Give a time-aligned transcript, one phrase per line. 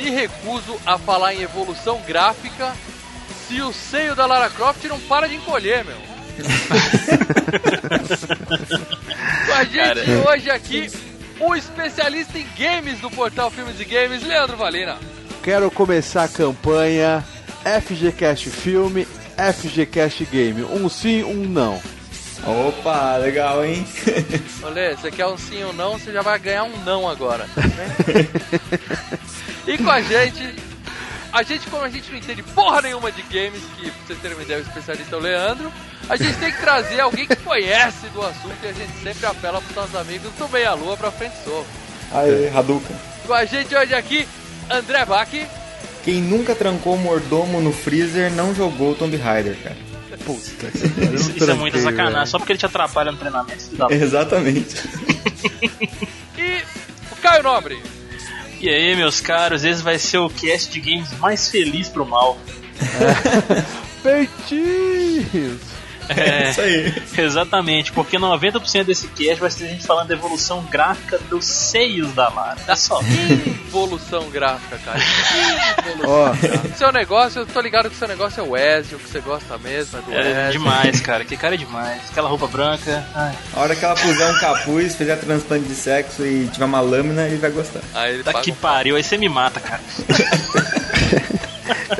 [0.00, 2.72] Me recuso a falar em evolução gráfica
[3.46, 5.96] se o seio da Lara Croft não para de encolher, meu.
[9.46, 10.02] Com a gente Cara.
[10.30, 10.90] hoje aqui,
[11.38, 14.96] o especialista em games do portal Filmes e Games, Leandro Valina.
[15.42, 17.22] Quero começar a campanha
[17.82, 20.62] FGCast Filme, FGCast Game.
[20.62, 21.80] Um sim, um não.
[22.46, 23.86] Opa, legal, hein?
[24.62, 27.46] Olê, você quer um sim ou não, você já vai ganhar um não agora.
[29.66, 30.54] e com a gente,
[31.32, 34.36] a gente, como a gente não entende porra nenhuma de games, que pra vocês terem
[34.36, 35.72] uma ideia, o especialista é o Leandro,
[36.08, 39.60] a gente tem que trazer alguém que conhece do assunto e a gente sempre apela
[39.60, 41.66] pros nossos amigos do Meia Lua pra frente soco.
[42.12, 42.96] Aê, Hadouken.
[43.26, 44.26] Com a gente hoje aqui,
[44.68, 45.28] André Bach.
[46.04, 49.76] Quem nunca trancou o mordomo no freezer não jogou Tomb Raider, cara.
[50.24, 50.66] Puta,
[51.14, 53.64] Isso, isso é muita sacanagem, só porque ele te atrapalha no treinamento.
[53.90, 54.76] Exatamente.
[56.36, 56.62] E
[57.10, 57.80] o Caio Nobre.
[58.60, 62.38] E aí, meus caros, esse vai ser o cast de games mais feliz pro mal.
[64.02, 65.69] Peitinhos!
[66.16, 67.02] É, Isso aí.
[67.18, 72.12] exatamente, porque 90% desse cast vai ser a gente falando da evolução gráfica dos seios
[72.12, 72.58] da Lara.
[72.66, 73.00] Olha só.
[73.68, 74.98] Evolução gráfica, cara.
[75.78, 76.76] Evolução Ó, gráfica.
[76.76, 79.98] Seu negócio, eu tô ligado que seu negócio é o Ezio, que você gosta mesmo,
[79.98, 80.52] é do É Ezio.
[80.60, 81.24] demais, cara.
[81.24, 82.00] Que cara é demais.
[82.10, 83.04] Aquela roupa branca.
[83.14, 86.80] Ai, A hora que ela puser um capuz, fizer transplante de sexo e tiver uma
[86.80, 87.80] lâmina, ele vai gostar.
[87.94, 89.80] Aí ele tá que um pariu, aí você me mata, cara.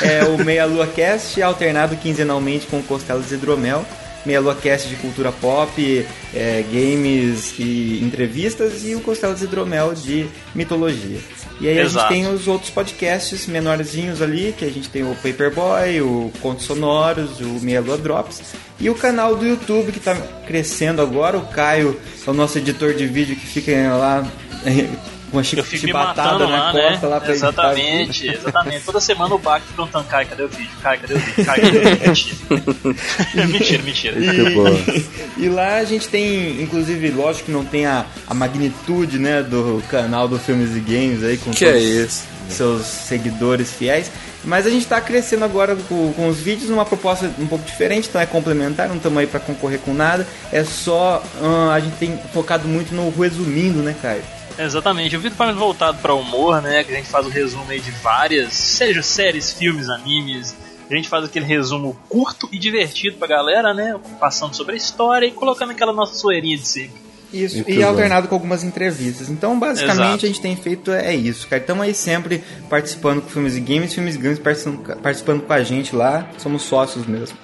[0.00, 3.84] É o Meia Lua Cast, alternado quinzenalmente com Costelas de Hidromel.
[4.28, 8.84] Meia Lua Cast de cultura pop, é, games e entrevistas.
[8.84, 11.18] E o Costelas de Hidromel de mitologia.
[11.58, 12.12] E aí Exato.
[12.12, 16.30] a gente tem os outros podcasts menorzinhos ali, que a gente tem o Paperboy, o
[16.42, 18.54] Contos Sonoros, o Meia Drops.
[18.78, 20.14] E o canal do YouTube que está
[20.46, 21.38] crescendo agora.
[21.38, 24.30] O Caio é o nosso editor de vídeo que fica lá
[25.30, 27.14] com a Eu fico me chibatada matando na lá, costa né?
[27.14, 28.84] lá pra editar exatamente, exatamente.
[28.84, 30.70] Toda semana o Bach perguntando, Kai, cadê o vídeo?
[30.82, 31.44] Kai, cadê o vídeo?
[31.44, 32.36] Kai, cadê o vídeo?
[33.48, 33.82] Mentira.
[33.82, 34.64] mentira, bom.
[35.38, 39.82] E lá a gente tem, inclusive, lógico que não tem a, a magnitude, né, do
[39.88, 42.24] canal do Filmes e Games aí, com Que é todos isso?
[42.48, 44.10] seus seguidores fiéis.
[44.44, 48.08] Mas a gente tá crescendo agora com, com os vídeos numa proposta um pouco diferente,
[48.08, 50.26] então é complementar, não estamos aí para concorrer com nada.
[50.50, 54.22] É só, ah, a gente tem focado muito no resumindo, né, Caio?
[54.58, 56.82] Exatamente, o vídeo mais voltado para humor, né?
[56.84, 60.56] Que a gente faz o resumo aí de várias, seja séries, filmes, animes.
[60.90, 63.98] A gente faz aquele resumo curto e divertido pra galera, né?
[64.18, 67.08] Passando sobre a história e colocando aquela nossa zoeirinha de sempre.
[67.32, 67.86] Isso, Muito e bom.
[67.88, 69.28] alternado com algumas entrevistas.
[69.28, 70.24] Então, basicamente, Exato.
[70.24, 71.60] a gente tem feito é isso, cara.
[71.60, 75.62] Estamos aí sempre participando com filmes e games, filmes e games participando, participando com a
[75.62, 76.26] gente lá.
[76.38, 77.36] Somos sócios mesmo.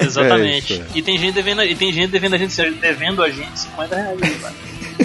[0.00, 0.74] Exatamente.
[0.74, 3.58] É isso, E tem gente devendo, e tem gente devendo a gente, devendo a gente
[3.58, 4.56] 50 reais, mano.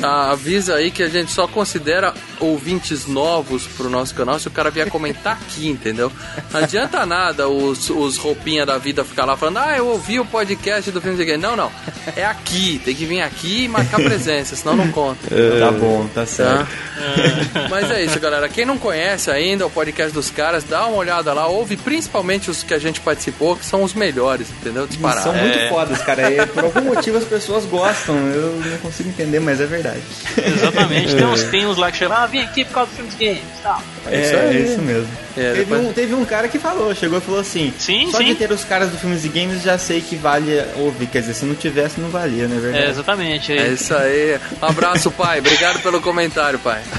[0.04, 4.52] Ah, avisa aí que a gente só considera ouvintes novos pro nosso canal se o
[4.52, 6.12] cara vier comentar aqui, entendeu?
[6.52, 10.26] Não adianta nada os, os roupinha da vida ficar lá falando, ah, eu ouvi o
[10.26, 11.42] podcast do filme de game.
[11.42, 11.72] Não, não.
[12.16, 15.28] É aqui, tem que vir aqui e marcar presença, senão não conta.
[15.60, 16.68] Tá bom, tá certo.
[16.68, 17.68] Tá?
[17.70, 18.48] Mas é isso, galera.
[18.50, 22.64] Quem não conhece ainda o podcast dos caras, dá uma olhada lá, ouve principalmente os
[22.64, 24.88] que a gente participou, que são os melhores, entendeu?
[24.88, 25.24] Disparado.
[25.24, 26.32] São muito fodas, cara.
[26.32, 28.16] E por algum motivo as pessoas gostam.
[28.16, 29.87] Eu não consigo entender, mas é verdade.
[30.46, 31.16] Exatamente.
[31.16, 33.26] Tem uns, tem uns lá que chegam, ah, vim aqui por causa do filme de
[33.26, 33.82] games e tal.
[34.08, 34.58] É, isso aí.
[34.58, 35.08] é isso mesmo.
[35.36, 38.18] É, teve, depois- um, teve um cara que falou, chegou e falou assim: Sim, só
[38.18, 38.26] sim.
[38.26, 41.08] de ter os caras do filmes e games já sei que vale ouvir.
[41.08, 42.86] Quer dizer, se não tivesse, não valia, não é verdade?
[42.86, 43.52] É, exatamente.
[43.54, 44.40] É isso aí.
[44.62, 45.40] Um abraço, pai.
[45.40, 46.82] Obrigado pelo comentário, pai.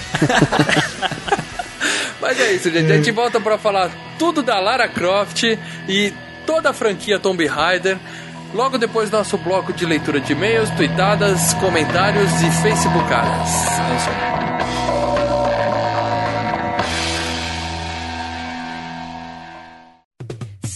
[2.21, 2.91] Mas é isso, gente.
[2.91, 5.45] A gente volta pra falar tudo da Lara Croft
[5.89, 6.13] e
[6.45, 7.97] toda a franquia Tomb Raider.
[8.55, 13.49] Logo depois do nosso bloco de leitura de e-mails, tweetadas, comentários e facebookadas.
[13.79, 14.29] É isso aí.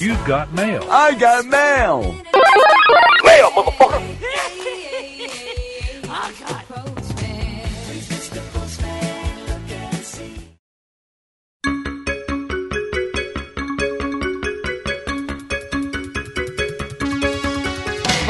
[0.00, 0.82] You've got mail.
[0.90, 2.22] I got mail!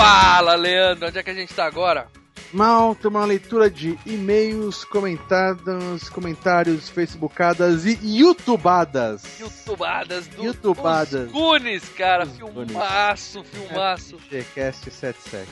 [0.03, 1.07] Fala, Leandro.
[1.07, 2.09] Onde é que a gente tá agora?
[2.53, 9.23] Mal, tem uma leitura de e-mails, comentados, comentários, facebookadas e youtubadas.
[9.39, 11.31] Youtubadas do Youtubadas.
[11.31, 12.27] dos Goonies, cara.
[12.27, 14.19] Dos Filmaço, filmaço.
[14.29, 15.49] GCast 77.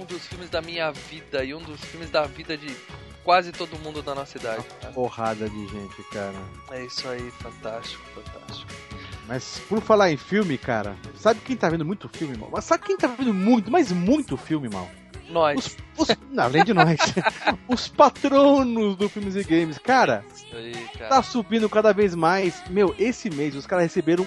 [0.00, 2.74] Um dos filmes da minha vida e um dos filmes da vida de
[3.22, 4.64] quase todo mundo da nossa idade.
[4.80, 4.94] cara.
[4.94, 6.34] Porrada de gente, cara.
[6.70, 8.89] É isso aí, fantástico, fantástico.
[9.30, 12.48] Mas por falar em filme, cara, sabe quem tá vendo muito filme, mal?
[12.52, 14.90] Mas sabe quem tá vendo muito, mas muito filme, mal?
[15.28, 15.76] Nós.
[15.96, 16.98] Os, os- não, além de nós.
[17.68, 19.78] os patronos do Filmes e Games.
[19.78, 21.08] Cara, Isso aí, cara.
[21.08, 22.60] tá subindo cada vez mais.
[22.68, 24.26] Meu, esse mês os caras receberam.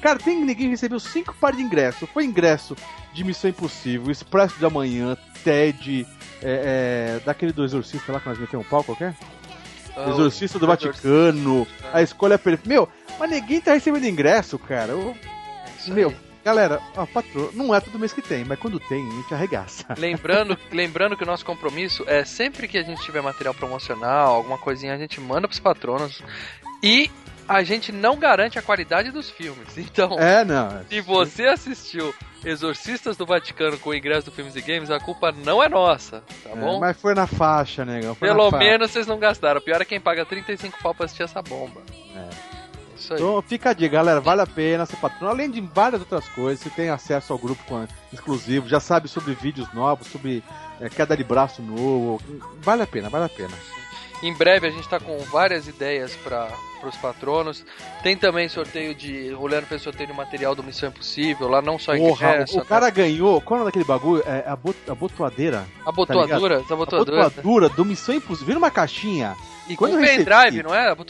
[0.00, 2.06] Cara, tem ninguém que recebeu cinco pares de ingresso.
[2.06, 2.76] Foi ingresso
[3.12, 6.06] de Missão Impossível, Expresso de Amanhã, Ted,
[6.40, 9.16] é, é, daquele do Exorcista lá que nós metemos um pau qualquer?
[9.96, 12.68] Ah, Exorcista do Vaticano, a escolha perfeita.
[12.68, 12.88] Meu,
[13.18, 14.92] mas ninguém tá recebendo ingresso, cara.
[14.92, 15.16] Eu-
[15.86, 16.12] É meu,
[16.44, 19.84] galera, ó, patrão, não é todo mês que tem, mas quando tem, a gente arregaça.
[19.98, 24.58] Lembrando, lembrando que o nosso compromisso é sempre que a gente tiver material promocional, alguma
[24.58, 26.22] coisinha, a gente manda pros patronos.
[26.82, 27.10] E
[27.48, 29.68] a gente não garante a qualidade dos filmes.
[29.78, 30.82] Então, É, não.
[30.88, 32.12] se você assistiu
[32.44, 36.22] Exorcistas do Vaticano com o ingresso do Filmes e Games, a culpa não é nossa,
[36.44, 36.78] tá É, bom?
[36.78, 38.14] mas foi na faixa, negão.
[38.14, 38.64] Pelo na faixa.
[38.64, 39.58] menos vocês não gastaram.
[39.58, 41.80] O pior é quem paga 35 pau pra assistir essa bomba.
[42.14, 42.55] É.
[42.96, 43.20] Isso aí.
[43.20, 45.30] Então fica a dica, galera, vale a pena ser patrono.
[45.32, 49.34] Além de várias outras coisas, você tem acesso ao grupo com- exclusivo, já sabe sobre
[49.34, 50.42] vídeos novos, sobre
[50.80, 52.20] é, queda de braço novo.
[52.60, 53.52] Vale a pena, vale a pena.
[54.22, 56.48] Em breve a gente tá com várias ideias para
[56.82, 57.62] os patronos.
[58.02, 59.34] Tem também sorteio de.
[59.38, 62.64] O Leandro fez sorteio de material do Missão Impossível, lá não só Porra, ingresso, o
[62.64, 63.42] cara ganhou.
[63.42, 64.22] Qual é o nome daquele bagulho?
[64.24, 65.66] É a, bot, a botoadeira.
[65.84, 67.24] abotoadura, as A abotoaduras.
[67.34, 68.46] botoadura do Missão Impossível.
[68.46, 69.36] Vira uma caixinha.
[69.68, 70.92] E Quando com eu recebi- pendrive, não é?
[70.92, 71.04] E com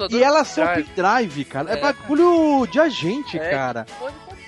[0.45, 1.45] são pendrive.
[1.45, 1.71] cara.
[1.71, 1.81] É, É.
[1.81, 3.87] bagulho de agente, É, cara.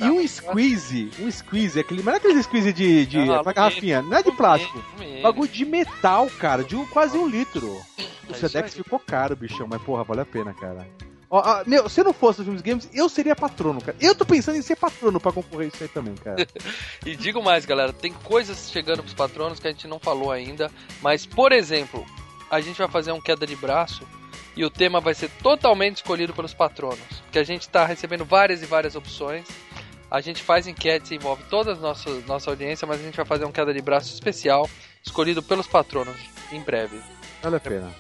[0.01, 3.53] E um squeeze, um squeeze, aquele, mas não é aquele squeeze de, de Não, pra
[3.53, 4.83] garrafinha, não é de plástico.
[5.23, 7.67] Bagulho de metal, cara, de um, quase um litro.
[7.67, 10.87] O É isso Sedex ficou caro, bichão, mas porra, vale a pena, cara.
[11.31, 13.97] Ó, ó, meu, se não fosse os filmes games, eu seria patrono, cara.
[14.00, 16.47] Eu tô pensando em ser patrono pra concorrer isso aí também, cara.
[17.05, 20.71] E digo mais, galera, tem coisas chegando pros patronos que a gente não falou ainda,
[21.03, 22.07] mas por exemplo,
[22.50, 24.07] a gente vai fazer um queda de braço
[24.57, 28.62] e o tema vai ser totalmente escolhido pelos patronos, porque a gente tá recebendo várias
[28.62, 29.47] e várias opções.
[30.11, 33.45] A gente faz enquetes, envolve toda a nossa, nossa audiência, mas a gente vai fazer
[33.45, 34.69] um queda de braço especial,
[35.05, 36.17] escolhido pelos patronos,
[36.50, 36.99] em breve.
[37.43, 37.95] Vale a pena.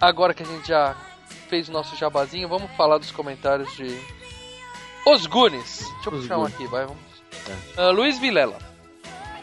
[0.00, 0.96] Agora que a gente já
[1.48, 3.98] fez o nosso jabazinho, vamos falar dos comentários de
[5.04, 5.78] Os Gunes.
[5.94, 6.54] Deixa eu Os puxar um Goonies.
[6.54, 7.02] aqui, vai, vamos.
[7.76, 8.58] Ah, Luiz Vilela.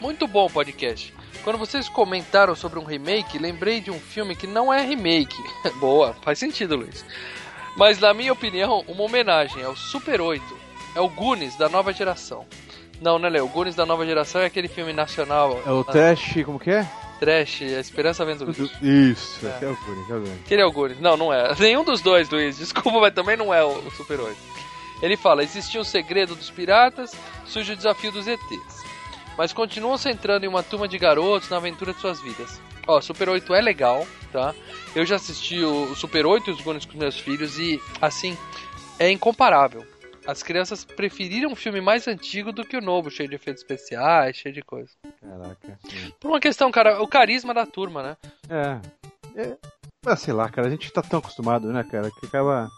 [0.00, 1.12] Muito bom o podcast.
[1.46, 5.40] Quando vocês comentaram sobre um remake, lembrei de um filme que não é remake.
[5.78, 7.04] Boa, faz sentido, Luiz.
[7.76, 10.42] Mas na minha opinião, uma homenagem ao Super 8.
[10.96, 12.44] É o Goonies da nova geração.
[13.00, 13.44] Não, né, Léo?
[13.44, 15.62] O Goonies da nova geração é aquele filme nacional.
[15.64, 16.84] É o ah, trash, como que é?
[17.20, 18.68] Trash, A Esperança Vem do Lixo.
[18.82, 19.66] Isso, É.
[19.66, 20.34] é, o Guri, é o.
[20.44, 21.00] Aquele é o Goonies.
[21.00, 21.54] Não, não é.
[21.60, 22.58] Nenhum dos dois, Luiz.
[22.58, 24.36] Desculpa, mas também não é o, o Super 8.
[25.00, 27.12] Ele fala: existia um segredo dos piratas,
[27.46, 28.75] surge o desafio dos ETs.
[29.36, 32.60] Mas continuam centrando em uma turma de garotos na aventura de suas vidas.
[32.86, 34.54] Ó, Super 8 é legal, tá?
[34.94, 38.36] Eu já assisti o Super 8 e os Goonies com meus filhos e, assim,
[38.98, 39.84] é incomparável.
[40.26, 44.36] As crianças preferiram um filme mais antigo do que o novo, cheio de efeitos especiais,
[44.36, 44.90] cheio de coisa.
[45.20, 45.78] Caraca.
[46.18, 48.16] Por uma questão, cara, o carisma da turma, né?
[48.48, 49.56] É.
[50.04, 52.68] Ah, sei lá, cara, a gente tá tão acostumado, né, cara, que acaba.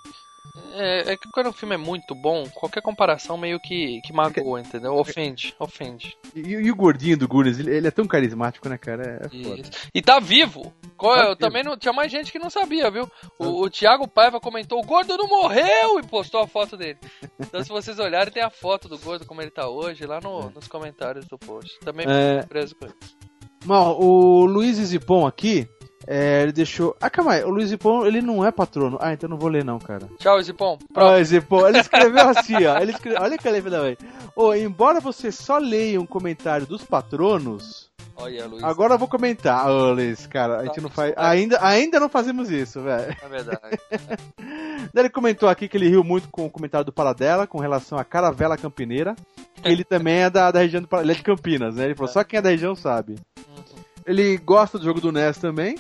[0.75, 4.61] É, é que quando o filme é muito bom, qualquer comparação meio que, que magoa,
[4.61, 4.95] entendeu?
[4.95, 6.17] Ofende, ofende.
[6.35, 9.21] E, e o gordinho do Goonies, ele, ele é tão carismático, né, cara?
[9.25, 9.61] É foda.
[9.61, 9.71] Isso.
[9.95, 10.73] E tá vivo.
[10.97, 11.37] Co- Tá eu vivo.
[11.37, 13.11] também não tinha mais gente que não sabia, viu?
[13.39, 15.99] O, o Thiago Paiva comentou: o gordo não morreu!
[15.99, 16.99] E postou a foto dele.
[17.41, 20.51] Então, se vocês olharem, tem a foto do gordo como ele tá hoje lá no-
[20.51, 21.79] nos comentários do post.
[21.81, 22.37] Também É.
[22.39, 23.17] fico preso com isso.
[23.65, 25.69] Mal, o Luiz Zipon aqui,
[26.11, 26.97] é, ele deixou.
[27.03, 28.97] Ah, calma aí, o Luiz Zipon, ele não é patrono.
[28.99, 30.09] Ah, então não vou ler, não, cara.
[30.19, 30.39] Tchau.
[30.57, 30.87] Pronto.
[30.95, 32.79] Ah, Zipon, ele escreveu assim, ó.
[32.79, 33.99] Ele escreveu, olha que ele também.
[34.35, 38.65] Ô, embora você só leia um comentário dos patronos, Olha, Luiz.
[38.65, 39.69] agora eu vou comentar.
[39.69, 41.13] Ô, Luiz, cara, a gente não faz.
[41.15, 43.15] Ainda, ainda não fazemos isso, velho.
[43.23, 43.79] É verdade.
[44.95, 47.99] Daí ele comentou aqui que ele riu muito com o comentário do Paradela com relação
[47.99, 49.15] à caravela campineira.
[49.63, 51.85] Que ele também é da, da região do Ele é de Campinas, né?
[51.85, 53.17] Ele falou, só quem é da região sabe.
[53.37, 53.65] Uhum.
[54.09, 55.77] Ele gosta do jogo do NES também.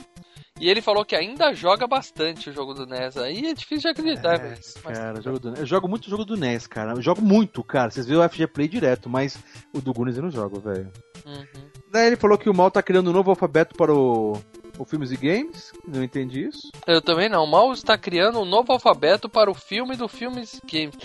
[0.60, 3.16] E ele falou que ainda joga bastante o jogo do NES.
[3.16, 4.58] Aí é difícil de acreditar, velho.
[4.84, 5.54] Mas- Cara, jogo do.
[5.54, 6.92] Eu jogo muito jogo do NES, cara.
[6.92, 7.90] Eu jogo muito, cara.
[7.90, 9.38] Vocês veem o FG Play direto, mas
[9.72, 10.90] o do Gunis eu não jogo, velho.
[11.24, 11.44] Uhum.
[11.92, 14.32] Daí ele falou que o Mal tá criando um novo alfabeto para o,
[14.78, 15.72] o Filmes e Games.
[15.86, 16.70] Não entendi isso.
[16.86, 17.44] Eu também não.
[17.44, 20.96] O Mal está criando um novo alfabeto para o filme do Filmes Games.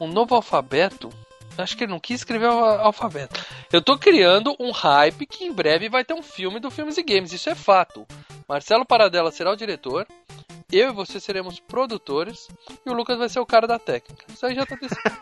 [0.00, 1.08] Um novo alfabeto?
[1.58, 3.40] Acho que ele não quis escrever o alfabeto.
[3.72, 7.02] Eu tô criando um hype que em breve vai ter um filme do Filmes e
[7.02, 7.32] Games.
[7.32, 8.06] Isso é fato.
[8.48, 10.06] Marcelo Paradela será o diretor.
[10.70, 12.48] Eu e você seremos produtores.
[12.84, 14.24] E o Lucas vai ser o cara da técnica.
[14.28, 15.16] Isso aí já tá decidido.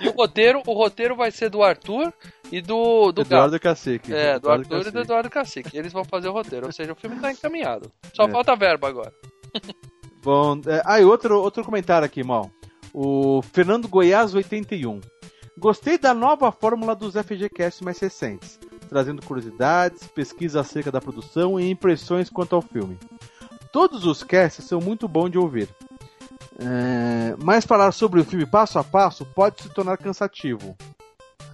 [0.00, 2.12] e o roteiro, o roteiro vai ser do Arthur
[2.50, 3.32] e do, do Gato.
[3.32, 4.12] Eduardo Cacique.
[4.12, 4.98] É, do Eduardo Arthur e do Cacique.
[4.98, 5.78] Eduardo Cacique.
[5.78, 6.66] Eles vão fazer o roteiro.
[6.66, 7.90] Ou seja, o filme tá encaminhado.
[8.12, 8.28] Só É.
[8.28, 9.12] falta verba agora.
[10.22, 12.50] Bom, é, ah, e outro, outro comentário aqui, Mal.
[12.92, 15.00] O Fernando Goiás 81.
[15.58, 21.70] Gostei da nova fórmula dos FGCast mais recentes, trazendo curiosidades, pesquisa acerca da produção e
[21.70, 22.98] impressões quanto ao filme.
[23.70, 25.68] Todos os casts são muito bons de ouvir.
[26.58, 30.76] É, mas falar sobre o filme passo a passo pode se tornar cansativo.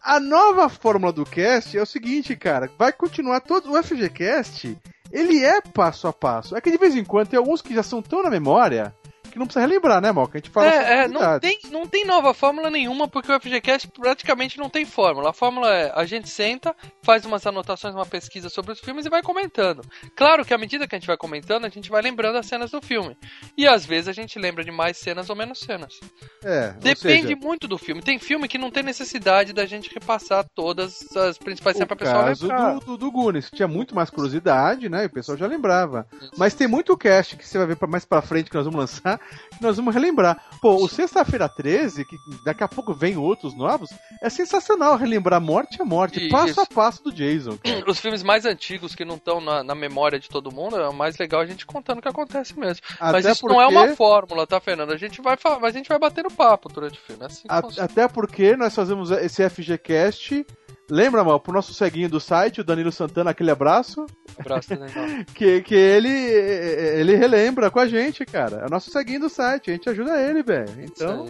[0.02, 4.78] A nova fórmula do cast é o seguinte, cara, vai continuar todo o FGCast,
[5.10, 6.56] ele é passo a passo.
[6.56, 8.94] É que de vez em quando tem alguns que já são tão na memória
[9.38, 10.12] que não precisa relembrar, né?
[10.12, 13.40] Que a gente fala É, é, não tem, não tem nova fórmula nenhuma, porque o
[13.40, 15.30] FGCast praticamente não tem fórmula.
[15.30, 19.10] A fórmula é, a gente senta, faz umas anotações, uma pesquisa sobre os filmes e
[19.10, 19.82] vai comentando.
[20.16, 22.70] Claro que à medida que a gente vai comentando, a gente vai lembrando as cenas
[22.70, 23.16] do filme.
[23.56, 26.00] E às vezes a gente lembra de mais cenas ou menos cenas.
[26.42, 28.02] É, Depende seja, muito do filme.
[28.02, 31.96] Tem filme que não tem necessidade da gente repassar todas as principais cenas o pra
[31.96, 32.74] pessoa lembrar.
[32.74, 35.04] do, do, do Goonies, que tinha muito mais curiosidade, né?
[35.04, 36.06] E o pessoal já lembrava.
[36.36, 39.20] Mas tem muito cast que você vai ver mais pra frente que nós vamos lançar,
[39.60, 40.40] nós vamos relembrar.
[40.60, 43.90] Pô, o Sexta-feira 13, que daqui a pouco vem outros novos,
[44.22, 46.30] é sensacional relembrar morte a morte, Isso.
[46.30, 47.56] passo a passo do Jason.
[47.62, 47.84] cara.
[47.90, 50.92] Os filmes mais antigos que não estão na, na memória de todo mundo, é o
[50.94, 52.82] mais legal a gente contando o que acontece mesmo.
[53.00, 54.92] Mas Até isso não é uma porque- fórmula, tá, Fernando?
[54.92, 57.22] A gente vai, a gente vai batendo papo durante o filme.
[57.22, 60.46] É assim A- até porque nós fazemos esse FGCast.
[60.90, 64.06] Lembra, mal, pro nosso ceguinho do site, o Danilo Santana, aquele abraço,
[64.38, 64.86] Abraço, né,
[65.34, 68.62] que, que ele ele relembra com a gente, cara.
[68.62, 70.70] É o nosso ceguinho do site, a gente ajuda ele, velho.
[70.82, 71.26] Então.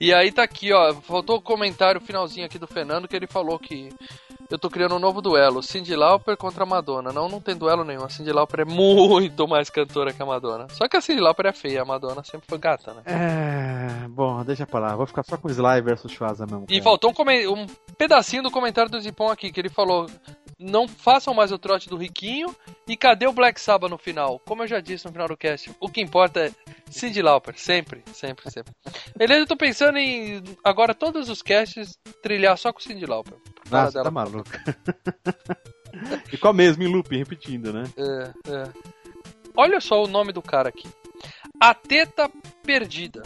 [0.00, 0.94] E aí tá aqui, ó.
[0.94, 3.90] Faltou o comentário finalzinho aqui do Fernando que ele falou que
[4.52, 7.10] eu tô criando um novo duelo, Cindy Lauper contra a Madonna.
[7.10, 8.04] Não, não tem duelo nenhum.
[8.04, 10.66] A Cindy Lauper é muito mais cantora que a Madonna.
[10.68, 13.02] Só que a Cindy Lauper é feia, a Madonna sempre foi gata, né?
[13.06, 14.08] É.
[14.08, 14.94] Bom, deixa pra lá.
[14.94, 16.66] Vou ficar só com Sly versus Schwarza mesmo.
[16.68, 16.84] E cara.
[16.84, 20.06] faltou um, um pedacinho do comentário do Zipão aqui, que ele falou:
[20.58, 22.54] Não façam mais o trote do Riquinho
[22.86, 24.38] e cadê o Black Sabbath no final?
[24.40, 26.52] Como eu já disse no final do cast, o que importa é
[26.90, 28.74] Cindy Lauper, sempre, sempre, sempre.
[29.16, 33.34] Beleza, eu tô pensando em agora todos os casts trilhar só com Cindy Lauper.
[33.70, 34.04] Nossa, dela.
[34.04, 34.50] tá maluco.
[36.32, 37.84] e com a mesma em loop, repetindo, né?
[37.96, 38.68] É, é.
[39.56, 40.88] Olha só o nome do cara aqui:
[41.60, 42.30] A Teta
[42.64, 43.22] Perdida.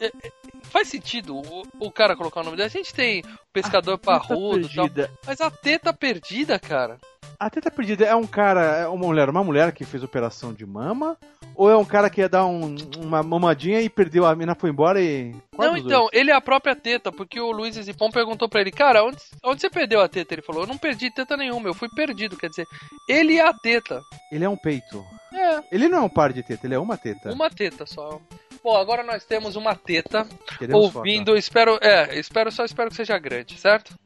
[0.00, 0.32] É, é,
[0.72, 2.66] Faz sentido o, o cara colocar o nome dele.
[2.66, 4.88] A gente tem o pescador parrudo e tal.
[5.26, 6.96] Mas a teta perdida, cara.
[7.38, 10.64] A teta perdida é um cara, é uma mulher, uma mulher que fez operação de
[10.64, 11.16] mama?
[11.54, 14.70] Ou é um cara que ia dar um- uma mamadinha e perdeu a mina, foi
[14.70, 15.34] embora e.
[15.54, 16.10] Qual não, então, dois?
[16.14, 19.60] ele é a própria teta, porque o Luiz Zipon perguntou pra ele, cara, onde, onde
[19.60, 20.32] você perdeu a teta?
[20.34, 22.36] Ele falou, eu não perdi teta nenhuma, eu fui perdido.
[22.38, 22.66] Quer dizer,
[23.08, 24.00] ele é a teta.
[24.30, 25.04] Ele é um peito.
[25.34, 27.32] É, Ele não é um par de teta, ele é uma teta.
[27.32, 28.20] uma teta só.
[28.62, 30.26] Bom, agora nós temos uma teta
[30.58, 33.98] Queremos ouvindo, espero, é, espero, só espero que seja grande, certo?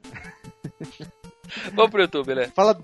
[1.75, 2.51] Vamos pro YouTube, né?
[2.55, 2.79] Fala.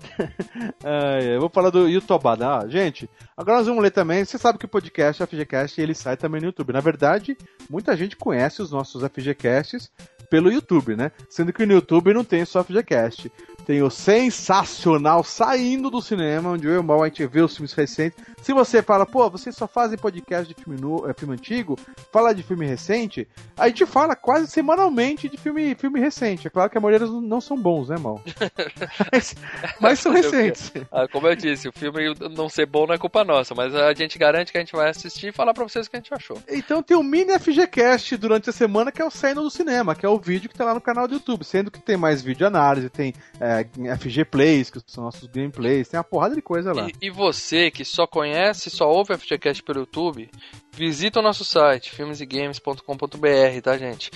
[1.33, 2.59] Eu vou falar do Yutobada.
[2.59, 4.23] Ah, gente, agora nós vamos ler também.
[4.23, 6.73] Você sabe que o podcast, o FGCast, ele sai também no YouTube.
[6.73, 7.37] Na verdade,
[7.69, 9.91] muita gente conhece os nossos FGCasts
[10.29, 11.11] pelo YouTube, né?
[11.29, 13.31] Sendo que no YouTube não tem só FGCast.
[13.65, 17.55] Tem o sensacional saindo do cinema, onde eu e o Mal a gente vê os
[17.55, 18.17] filmes recentes.
[18.41, 21.77] Se você fala, pô, vocês só fazem podcast de filme, no, é, filme antigo,
[22.11, 23.27] fala de filme recente,
[23.57, 26.47] a gente fala quase semanalmente de filme, filme recente.
[26.47, 28.21] É claro que a maioria não são bons, né, Mal?
[29.11, 29.35] mas,
[29.79, 30.21] mas são quê?
[30.21, 30.71] recentes.
[30.91, 33.93] Ah, como eu disse, o filme não ser bom não é culpa nossa, mas a
[33.93, 36.13] gente garante que a gente vai assistir e falar pra vocês o que a gente
[36.13, 36.37] achou.
[36.49, 40.05] Então tem o mini FGCast durante a semana, que é o Saindo do Cinema, que
[40.05, 41.43] é o vídeo que tá lá no canal do YouTube.
[41.43, 43.52] Sendo que tem mais vídeo análise, tem é,
[43.99, 46.87] FG Plays, que são nossos gameplays, tem uma porrada de coisa lá.
[46.87, 50.29] E, e você que só conhece, só ouve FGCast pelo YouTube,
[50.71, 54.11] visita o nosso site, filmesegames.com.br, tá, gente?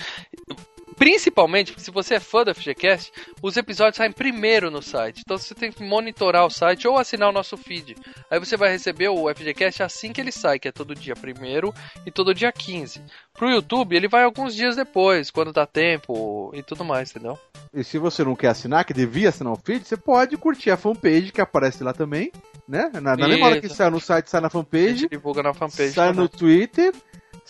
[0.98, 5.22] Principalmente, se você é fã do FGCast, os episódios saem primeiro no site.
[5.24, 7.96] Então você tem que monitorar o site ou assinar o nosso feed.
[8.30, 11.72] Aí você vai receber o FGCast assim que ele sai, que é todo dia primeiro
[12.04, 13.00] e todo dia 15.
[13.34, 17.38] Pro YouTube, ele vai alguns dias depois, quando dá tempo e tudo mais, entendeu?
[17.72, 20.76] E se você não quer assinar, que devia assinar o feed, você pode curtir a
[20.76, 22.32] fanpage que aparece lá também,
[22.66, 22.90] né?
[22.94, 25.92] Na, na mesma hora que sai no site, sai na A fanpage, divulga na fanpage.
[25.92, 26.92] sai no Twitter,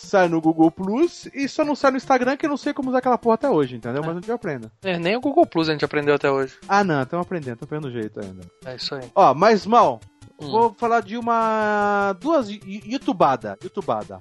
[0.00, 2.88] sai no Google Plus e só não sai no Instagram que eu não sei como
[2.88, 4.00] usar aquela porra até hoje, entendeu?
[4.02, 4.70] Mas a gente aprenda.
[4.82, 6.54] É, nem o Google Plus a gente aprendeu até hoje.
[6.68, 8.42] Ah, não, estamos aprendendo, estamos aprendendo jeito ainda.
[8.64, 9.02] É isso aí.
[9.14, 10.00] Ó, mas mal,
[10.40, 10.50] Hum.
[10.50, 12.14] vou falar de uma.
[12.20, 13.58] duas YouTubada.
[13.62, 14.18] YouTubada.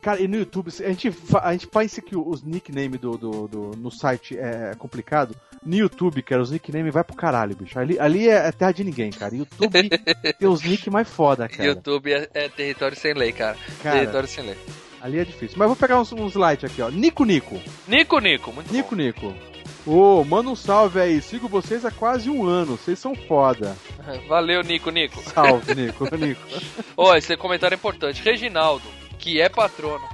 [0.00, 1.12] Cara, e no YouTube, a gente,
[1.42, 5.34] a gente pensa que os nicknames do, do, do- no site é complicado.
[5.64, 7.78] No YouTube, cara, os nicknames vai pro caralho, bicho.
[7.78, 9.34] Ali, ali é, é terra de ninguém, cara.
[9.34, 9.90] YouTube
[10.38, 11.64] tem os nick mais foda, cara.
[11.64, 13.58] YouTube é, é território sem lei, cara.
[13.82, 14.56] Cara, Território sem lei.
[15.02, 15.58] ali é difícil.
[15.58, 16.88] Mas vou pegar uns, uns light aqui, ó.
[16.88, 17.60] Nico Nico.
[17.86, 19.02] Nico, Nico, muito Nico bom.
[19.02, 19.34] Nico.
[19.86, 21.20] Ô, manda um salve aí.
[21.20, 22.76] Sigo vocês há quase um ano.
[22.78, 23.76] Vocês são foda.
[24.28, 25.22] Valeu, Nico, Nico.
[25.22, 26.04] Salve, Nico.
[26.16, 26.40] Nico.
[26.96, 28.22] Ó, esse comentário é importante.
[28.22, 28.84] Reginaldo,
[29.18, 30.08] que é patrono.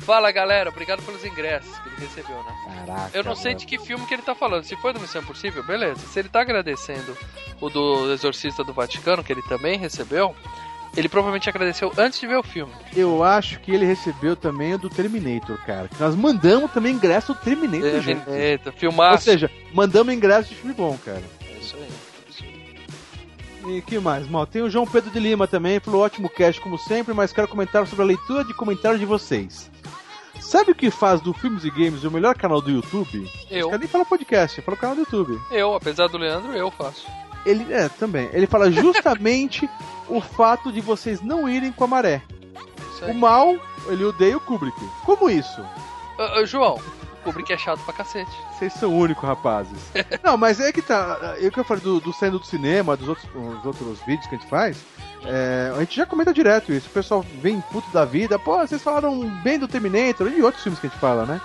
[0.00, 0.70] Fala, galera.
[0.70, 2.84] Obrigado pelos ingressos que ele recebeu, né?
[2.86, 3.10] Caraca.
[3.16, 3.60] Eu não sei mano.
[3.60, 4.64] de que filme que ele tá falando.
[4.64, 6.00] Se foi do Missão Impossível, beleza.
[6.06, 7.16] Se ele tá agradecendo
[7.60, 10.34] o do Exorcista do Vaticano, que ele também recebeu,
[10.96, 12.72] ele provavelmente agradeceu antes de ver o filme.
[12.96, 15.88] Eu acho que ele recebeu também o do Terminator, cara.
[15.88, 18.28] Que nós mandamos também ingresso do Terminator, gente.
[18.30, 19.24] Eita, Ou filmaço.
[19.24, 21.22] seja, mandamos ingresso de filme bom, cara.
[21.48, 21.88] É isso aí.
[23.66, 24.46] E que mais, mal?
[24.46, 27.86] Tem o João Pedro de Lima também, falou ótimo cast como sempre, mas quero comentar
[27.86, 29.70] sobre a leitura de comentários de vocês.
[30.40, 33.30] Sabe o que faz do Filmes e Games o melhor canal do YouTube?
[33.50, 33.66] Eu.
[33.66, 35.40] Os caras nem falam podcast, fala canal do YouTube.
[35.50, 37.06] Eu, apesar do Leandro, eu faço.
[37.44, 38.28] Ele, é, também.
[38.32, 39.68] Ele fala justamente
[40.08, 42.22] o fato de vocês não irem com a maré.
[43.02, 43.54] O mal,
[43.88, 44.78] ele odeia o Kubrick.
[45.04, 45.62] Como isso?
[46.18, 48.30] Ô, ô, João, o Kubrick é chato pra cacete.
[48.58, 49.78] Vocês são únicos, rapazes.
[50.22, 51.36] Não, mas é que tá.
[51.40, 54.26] É o que eu falei do, do saindo do cinema, dos outros, os outros vídeos
[54.26, 54.78] que a gente faz.
[55.24, 56.88] é, a gente já comenta direto isso.
[56.88, 58.38] O pessoal vem puto da vida.
[58.38, 61.40] Pô, vocês falaram bem do Terminator e outros filmes que a gente fala, né?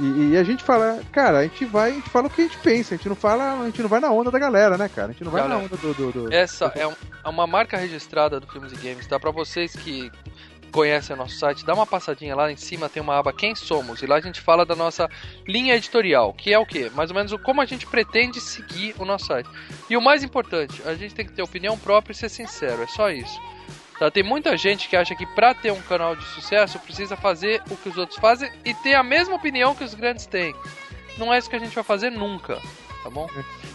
[0.00, 2.44] E, e a gente fala, cara, a gente vai, a gente fala o que a
[2.44, 2.94] gente pensa.
[2.94, 5.08] A gente não fala, a gente não vai na onda da galera, né, cara?
[5.08, 5.92] A gente não vai na onda do.
[5.92, 9.18] do, do- Essa é, um- é uma marca registrada do Filmes e Games, tá?
[9.18, 10.08] Pra vocês que
[10.68, 14.02] conhecem o nosso site, dá uma passadinha lá em cima, tem uma aba Quem Somos,
[14.02, 15.08] e lá a gente fala da nossa
[15.46, 16.90] linha editorial, que é o quê?
[16.94, 19.48] Mais ou menos o como a gente pretende seguir o nosso site.
[19.88, 22.86] E o mais importante, a gente tem que ter opinião própria e ser sincero, é
[22.86, 23.40] só isso.
[23.98, 24.10] Tá?
[24.10, 27.76] Tem muita gente que acha que pra ter um canal de sucesso precisa fazer o
[27.76, 30.54] que os outros fazem e ter a mesma opinião que os grandes têm.
[31.16, 32.60] Não é isso que a gente vai fazer nunca,
[33.08, 33.28] tá bom?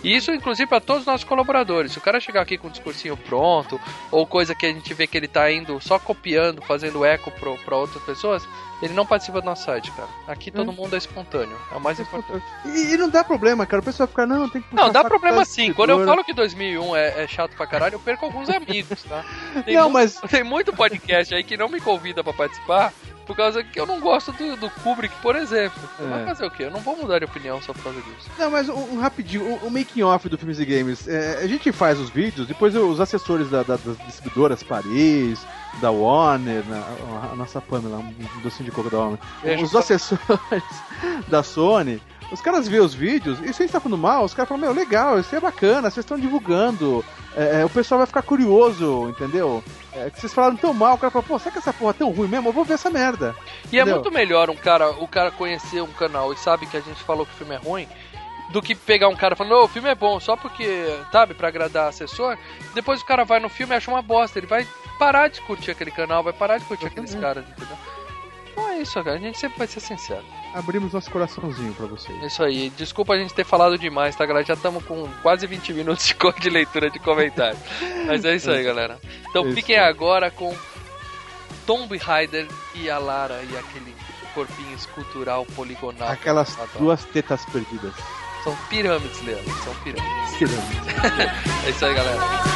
[0.04, 1.92] E isso, inclusive, para todos os nossos colaboradores.
[1.92, 3.80] Se o cara chegar aqui com um discursinho pronto,
[4.12, 7.32] ou coisa que a gente vê que ele tá indo só copiando, fazendo eco
[7.66, 8.44] para outras pessoas,
[8.82, 10.10] ele não participa do nosso site, cara.
[10.28, 10.76] Aqui todo Hum.
[10.76, 11.58] mundo é espontâneo.
[11.72, 12.44] É o mais importante.
[12.66, 13.82] E, e não dá problema, cara.
[13.82, 15.72] O pessoal fica, não, tem que Não, dá problema sim.
[15.74, 19.24] Quando eu falo que 2001 é, é chato pra caralho, eu perco alguns amigos, tá?
[19.66, 22.94] Tem Não, mu- mas Tem muito podcast aí que não me convida pra participar.
[23.26, 25.82] Por causa que eu não gosto do, do Kubrick, por exemplo.
[26.00, 26.04] É.
[26.08, 26.64] Vai fazer o quê?
[26.64, 28.30] Eu não vou mudar de opinião só por causa disso.
[28.38, 31.08] Não, mas um, um rapidinho, o, o making off do Filmes e Games.
[31.08, 35.40] é, a gente faz os vídeos, depois os assessores da- da- das distribuidoras Paris,
[35.82, 36.84] da Warner, na-
[37.30, 39.20] a, a nossa Pamela, um docinho de coco da Warner.
[39.64, 40.22] Os assessores
[41.30, 42.02] da Sony,
[42.34, 44.62] os caras veem os vídeos e se a gente tá falando mal, os caras falam,
[44.64, 49.08] meu, legal, isso é bacana, vocês estão divulgando, é, é, o pessoal vai ficar curioso,
[49.10, 49.64] entendeu?
[49.94, 51.94] É, que vocês falaram tão mal, o cara fala, pô, será que essa porra é
[51.94, 52.50] tão ruim mesmo?
[52.50, 53.36] Eu vou ver essa merda.
[53.72, 54.02] E é Entendeu?
[54.02, 57.24] muito melhor um cara, o cara conhecer um canal e sabe que a gente falou
[57.24, 57.88] que o filme é ruim,
[58.50, 60.68] do que pegar um cara falando, "Ô, o filme é bom, só porque,
[61.12, 62.38] sabe, pra agradar assessor.
[62.74, 64.38] Depois o cara vai no filme e acha uma bosta.
[64.40, 64.68] Ele vai
[64.98, 67.78] parar de curtir aquele canal, vai parar de curtir aqueles caras, entendeu?
[68.52, 69.18] Então é isso, cara.
[69.18, 70.24] A gente sempre vai ser sincero.
[70.54, 72.22] Abrimos nosso coraçãozinho pra vocês.
[72.22, 72.70] É isso aí.
[72.78, 74.46] Desculpa a gente ter falado demais, tá, galera?
[74.46, 77.58] Já estamos com quase 20 minutos de de leitura de comentário.
[78.06, 79.00] Mas é isso aí, galera.
[79.30, 79.56] Então Isso.
[79.56, 80.56] fiquem agora com
[81.66, 83.96] Tomb Raider e a Lara e aquele
[84.34, 86.10] corpinho escultural poligonal.
[86.10, 87.94] Aquelas duas tetas perdidas.
[88.44, 89.54] São pirâmides, Leandro.
[89.64, 90.38] São pirâmides.
[91.66, 92.53] é isso aí, galera.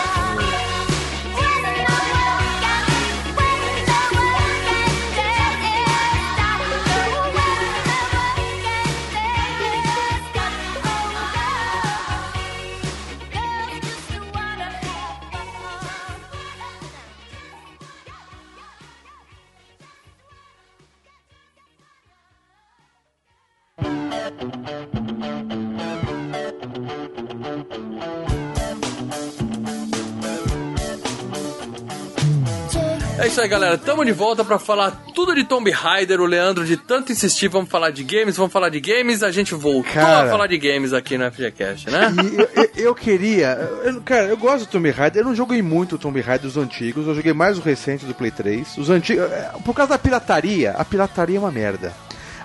[33.20, 33.78] É isso aí, galera.
[33.80, 36.22] Tamo de volta pra falar tudo de Tomb Raider.
[36.22, 39.24] O Leandro, de tanto insistir, vamos falar de games, vamos falar de games.
[39.24, 40.28] A gente voltou Cara.
[40.28, 42.14] a falar de games aqui no FGCast, né?
[42.38, 43.58] Eu, eu- eu queria.
[43.84, 45.22] eu- cara, eu gosto do Tomb Raider.
[45.24, 47.08] Eu não joguei muito o Tomb Raider dos antigos.
[47.08, 48.78] Eu joguei mais o recente do Play 3.
[48.78, 49.24] Os antigos.
[49.32, 50.72] é, Por causa da pirataria.
[50.72, 51.92] A pirataria é uma merda.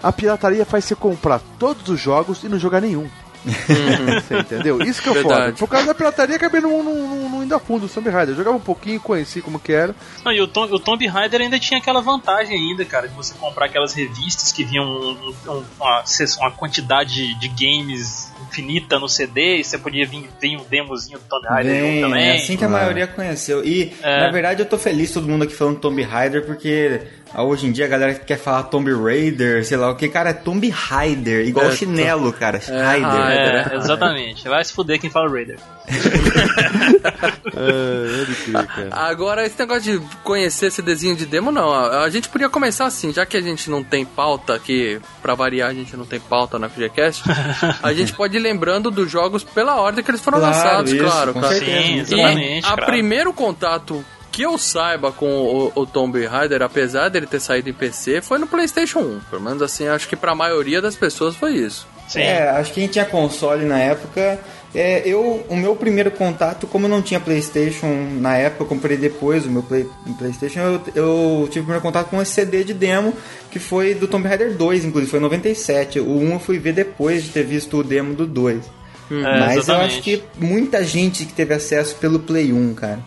[0.02, 3.08] A pirataria faz você comprar todos os jogos e não jogar nenhum.
[3.44, 4.80] Você entendeu?
[4.82, 5.40] Isso que é Verdade.
[5.46, 5.52] foda.
[5.54, 8.32] Por causa da pirataria, acabei não, não, não, não indo a fundo do Tomb Raider.
[8.34, 9.94] Eu jogava um pouquinho, conheci como que era.
[10.24, 13.34] Não, e o, Tom, o Tomb Raider ainda tinha aquela vantagem ainda, cara, de você
[13.34, 16.04] comprar aquelas revistas que vinham um- um- uma,
[16.40, 21.24] uma quantidade de games infinita no CD e você podia vir, vir um demozinho do
[21.24, 22.28] Tomb Raider Bem, também.
[22.28, 23.64] é assim que a maioria conheceu.
[23.64, 24.20] E, É.
[24.20, 27.00] na verdade, eu tô feliz todo mundo aqui falando Tomb Raider, porque
[27.36, 30.32] hoje em dia a galera quer falar Tomb Raider, sei lá o que, cara, é
[30.34, 32.58] Tomb Raider, igual É, chinelo, cara.
[32.66, 33.08] Raider.
[33.10, 33.72] Raider.
[33.72, 34.48] É, exatamente.
[34.48, 35.56] Vai se fuder quem fala Raider.
[37.54, 38.88] É.
[38.90, 41.72] Agora, esse negócio de conhecer esse desenho de demo, não.
[41.74, 45.70] A gente podia começar assim, já que a gente não tem pauta aqui, pra variar,
[45.70, 47.22] a gente não tem pauta na FGCast,
[47.82, 51.04] a gente pode ir lembrando dos jogos pela ordem que eles foram Claro, lançados, isso,
[51.04, 51.54] claro, com cara.
[51.56, 52.66] Sim, E exatamente.
[52.66, 57.68] a primeiro contato que eu saiba com o, o Tomb Raider, apesar dele ter saído
[57.68, 59.20] em PC, foi no PlayStation 1.
[59.30, 61.86] Pelo menos assim, acho que pra maioria das pessoas foi isso.
[62.08, 62.20] Sim.
[62.22, 64.40] É, acho que a gente tinha console na época.
[64.74, 67.86] É, eu, o meu primeiro contato, como eu não tinha PlayStation
[68.18, 71.82] na época, eu comprei depois o meu play, o PlayStation, eu, eu tive o primeiro
[71.82, 73.14] contato com esse CD de demo,
[73.50, 76.00] que foi do Tomb Raider 2, inclusive, foi em 97.
[76.00, 78.64] O 1 eu fui ver depois de ter visto o demo do 2.
[79.10, 79.92] É, Mas eu exatamente.
[79.92, 83.00] acho que muita gente que teve acesso pelo Play 1, cara.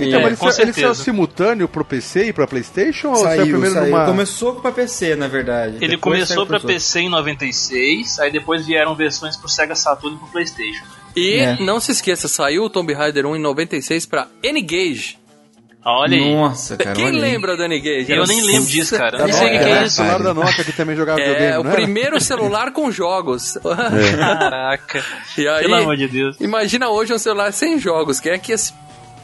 [0.00, 3.08] Então, É, mas ele, saiu, ele saiu simultâneo pro PC e pra PlayStation?
[3.08, 3.86] ou saiu Saiu, primeiro saiu.
[3.90, 4.06] numa.
[4.06, 5.76] Começou pra PC, na verdade.
[5.76, 6.60] Ele Depois começou saiu pra.
[6.60, 10.84] PC em 96, aí depois vieram versões pro Sega Saturn e pro PlayStation.
[11.16, 11.56] E É.
[11.60, 15.18] não se esqueça, saiu o Tomb Raider 1 em 96 pra N-Gage.
[15.84, 16.32] Olha aí.
[16.36, 16.94] Nossa, cara.
[16.94, 17.12] Quem aí.
[17.20, 18.12] lembra do N-Gage?
[18.12, 19.18] Eu nem lembro disso, cara.
[19.18, 19.96] Da Nem sei o que, é isso.
[19.96, 21.80] celular da Nokia que também jogava É, videogame, o não era?
[21.82, 23.58] primeiro celular com jogos.
[24.16, 25.04] Caraca.
[25.36, 26.40] E aí, Pelo amor de Deus.
[26.40, 28.20] imagina hoje um celular sem jogos.
[28.20, 28.72] Quem é que ia se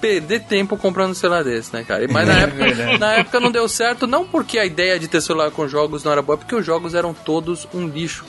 [0.00, 2.06] perder tempo comprando um celular desse, né, cara?
[2.10, 5.20] Mas É na época, na época não deu certo, não porque a ideia de ter
[5.20, 8.24] celular com jogos não era boa, é porque os jogos eram todos um lixo.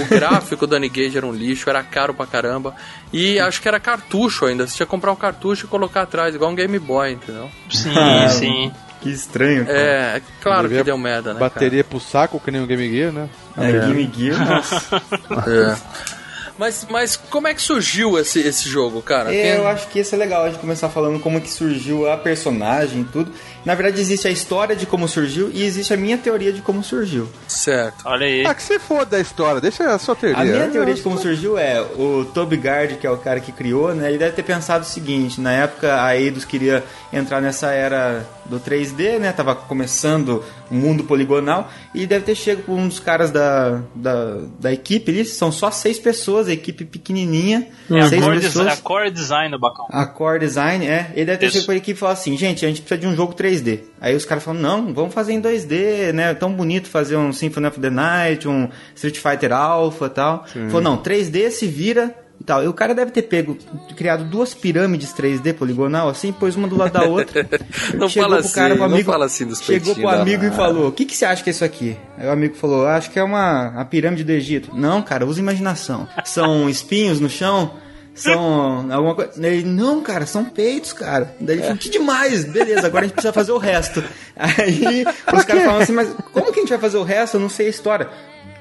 [0.00, 2.74] O gráfico do N-Gage era um lixo, era caro pra caramba.
[3.12, 4.66] E acho que era cartucho ainda.
[4.66, 7.48] Você tinha que comprar um cartucho e colocar atrás, igual um Game Boy, entendeu?
[7.70, 8.72] Sim, Ah, sim.
[9.00, 9.78] Que estranho, cara.
[9.78, 11.38] É, é claro que deu merda, né?
[11.38, 13.28] Bateria pro saco, que nem o Game Gear, né?
[13.56, 14.80] É, Game Gear, nossa.
[15.28, 15.52] cara?
[15.52, 16.15] É.
[16.58, 19.34] Mas, mas como é que surgiu esse, esse jogo, cara?
[19.34, 22.16] É, eu acho que isso é legal a gente começar falando como que surgiu a
[22.16, 23.30] personagem e tudo.
[23.64, 26.82] Na verdade, existe a história de como surgiu e existe a minha teoria de como
[26.82, 27.28] surgiu.
[27.48, 27.96] Certo.
[28.04, 28.46] Olha aí.
[28.46, 30.40] Ah, que se for da história, deixa a sua teoria.
[30.40, 33.52] A minha teoria de como surgiu é o Toby Gard, que é o cara que
[33.52, 34.08] criou, né?
[34.08, 38.60] Ele deve ter pensado o seguinte: na época a Eidos queria entrar nessa era do
[38.60, 39.32] 3D, né?
[39.32, 44.72] Tava começando mundo poligonal e deve ter chego com um dos caras da, da, da
[44.72, 45.24] equipe ali.
[45.24, 48.66] São só seis pessoas, a equipe pequenininha, É a seis core, desi- pessoas.
[48.72, 49.86] a core design do Bacão.
[49.90, 51.12] A Core Design, é.
[51.14, 51.52] Ele deve ter Isso.
[51.54, 53.80] chegado pra equipe e falado assim, gente, a gente precisa de um jogo 3D.
[54.00, 56.30] Aí os caras falam, não, vamos fazer em 2D, né?
[56.30, 60.44] É tão bonito fazer um Symphony of the Night, um Street Fighter Alpha e tal.
[60.68, 62.62] Falou, não, 3D se vira e tal.
[62.62, 63.56] E o cara deve ter pego,
[63.96, 67.48] criado duas pirâmides 3D poligonal, assim, pôs uma do lado da outra.
[67.94, 70.44] Não chegou fala pro cara, assim, pro não amigo, fala assim dos Chegou pro amigo
[70.44, 71.96] e falou, o que, que você acha que é isso aqui?
[72.16, 74.74] Aí o amigo falou, acho que é uma a pirâmide do Egito.
[74.74, 76.08] Não, cara, usa imaginação.
[76.24, 77.72] São espinhos no chão?
[78.16, 79.46] São alguma coisa.
[79.46, 81.34] Ele, não, cara, são peitos, cara.
[81.38, 84.02] Daí ele falou, que demais, beleza, agora a gente precisa fazer o resto.
[84.34, 87.36] Aí os caras falam assim, mas como que a gente vai fazer o resto?
[87.36, 88.08] Eu não sei a história.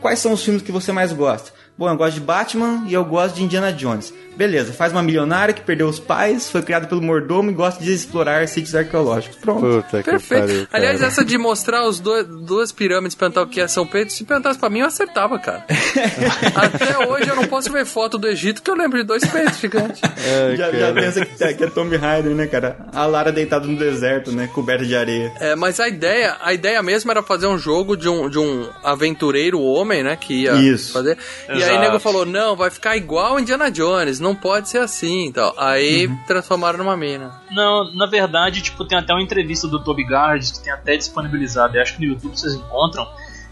[0.01, 1.51] Quais são os filmes que você mais gosta?
[1.77, 4.13] Bom, eu gosto de Batman e eu gosto de Indiana Jones.
[4.35, 7.93] Beleza, faz uma milionária que perdeu os pais, foi criada pelo mordomo e gosta de
[7.93, 9.37] explorar sítios arqueológicos.
[9.37, 9.61] Pronto.
[9.61, 10.41] Puta que Perfeito.
[10.41, 10.83] pariu, cara.
[10.83, 14.25] Aliás, essa de mostrar os dois, duas pirâmides perguntar o que é São Pedro, se
[14.25, 15.65] perguntasse pra mim, eu acertava, cara.
[16.53, 19.57] Até hoje eu não posso ver foto do Egito que eu lembro de dois peitos
[19.57, 20.01] gigantes.
[20.03, 22.77] Ai, já, já pensa que, que é Tomb Raider, né, cara?
[22.93, 24.49] A Lara deitada no deserto, né?
[24.53, 25.31] Coberta de areia.
[25.39, 28.69] É, mas a ideia, a ideia mesmo era fazer um jogo de um, de um
[28.83, 30.17] aventureiro homem, né?
[30.17, 30.91] Que ia Isso.
[30.91, 31.17] fazer.
[31.49, 31.91] E aí aí o Exato.
[31.91, 35.53] nego falou, não, vai ficar igual Indiana Jones, não pode ser assim e tal.
[35.57, 36.17] Aí Uhum.
[36.27, 37.41] transformaram numa mina.
[37.51, 41.77] Não, na verdade, tipo, tem até uma entrevista do Toby Gard que tem até disponibilizado,
[41.77, 43.07] eu acho que no YouTube vocês encontram,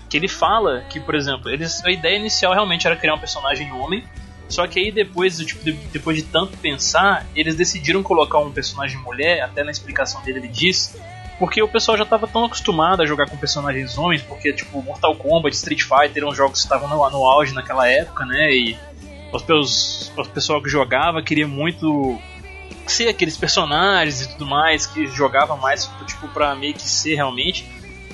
[0.09, 3.71] que ele fala que, por exemplo, eles, a ideia inicial realmente era criar um personagem
[3.71, 4.03] homem,
[4.47, 8.97] só que aí depois, tipo, de- depois de tanto pensar, eles decidiram colocar um personagem
[8.99, 10.95] mulher, até na explicação dele ele diz,
[11.39, 15.15] porque o pessoal já estava tão acostumado a jogar com personagens homens, porque tipo Mortal
[15.15, 18.51] Kombat, Street Fighter eram jogos que estavam no, no auge naquela época, né?
[18.53, 18.77] E
[19.31, 22.19] os, peus- o pessoal que jogava queria muito
[22.85, 27.65] ser aqueles personagens e tudo mais, que jogava mais tipo pra meio que ser realmente.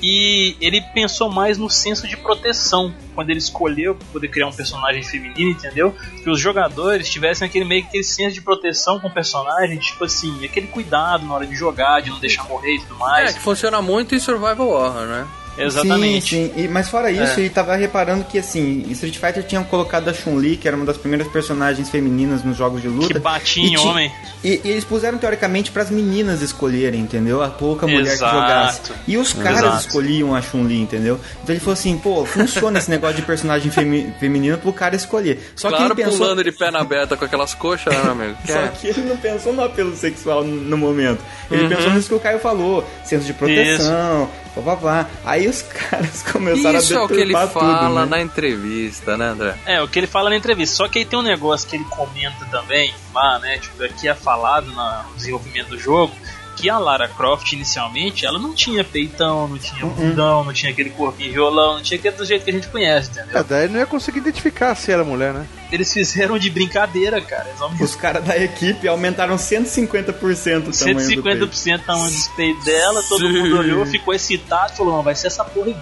[0.01, 5.03] E ele pensou mais no senso de proteção quando ele escolheu poder criar um personagem
[5.03, 5.93] feminino, entendeu?
[6.23, 10.05] Que os jogadores tivessem aquele meio que aquele senso de proteção com o personagem, tipo
[10.05, 13.33] assim, aquele cuidado na hora de jogar, de não deixar morrer e tudo É, mais.
[13.33, 15.27] que funciona muito em Survival Horror, né?
[15.65, 16.35] Exatamente.
[16.35, 16.61] Sim, sim.
[16.63, 17.39] E- mas fora isso, É.
[17.39, 20.85] ele tava reparando que, assim, em Street Fighter tinham colocado a Chun-Li, que era uma
[20.85, 23.13] das primeiras personagens femininas nos jogos de luta.
[23.13, 24.11] Que batia em E homem.
[24.43, 27.41] E, e eles puseram, teoricamente, pras meninas escolherem, entendeu?
[27.43, 28.33] A pouca mulher Exato.
[28.35, 28.81] que jogasse.
[29.07, 29.87] E os caras Exato.
[29.87, 31.19] escolhiam a Chun-Li, entendeu?
[31.43, 35.51] Então ele falou assim, pô, funciona esse negócio de personagem femi feminino pro cara escolher.
[35.55, 36.19] Só claro, que ele pensou...
[36.25, 38.37] pulando de pé na beta com aquelas coxas, né, meu amigo?
[38.45, 41.19] Que Só é- que ele não pensou no apelo sexual no no momento.
[41.51, 41.69] Ele Uhum.
[41.69, 45.09] pensou nisso que o Caio falou, senso de proteção, blá blá blá.
[45.23, 48.05] Aí os caras começaram Isso a é o que ele deturpar fala tudo, né?
[48.05, 49.57] na entrevista, né, André?
[49.65, 50.75] É, o que ele fala na entrevista.
[50.75, 53.57] Só que aí tem um negócio que ele comenta também, lá, né?
[53.57, 56.13] Tipo, aqui é falado no desenvolvimento do jogo,
[56.59, 59.91] que a Lara Croft, inicialmente, ela não tinha peitão, não tinha Uhum.
[59.93, 63.09] bundão, não tinha aquele corpinho violão, não tinha aquele do jeito que a gente conhece,
[63.17, 63.43] É, entendeu?
[63.43, 65.47] daí não ia conseguir identificar se era mulher, né?
[65.71, 67.47] Eles fizeram de brincadeira, cara.
[67.59, 71.47] Aumentaram Os caras da equipe aumentaram 150% o tamanho do peito.
[71.47, 73.33] 150% tamanho do peito dela, todo Sim.
[73.33, 75.75] mundo olhou, ficou excitado, falou, não, vai ser essa porra aí.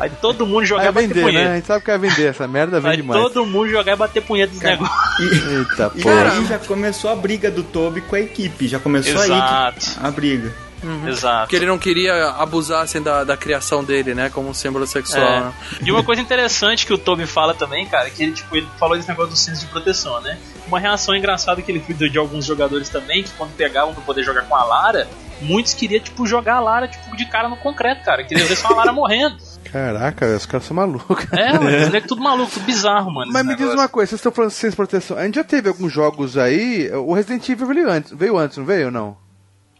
[0.00, 1.44] Aí todo mundo jogar e bater vender, punheta.
[1.44, 1.52] né?
[1.52, 2.26] A gente sabe que vai vender.
[2.28, 3.22] Essa merda vem Vai demais.
[3.22, 4.98] todo mundo jogar e bater punheta dos negócios.
[5.20, 6.32] Eita, E porra.
[6.32, 9.78] aí já começou a briga do Toby com a equipe, já começou aí Exato.
[9.80, 10.52] que- a briga.
[11.06, 11.40] Exato.
[11.42, 14.30] Porque ele não queria abusassem da, da criação dele, né?
[14.30, 15.40] Como um símbolo sexual, É.
[15.40, 15.52] né?
[15.84, 18.96] E uma coisa interessante que o Toby fala também, cara, que ele, tipo, ele falou
[18.96, 20.38] desse negócio do senso de proteção, né?
[20.66, 24.22] Uma reação engraçada que ele fez de alguns jogadores também, que quando pegavam pra poder
[24.22, 25.06] jogar com a Lara,
[25.42, 28.24] muitos queriam, tipo, jogar a Lara, tipo, de cara no concreto, cara.
[28.24, 29.36] Queria ver só a Lara morrendo.
[29.72, 31.26] Caraca, os caras são malucos.
[31.32, 33.32] É, mano, esse moleque tudo maluco, tudo bizarro, mano.
[33.32, 35.16] Mas me diz uma coisa, vocês estão falando de ciência de proteção.
[35.16, 36.90] A gente já teve alguns jogos aí.
[36.92, 39.16] O Resident Evil veio antes, veio antes não veio ou não?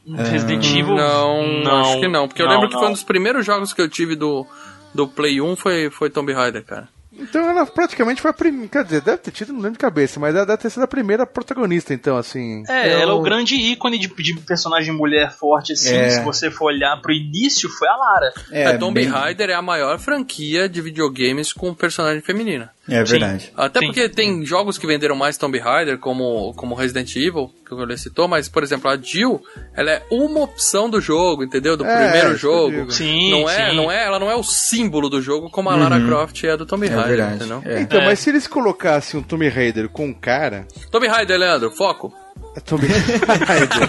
[0.06, 0.94] Resident Evil.
[0.94, 2.28] Não, acho que não.
[2.28, 2.80] Porque eu não, lembro que não.
[2.80, 4.46] foi um dos primeiros jogos que eu tive do,
[4.94, 6.88] do Play 1 foi, foi Tomb Raider, cara.
[7.20, 8.68] Então ela praticamente foi a primeira.
[8.68, 10.86] Quer dizer, deve ter tido, não lembro de cabeça, mas ela deve ter sido a
[10.88, 12.64] primeira protagonista, então, assim.
[12.68, 15.94] É, Eu- ela é o grande ícone de, de personagem mulher forte, assim.
[15.94, 16.10] É.
[16.10, 18.32] Se você for olhar pro início, foi a Lara.
[18.50, 22.70] É, Tomb bem- Raider é a maior franquia de videogames com personagem feminina.
[22.88, 23.12] É Sim.
[23.12, 23.52] verdade.
[23.56, 23.86] Até Sim.
[23.86, 28.26] porque tem jogos que venderam mais Tomb Raider, como, como Resident Evil, que o citou,
[28.26, 29.40] mas, por exemplo, a Jill,
[29.76, 31.76] ela é uma opção do jogo, entendeu?
[31.76, 32.90] Do É, primeiro jogo.
[32.90, 33.76] Sim, não é, sim.
[33.76, 36.66] não é, ela não é o símbolo do jogo como a Lara Croft é do
[36.66, 37.34] Tomb É Raider, verdade.
[37.36, 37.62] entendeu?
[37.64, 37.80] É.
[37.80, 38.04] Então, É.
[38.06, 40.66] mas se eles colocassem um Tomb Raider com um cara.
[40.90, 42.12] Tomb Raider, Leandro, foco.
[42.56, 43.88] É Tomb Raider.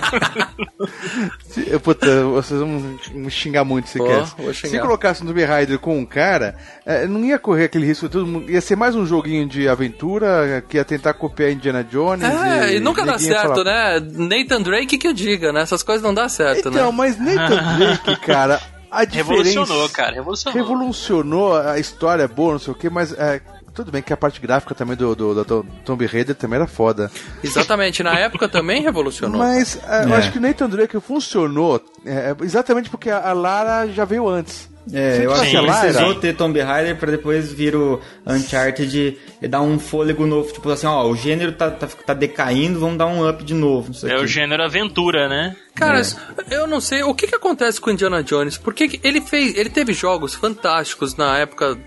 [1.67, 5.97] Eu, puta, vocês vão me xingar muito se vou Se colocasse um Tomb Raider com
[5.97, 8.07] um cara, é, não ia correr aquele risco.
[8.07, 12.23] Todo mundo, ia ser mais um joguinho de aventura que ia tentar copiar Indiana Jones.
[12.23, 13.99] É, e nunca dá certo, falar, né?
[13.99, 15.61] Nathan Drake que eu diga, né?
[15.61, 16.91] Essas coisas não dá certo, Então, né?
[16.95, 18.61] mas Nathan Drake, cara,
[18.91, 19.49] a diferença...
[19.49, 20.61] Revolucionou, cara, revolucionou.
[20.61, 23.41] Revolucionou a história é boa, não sei o que, mas é,
[23.73, 27.09] tudo bem que a parte gráfica também do, do, do, Tomb Raider também era foda.
[27.43, 29.39] Exatamente, na época também revolucionou.
[29.39, 30.17] Mas é, eu É.
[30.17, 34.69] acho que Nathan Drake funcionou é, exatamente porque a, a Lara já veio antes.
[34.91, 38.01] É, Se eu acho que a Lara- precisou ter Tomb Raider pra depois vir o
[38.25, 40.51] Uncharted e dar um fôlego novo.
[40.51, 43.91] Tipo assim, ó, o gênero tá, tá, tá decaindo, vamos dar um up de novo.
[44.07, 45.55] É o gênero aventura, né?
[45.73, 46.01] Cara,
[46.49, 48.57] eu não sei o que, que acontece com Indiana Jones.
[48.57, 51.77] Porque que ele fez, ele teve jogos fantásticos na época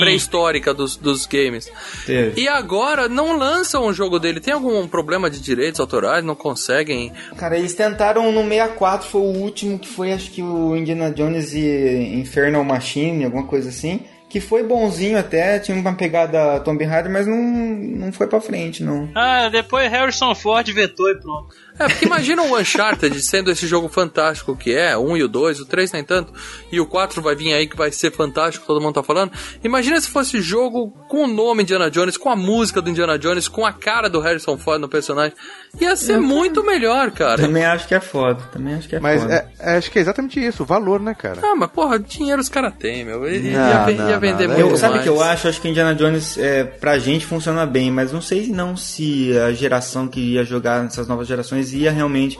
[0.00, 1.70] pré-histórica dos, dos games.
[2.04, 2.40] Teve.
[2.40, 4.40] E agora não lançam um jogo dele.
[4.40, 6.24] Tem algum problema de direitos autorais?
[6.24, 7.12] Não conseguem?
[7.36, 11.52] Cara, eles tentaram no 64, foi o último que foi, acho que o Indiana Jones
[11.54, 14.00] e Infernal Machine, alguma coisa assim.
[14.28, 18.82] Que foi bonzinho até, tinha uma pegada Tomb Raider, mas não, não foi pra frente,
[18.82, 19.08] não.
[19.14, 21.48] Ah, depois Harrison Ford vetou e pronto.
[21.78, 25.28] É, porque imagina o Uncharted sendo esse jogo fantástico que é, o 1 e o
[25.28, 26.32] 2, o 3 nem tanto,
[26.72, 29.32] e o 4 vai vir aí que vai ser fantástico, todo mundo tá falando.
[29.62, 33.48] Imagina se fosse jogo com o nome Indiana Jones, com a música do Indiana Jones,
[33.48, 35.36] com a cara do Harrison Ford no personagem.
[35.80, 37.42] Ia ser muito melhor, cara.
[37.42, 38.42] Também acho que é foda.
[38.52, 39.34] Também acho que é Mas foda.
[39.34, 41.40] é, é, acho que é exatamente isso, o valor, né, cara?
[41.42, 43.28] Ah, mas porra, dinheiro os caras têm, meu.
[43.28, 45.48] Ia, Não, ia, não, ia vender não, muito Eu, sabe o que eu acho?
[45.48, 49.52] Acho que Indiana Jones, é, pra gente, funciona bem, mas não sei não se a
[49.52, 52.38] geração que ia jogar nessas novas gerações ia realmente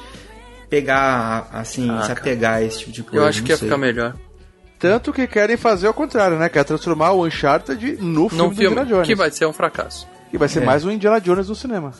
[0.69, 2.21] pegar, assim, Ah, se cara.
[2.21, 3.17] apegar a esse tipo de coisa.
[3.25, 3.67] Eu acho que ia sei.
[3.69, 4.15] ficar melhor.
[4.79, 6.49] Tanto que querem fazer o contrário, né?
[6.49, 9.07] Quer transformar o Uncharted no filme Num do filme Indiana Jones.
[9.07, 10.07] que vai ser um fracasso.
[10.33, 10.65] E vai ser É.
[10.67, 11.93] mais um Indiana Jones no cinema.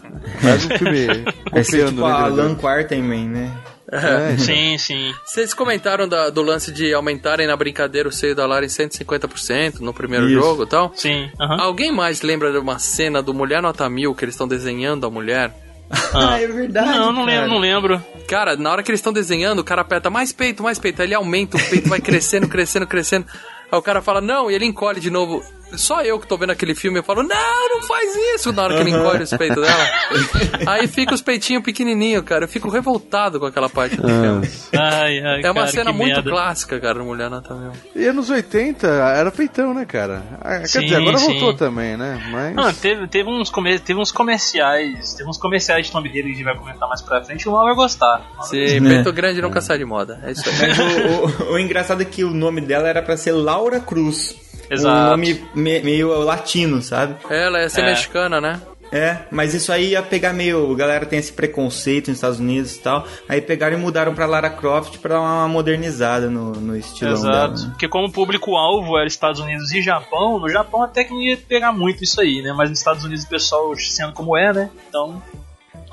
[0.43, 1.07] Mais um filme
[1.51, 2.61] Vai ser copiando tipo a Alan Jones.
[2.61, 3.53] Quarterman, né?
[3.91, 5.15] É, Sim, sim.
[5.25, 9.81] Vocês comentaram da- do lance de aumentarem na brincadeira o seio da Lara em 150%
[9.81, 10.35] no primeiro Isso.
[10.39, 10.93] jogo e tal?
[10.95, 11.31] Sim.
[11.41, 11.57] aham.
[11.63, 15.11] Alguém mais lembra de uma cena do Mulher Nota Mil que eles estão desenhando a
[15.11, 15.55] mulher?
[16.15, 16.89] Ah, é verdade.
[16.89, 17.41] Não, não cara.
[17.41, 18.05] lembro, não lembro.
[18.27, 21.01] Cara, na hora que eles estão desenhando, o cara aperta mais peito, mais peito.
[21.01, 23.27] Aí ele aumenta, o peito vai crescendo, crescendo, crescendo.
[23.71, 25.43] Aí o cara fala, não, e ele encolhe de novo.
[25.77, 28.75] Só eu que tô vendo aquele filme, eu falo, não, não faz isso, na hora
[28.77, 29.87] que ele encolhe os peitos dela.
[30.67, 32.45] Aí fica os peitinhos pequenininhos, cara.
[32.45, 34.49] Eu fico revoltado com aquela parte do filme.
[34.75, 36.31] Ai, ai, É uma cara, cena muito merda.
[36.31, 37.73] clássica, cara, no Mulher Nota Mil.
[37.95, 40.23] E anos 80 era feitão, né, cara?
[40.41, 41.27] Ah, Quer Sim, dizer, agora sim.
[41.27, 42.29] voltou também, né?
[42.31, 42.55] Mas.
[42.55, 45.15] Não, teve, teve, uns come- teve uns comerciais.
[45.15, 47.49] Teve uns comerciais de Tomb Raider que a gente vai comentar mais pra frente.
[47.49, 48.23] O Mal vai gostar.
[48.43, 48.95] Sim, Né?
[48.97, 50.19] peito grande nunca sai de moda.
[50.25, 50.57] É isso aí.
[50.69, 54.35] Mas o, o- o engraçado é que o nome dela era pra ser Laura Cruz.
[54.71, 54.97] Exato.
[54.97, 57.17] Um nome me- meio latino, sabe?
[57.31, 57.87] Ela ia ser É.
[57.87, 58.61] mexicana, né?
[58.91, 60.73] É, mas isso aí ia pegar meio.
[60.73, 63.07] A galera tem esse preconceito nos Estados Unidos e tal.
[63.29, 67.31] Aí pegaram e mudaram pra Lara Croft pra dar uma modernizada no, no estilão Exato.
[67.31, 67.49] dela.
[67.65, 67.67] né?
[67.73, 71.37] Porque como o público-alvo era Estados Unidos e Japão, no Japão até que não ia
[71.37, 72.55] pegar muito isso aí, né?
[72.57, 74.71] Mas nos Estados Unidos o pessoal sendo como é, né?
[74.89, 75.23] Então,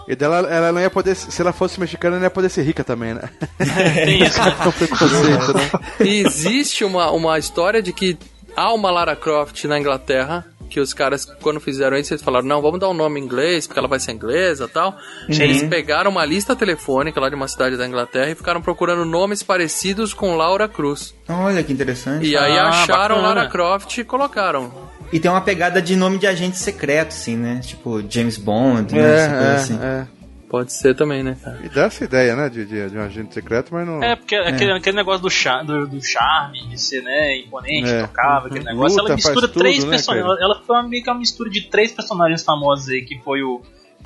[0.08, 1.16] E dela, ela não ia poder.
[1.16, 3.28] Se ela fosse mexicana, não ia poder ser rica também, né?
[4.06, 4.56] tem isso, né?
[4.64, 5.72] É um preconceito, né?
[6.00, 8.18] E existe uma, uma história de que
[8.56, 10.46] há uma Lara Croft na Inglaterra.
[10.68, 13.68] Que os caras, quando fizeram isso, eles falaram: não, vamos dar um nome em inglês,
[13.68, 14.96] porque ela vai ser inglesa e tal.
[15.30, 19.44] Eles pegaram uma lista telefônica lá de uma cidade da Inglaterra e ficaram procurando nomes
[19.44, 21.14] parecidos com Laura Cruz.
[21.30, 22.26] Olha que interessante.
[22.26, 23.28] E aí Ah, acharam bacana.
[23.36, 24.74] Lara Croft e colocaram.
[25.14, 27.62] E tem uma pegada de nome de agente secreto, assim, né?
[27.64, 29.02] Tipo James Bond, né?
[29.02, 29.80] É, Essa coisa é, assim.
[29.82, 30.08] é.
[30.56, 31.60] Pode ser também, né, cara?
[31.66, 32.48] E dá essa ideia, né?
[32.48, 34.02] De, de, de um agente secreto, mas não.
[34.02, 38.08] É, porque aquele, aquele negócio do, char, do, do charme, de ser, né, imponente, É.
[38.08, 38.98] tocava, aquele negócio.
[39.00, 40.26] Luta, ela mistura tudo, três né, personagens.
[40.26, 40.40] cara?
[40.42, 43.62] Ela, ela foi meio que uma mistura de três personagens famosos aí, que foi o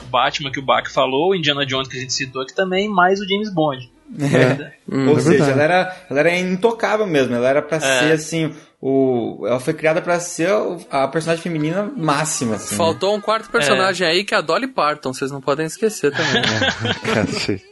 [0.09, 3.19] Batman, que o Bach falou, o Indiana Jones, que a gente citou aqui também, mais
[3.21, 3.87] o James Bond.
[4.19, 4.73] É.
[4.91, 5.51] Hum, Ou é seja, verdade.
[5.51, 7.35] ela era, ela era intocável mesmo.
[7.35, 7.79] Ela era pra É.
[7.79, 8.53] ser assim.
[8.81, 10.49] O, ela foi criada pra ser
[10.89, 12.55] a personagem feminina máxima.
[12.55, 12.77] Assim, né?
[12.77, 16.41] Faltou um quarto personagem aí que é a Dolly Parton, vocês não podem esquecer também.
[17.13, 17.63] Cacete.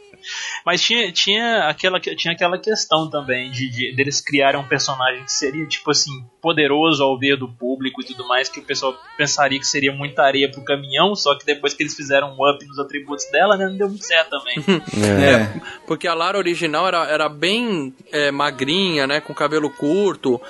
[0.64, 5.32] Mas tinha, tinha, aquela, tinha aquela questão também de, de deles criarem um personagem que
[5.32, 9.58] seria, tipo assim, poderoso ao ver do público e tudo mais, que o pessoal pensaria
[9.58, 12.78] que seria muita areia pro caminhão, só que depois que eles fizeram um up nos
[12.78, 14.58] atributos dela, né, não deu muito certo também.
[14.98, 15.60] É.
[15.86, 19.20] Porque a Lara original era, era bem é, magrinha, né?
[19.20, 20.40] Com cabelo curto.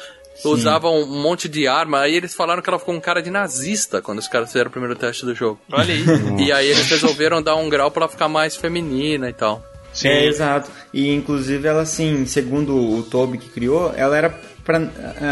[0.45, 2.01] Usava um monte de arma.
[2.01, 4.73] Aí eles falaram que ela ficou com cara de nazista quando os caras fizeram o
[4.73, 5.61] primeiro teste do jogo.
[5.73, 6.05] Olha aí.
[6.47, 9.63] E aí eles resolveram dar um grau pra ela ficar mais feminina e tal.
[10.05, 10.71] É, exato.
[10.93, 14.35] E inclusive ela, assim, segundo o Toby que criou, ela era
[14.65, 14.81] pra.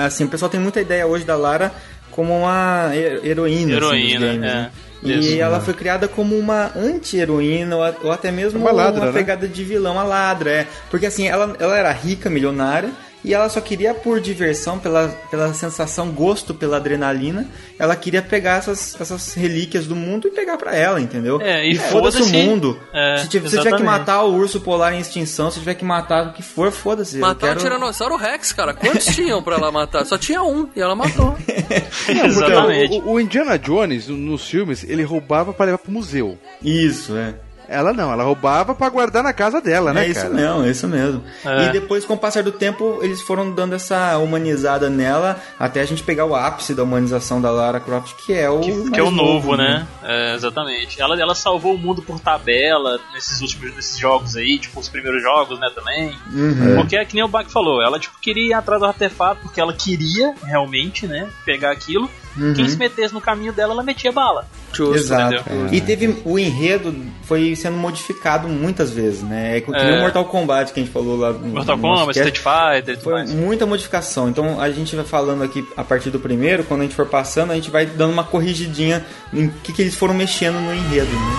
[0.07, 1.73] Assim, o pessoal tem muita ideia hoje da Lara
[2.11, 3.75] como uma he- heroína.
[3.75, 4.55] Heroína, assim, games, é.
[4.55, 4.71] né?
[5.03, 5.29] Isso.
[5.29, 9.13] E ela foi criada como uma anti-heroína, ou a- até mesmo Uma ladra, uma né?
[9.13, 10.67] pegada de vilã, uma ladra, é.
[10.91, 12.91] Porque assim, ela, ela era rica, milionária,
[13.27, 17.47] e ela só queria por diversão, pela, pela sensação, gosto pela adrenalina,
[17.79, 21.41] ela queria pegar essas, essas relíquias do mundo e pegar pra ela, entendeu?
[21.43, 22.81] É, e foda-se o foda-se- mundo.
[22.95, 25.85] é, se, tiver, se tiver que matar o urso polar em extinção, se tiver que
[25.85, 27.19] matar o que for, foda-se.
[27.19, 28.73] Matar quero- o Tiranossauro Rex, cara.
[28.73, 30.07] Quantos tinham pra ela matar?
[30.07, 31.37] Só tinha um e ela matou.
[32.09, 33.01] Exatamente.
[33.01, 36.39] O, o Indiana Jones, nos filmes, ele roubava pra levar pro museu.
[36.62, 37.35] Isso, é.
[37.69, 40.35] Ela não, ela roubava pra guardar na casa dela, né, é isso cara?
[40.35, 41.25] mesmo, é isso mesmo.
[41.45, 41.67] É.
[41.67, 45.85] E depois, com o passar do tempo, eles foram dando essa humanizada nela, até a
[45.85, 49.03] gente pegar o ápice da humanização da Lara Croft, que é o Que, que é
[49.03, 49.87] o novo, né?
[50.03, 51.01] É, exatamente.
[51.01, 55.23] Ela, ela salvou o mundo por tabela nesses últimos nesses jogos aí, tipo os primeiros
[55.23, 56.17] jogos, né, também.
[56.33, 56.77] Uhum.
[56.77, 59.61] Porque é que nem o Bach falou, ela tipo queria ir atrás do artefato porque
[59.61, 62.11] ela queria realmente, né, pegar aquilo.
[62.55, 64.46] Quem se metesse no caminho dela, ela metia bala.
[64.72, 64.94] Justo.
[64.94, 65.35] Exato.
[65.37, 65.68] entendeu?
[65.72, 69.57] E teve o enredo foi sendo modificado muitas vezes, né?
[69.57, 69.99] É que nem É.
[69.99, 72.11] o Mortal Kombat que a gente falou lá no Mortal no Kombat.
[72.18, 73.32] Street Fighter e tudo Foi mais.
[73.32, 74.28] muita modificação.
[74.28, 77.53] Então a gente vai falando aqui a partir do primeiro, quando a gente for passando,
[77.53, 81.37] a gente vai dando uma corrigidinha em que, que eles foram mexendo no enredo, né?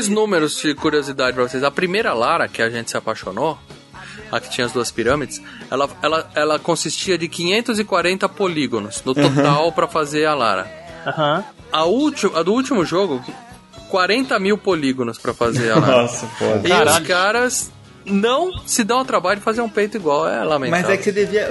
[0.00, 1.62] Dois números de curiosidade pra vocês.
[1.62, 3.58] A primeira Lara, que a gente se apaixonou,
[4.32, 9.70] a que tinha as duas pirâmides, ela, ela, ela consistia de 540 polígonos no total
[9.72, 10.70] pra fazer a Lara.
[11.06, 11.44] Aham.
[11.70, 13.22] A, ulti, a do último jogo,
[13.90, 16.02] 40 mil polígonos pra fazer a Lara.
[16.02, 16.62] Nossa, foda.
[16.66, 17.02] e Caralho.
[17.02, 17.72] os caras
[18.04, 20.88] não se dão ao trabalho de fazer um peito igual, é lamentável.
[20.88, 21.50] Mas é que você devia.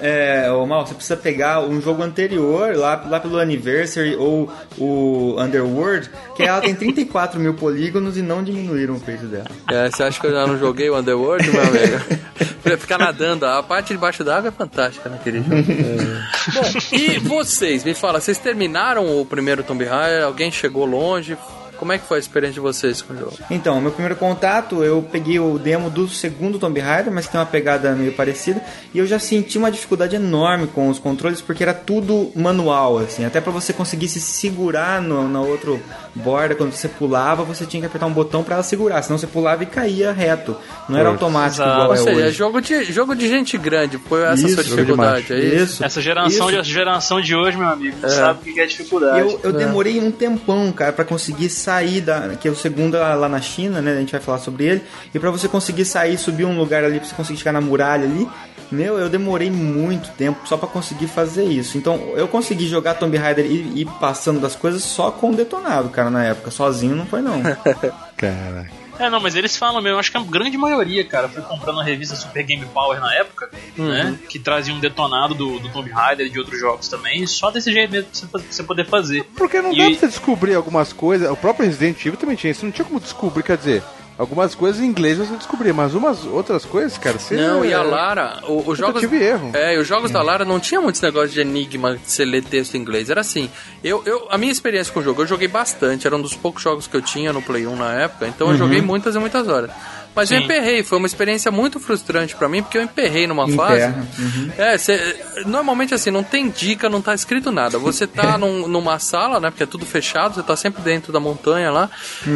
[0.00, 5.36] É, ô, Mal, você precisa pegar um jogo anterior, lá, lá pelo Anniversary ou o
[5.38, 9.46] Underworld, que ela tem 34 mil polígonos e não diminuíram o peso dela.
[9.70, 12.20] É, você acha que eu já não joguei o Underworld, meu amigo?
[12.62, 15.54] pra ficar nadando, a parte de baixo d'água é fantástica naquele jogo.
[16.54, 20.24] Bom, e vocês, me fala, vocês terminaram o primeiro Tomb Raider?
[20.24, 21.36] Alguém chegou longe?
[21.80, 23.32] Como é que foi a experiência de vocês com o jogo?
[23.50, 27.46] Então, meu primeiro contato, eu peguei o demo do segundo Tomb Raider, mas tem uma
[27.46, 28.62] pegada meio parecida,
[28.92, 33.24] e eu já senti uma dificuldade enorme com os controles, porque era tudo manual, assim,
[33.24, 35.80] até pra você conseguir se segurar no, na outra
[36.14, 39.26] borda, quando você pulava, você tinha que apertar um botão pra ela segurar, senão você
[39.26, 40.56] pulava e caía reto.
[40.88, 41.70] Não era automático Exato.
[41.70, 42.32] igual Ou é seja, é hoje.
[42.36, 45.64] jogo de, jogo de gente grande, foi essa Isso, sua dificuldade, é isso?
[45.74, 45.84] Isso.
[45.84, 46.62] Essa geração, Isso.
[46.62, 49.20] de, geração de hoje, meu amigo, não sabe o que é dificuldade.
[49.20, 52.30] Eu, eu demorei um tempão, cara, pra conseguir sair da.
[52.40, 53.92] Que é o segundo lá lá na China, né?
[53.92, 54.82] A gente vai falar sobre ele.
[55.14, 58.04] E pra você conseguir sair, subir um lugar ali, pra você conseguir chegar na muralha
[58.04, 58.28] ali.
[58.70, 61.76] Meu, eu demorei muito tempo só pra conseguir fazer isso.
[61.76, 66.08] Então, eu consegui jogar Tomb Raider e ir passando das coisas só com detonado, cara,
[66.10, 66.50] na época.
[66.50, 67.42] Sozinho não foi, não.
[68.16, 68.80] Caraca.
[68.98, 71.82] É, não, mas eles falam mesmo, acho que a grande maioria, cara, foi comprando a
[71.82, 74.18] revista Super Game Power na época, né?
[74.28, 77.72] Que trazia um detonado do, do Tomb Raider e de outros jogos também, só desse
[77.72, 79.24] jeito mesmo pra você, pra você poder fazer.
[79.34, 81.30] Porque não E- dá pra você descobrir algumas coisas.
[81.30, 82.62] O próprio Resident Evil também tinha isso.
[82.66, 83.82] Não tinha como descobrir, quer dizer,
[84.20, 87.34] algumas coisas em inglês você descobria, mas umas outras coisas, cara, você.
[87.36, 89.00] Não, e a Lara, o- os jogos.
[89.00, 89.50] Tentativa e erro.
[89.54, 92.74] É, os jogos da Lara não tinha muitos negócios de enigma de você ler texto
[92.76, 93.08] em inglês.
[93.10, 93.50] Era assim.
[93.82, 96.06] Eu, eu, a minha experiência com o jogo, eu joguei bastante.
[96.06, 98.26] Era um dos poucos jogos que eu tinha no Play 1 na época.
[98.28, 99.70] Então eu joguei muitas e muitas horas.
[100.14, 100.44] Mas eu Sim.
[100.44, 103.86] emperrei, foi uma experiência muito frustrante pra mim, porque eu emperrei numa fase.
[104.18, 104.50] Uhum.
[104.58, 107.78] É, cê- normalmente assim, não tem dica, não tá escrito nada.
[107.78, 109.50] Você tá num- numa sala, né?
[109.50, 111.88] Porque é tudo fechado, você tá sempre dentro da montanha lá.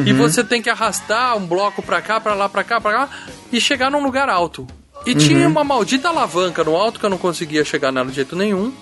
[0.06, 3.08] E você tem que arrastar um bloco pra cá, pra lá, pra cá, pra lá,
[3.52, 4.66] e chegar num lugar alto.
[5.04, 8.34] E tinha uma maldita alavanca no alto que eu não conseguia chegar nela de jeito
[8.36, 8.72] nenhum.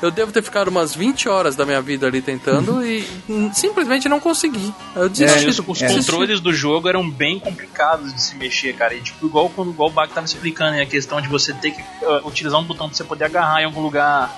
[0.00, 3.04] Eu devo ter ficado umas 20 horas da minha vida ali tentando e
[3.52, 4.72] simplesmente não consegui.
[4.94, 5.46] Eu desisti.
[5.48, 6.10] os, do- os desisti.
[6.12, 8.94] controles do jogo eram bem complicados de se mexer, cara.
[8.94, 11.72] E tipo, igual, quando, igual o Bach tava explicando, né, a questão de você ter
[11.72, 14.32] que uh, utilizar um botão pra você poder agarrar em algum lugar.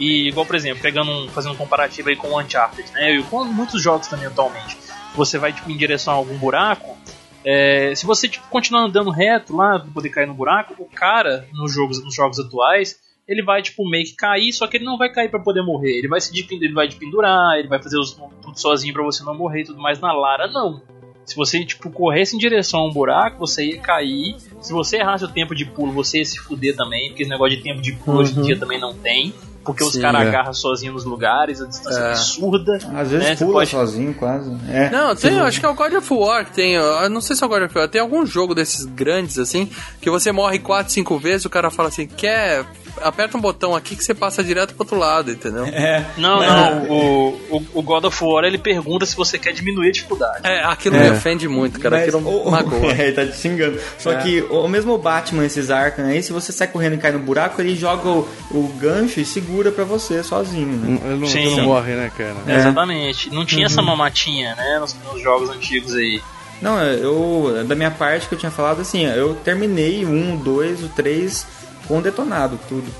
[0.00, 3.14] E igual, por exemplo, pegando um, fazendo um comparativo aí com o Uncharted, né?
[3.16, 4.76] E com muitos jogos também atualmente.
[5.14, 6.96] Você vai tipo, em direção a algum buraco.
[7.44, 11.70] é, se você tipo, continuar andando reto lá poder cair no buraco, o cara nos
[11.72, 12.96] jogos, nos jogos atuais
[13.28, 15.98] ele vai tipo meio que cair, só que ele não vai cair pra poder morrer.
[15.98, 18.12] Ele vai se de- ele vai te pendurar, ele vai fazer os,
[18.42, 20.00] tudo sozinho pra você não morrer e tudo mais.
[20.00, 20.80] Na Lara não.
[21.24, 24.34] Se você tipo corresse em direção a um buraco, você ia cair.
[24.60, 27.56] Se você errasse o tempo de pulo, você ia se fuder também, porque esse negócio
[27.56, 29.32] de tempo de pulo hoje em dia também não tem.
[29.64, 30.26] Porque os Sim, caras é.
[30.26, 32.10] agarram sozinhos nos lugares, a distância é É.
[32.10, 32.74] absurda.
[32.96, 33.36] Às vezes né?
[33.36, 34.50] Pula pode- sozinho, quase.
[34.68, 34.90] É.
[34.90, 36.72] Não, tem, eu acho que é o God of War que tem.
[36.74, 39.70] Eu não sei se é o God of War, tem algum jogo desses grandes assim,
[40.00, 42.66] que você morre 4, 5 vezes, o cara fala assim, quer.
[43.00, 45.64] Aperta um botão aqui que você passa direto pro outro lado, entendeu?
[45.66, 46.04] É.
[46.18, 46.82] Não, não.
[46.90, 50.40] O, o, o God of War ele pergunta se você quer diminuir a dificuldade.
[50.44, 51.04] É, aquilo É.
[51.04, 51.96] me ofende muito, cara.
[51.96, 52.92] Mas aquilo o- magoa.
[52.92, 53.80] É, ele tá te xingando.
[53.98, 57.18] Só que o, mesmo Batman, esses Arkham aí, se você sai correndo e cai no
[57.18, 61.00] buraco, ele joga o, o gancho e segura pra você sozinho, né?
[61.04, 61.38] Ele não, Sim.
[61.46, 62.36] ele não morre, né, cara?
[62.46, 62.56] É.
[62.56, 63.30] Exatamente.
[63.32, 66.20] Não tinha essa mamatinha, né, nos, nos jogos antigos aí.
[66.60, 70.36] Não, eu, da minha parte que eu tinha falado assim, eu terminei o 1, o
[70.38, 71.46] 2, o 3
[71.86, 72.90] com detonado, tudo.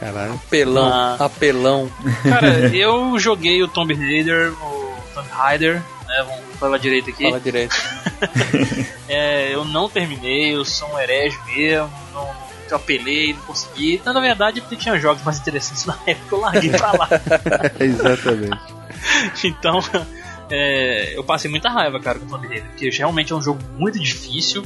[0.00, 0.34] Caralho.
[0.34, 1.16] Apelão, Ah.
[1.20, 1.90] apelão.
[2.22, 5.74] Cara, eu joguei o Tomb Raider, o Tomb Raider,
[6.06, 7.24] né, vamos falar direito aqui.
[7.24, 7.74] Fala direito.
[9.06, 12.34] É, eu não terminei, eu sou um herege mesmo, não,
[12.70, 13.96] eu apelei, não consegui.
[13.96, 17.08] Então, na verdade, porque tinha jogos mais interessantes na época, eu larguei pra lá.
[17.78, 18.58] Exatamente.
[19.44, 19.78] Então,
[20.50, 23.60] é, eu passei muita raiva, cara, com o Tomb Raider, porque realmente é um jogo
[23.76, 24.64] muito difícil.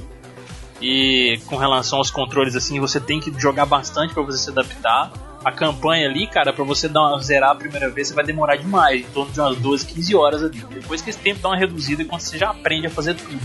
[0.81, 5.11] E com relação aos controles, assim, você tem que jogar bastante pra você se adaptar.
[5.45, 8.57] A campanha ali, cara, pra você dar uma, zerar a primeira vez, você vai demorar
[8.57, 10.65] demais, em torno de umas 12, 15 horas ali.
[10.71, 13.39] Depois que esse tempo dá uma reduzida, quando você já aprende a fazer tudo.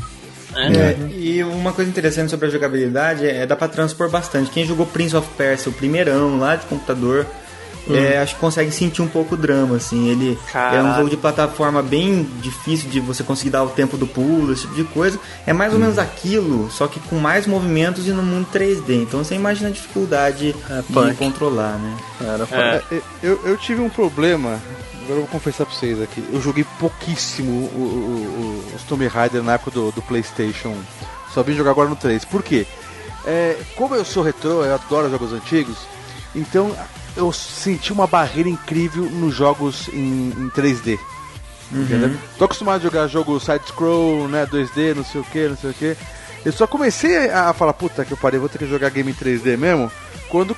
[0.54, 0.92] Né?
[0.92, 4.52] É, e uma coisa interessante sobre a jogabilidade é, dá pra transpor bastante.
[4.52, 7.26] Quem jogou Prince of Persia, o primeirão lá de computador,
[7.90, 10.08] é, acho que consegue sentir um pouco o drama, assim.
[10.10, 10.96] Ele é um Caralho.
[10.98, 14.76] jogo de plataforma bem difícil de você conseguir dar o tempo do pulo, esse tipo
[14.76, 15.20] de coisa.
[15.46, 19.04] É mais ou menos aquilo, só que com mais movimentos e no mundo 3D.
[19.04, 21.16] Então você imagina a dificuldade É, de punk.
[21.18, 21.98] controlar, né?
[22.22, 22.96] Era É.
[22.96, 24.60] É, Eu, eu tive um problema
[25.04, 26.24] Agora eu vou confessar pra vocês aqui.
[26.32, 30.74] Eu joguei pouquíssimo o, o, o, os Tomb Raider na época do, do PlayStation.
[31.34, 32.24] Só vim jogar agora no 3.
[32.24, 32.66] Por quê?
[33.26, 35.76] É, como eu sou retrô, eu adoro jogos antigos,
[36.34, 36.74] então
[37.16, 41.00] eu senti uma barreira incrível nos jogos em, em 3D.
[41.72, 42.16] Entendeu?
[42.38, 45.74] Tô acostumado a jogar jogo side-scroll, né, 2D, não sei o que, não sei o
[45.74, 45.98] que.
[46.46, 49.16] Eu só comecei a falar, puta que eu parei, vou ter que jogar game em
[49.16, 49.92] 3D mesmo,
[50.30, 50.56] quando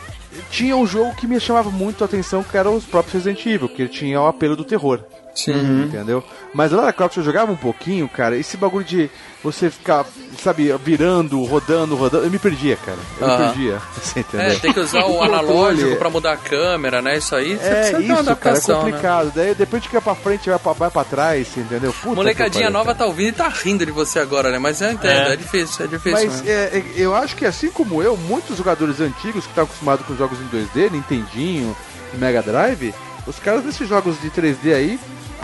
[0.50, 3.70] tinha um jogo que me chamava muito a atenção, que era os próprios Resident Evil,
[3.70, 5.02] que tinha o apelo do terror.
[5.36, 5.84] Sim.
[5.84, 6.24] Entendeu?
[6.54, 8.38] Mas Lara Croft eu jogava um pouquinho, cara.
[8.38, 9.10] Esse bagulho de
[9.44, 10.06] você ficar,
[10.42, 12.26] sabe, virando, rodando, rodando.
[12.26, 12.98] Eu me perdia, cara.
[13.20, 13.38] Eu Aham.
[13.40, 13.82] me perdia.
[14.02, 14.48] Você entendeu?
[14.48, 17.18] É, tem que usar o analógico pra mudar a câmera, né?
[17.18, 18.76] Isso aí, você É, isso, cara, é né?
[18.76, 19.32] complicado.
[19.36, 21.94] Daí depois de que vai pra frente, vai pra, vai pra trás, você entendeu?
[22.02, 22.98] Puta Molecadinha nova cara.
[23.00, 24.58] tá ouvindo e tá rindo de você agora, né?
[24.58, 25.36] Mas eu entendo, é, É.
[25.36, 26.28] difícil, é difícil.
[26.30, 30.06] Mas é, é, eu acho que assim como eu, muitos jogadores antigos que estavam acostumados
[30.06, 31.76] com jogos em 2D, Nintendinho,
[32.14, 32.94] Mega Drive,
[33.28, 35.00] os caras desses jogos de 3D aí,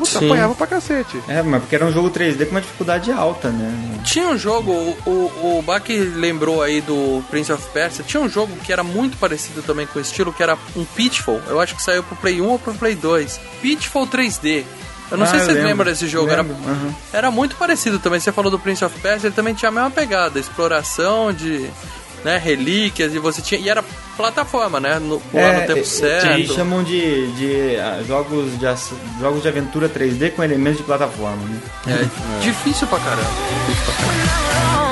[0.06, 0.26] puta, Sim.
[0.26, 1.22] apanhavam pra cacete.
[1.28, 4.00] É, mas porque era um jogo 3D com uma dificuldade alta, né?
[4.04, 4.72] Tinha um jogo,
[5.06, 5.10] o,
[5.60, 5.84] o, Bach
[6.16, 10.00] lembrou aí do Prince of Persia, tinha um jogo que era muito parecido também com
[10.00, 11.42] o estilo, que era um Pitfall.
[11.48, 13.40] Eu acho que saiu pro Play 1 ou pro Play 2.
[13.62, 14.64] Pitfall 3D.
[15.12, 16.30] Eu não Ah, sei se vocês lembro, lembram desse jogo.
[16.30, 16.96] Era, lembro, aham.
[17.12, 18.20] era muito parecido também.
[18.20, 21.70] Você falou do Prince of Persia, ele também tinha a mesma pegada, exploração de
[22.24, 23.60] né, relíquias, e você tinha.
[23.60, 23.84] E era
[24.16, 25.00] plataforma, né?
[25.00, 26.28] No, lá no tempo é, certo.
[26.28, 28.66] Eles chamam de, de ah, jogos, de
[29.20, 31.60] jogos de aventura 3D com elementos de plataforma, né?
[31.92, 33.30] É, difícil pra caramba.
[33.68, 34.91] Difícil pra caramba.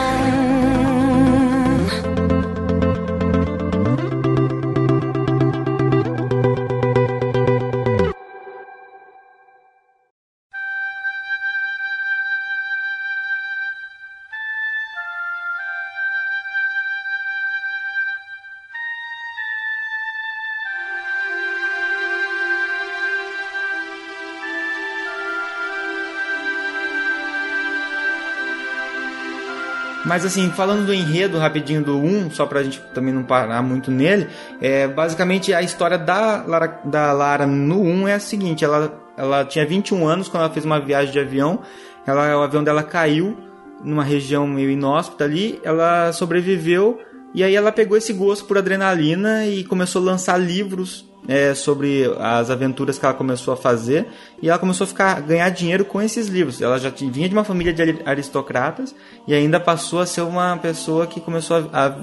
[30.10, 33.92] Mas assim, falando do enredo rapidinho do 1, só pra gente também não parar muito
[33.92, 34.28] nele,
[34.60, 39.46] é, basicamente a história da Lara, da Lara no 1 é a seguinte, ela, ela
[39.46, 41.60] tinha 21 anos quando ela fez uma viagem de avião,
[42.08, 43.38] ela, o avião dela caiu
[43.84, 47.00] numa região meio inóspita ali, ela sobreviveu
[47.32, 52.06] e aí ela pegou esse gosto por adrenalina e começou a lançar livros é, sobre
[52.20, 54.08] as aventuras que ela começou a fazer
[54.42, 56.62] e ela começou a ficar ganhar dinheiro com esses livros.
[56.62, 58.96] Ela já tinha- vinha de uma família de ari- aristocratas
[59.28, 61.96] e ainda passou a ser uma pessoa que começou a, a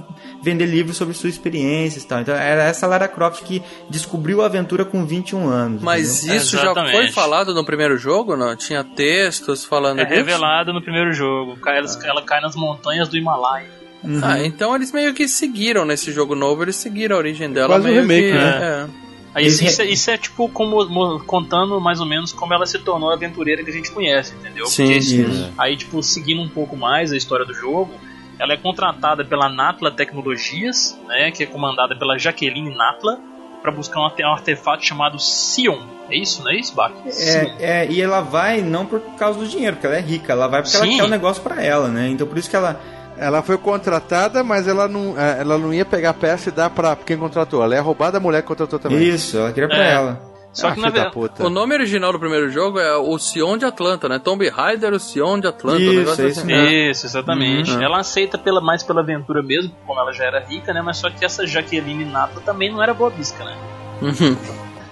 [0.42, 2.20] vender livros sobre suas experiências e tal.
[2.20, 5.82] Então era essa Lara Croft que descobriu a aventura com 21 anos.
[5.82, 6.36] Mas entendeu?
[6.36, 6.96] isso já Exatamente.
[6.96, 8.54] foi falado no primeiro jogo, não?
[8.54, 10.16] Tinha textos falando É disso?
[10.16, 11.56] revelado no primeiro jogo.
[11.66, 13.74] Ela, ela cai nas montanhas do Himalaia.
[14.22, 17.68] Ah, então eles meio que seguiram nesse jogo novo, eles seguiram a origem dela.
[17.68, 18.86] Quase um remake, que, né?
[18.92, 19.05] é.
[19.42, 22.78] Isso, isso é, isso é, tipo como mo- contando mais ou menos como ela se
[22.78, 24.66] tornou a aventureira que a gente conhece, entendeu?
[24.66, 25.52] Sim, Porque, isso.
[25.58, 27.90] Aí, tipo, seguindo um pouco mais a história do jogo,
[28.38, 33.18] ela é contratada pela Natla Tecnologias, né, que é comandada pela Jaqueline Natla,
[33.62, 35.78] para buscar um, arte- um artefato chamado Sion.
[36.08, 36.92] É isso, não é isso, Bach?
[37.04, 40.46] É, é, e ela vai não por causa do dinheiro, porque ela é rica, ela
[40.46, 40.96] vai porque ela Sim.
[40.98, 42.08] quer o negócio pra ela, né?
[42.08, 42.80] Então por isso que ela.
[43.18, 46.68] Ela foi contratada, mas ela não, é, ela não ia pegar a peça e dar
[46.70, 47.62] pra quem contratou.
[47.62, 49.02] Ela ia roubar da mulher que contratou também.
[49.02, 49.92] Isso, ela queria pra É.
[49.94, 50.20] ela.
[50.52, 51.14] Só Ah, que na filho da verdade.
[51.14, 51.46] puta.
[51.46, 54.18] O nome original do primeiro jogo é o Sion de Atlanta, né?
[54.18, 55.82] Tomb Raider, o Sion de Atlanta.
[55.82, 56.46] Isso, um negócio é isso assim.
[56.46, 56.66] mesmo.
[56.66, 56.90] É.
[56.90, 57.70] Isso, exatamente.
[57.72, 57.82] Uhum.
[57.82, 60.80] Ela aceita pela, mais pela aventura mesmo, como ela já era rica, né?
[60.80, 63.54] Mas só que essa Jaqueline Natla também não era boa bisca, né?
[64.00, 64.36] Uhum.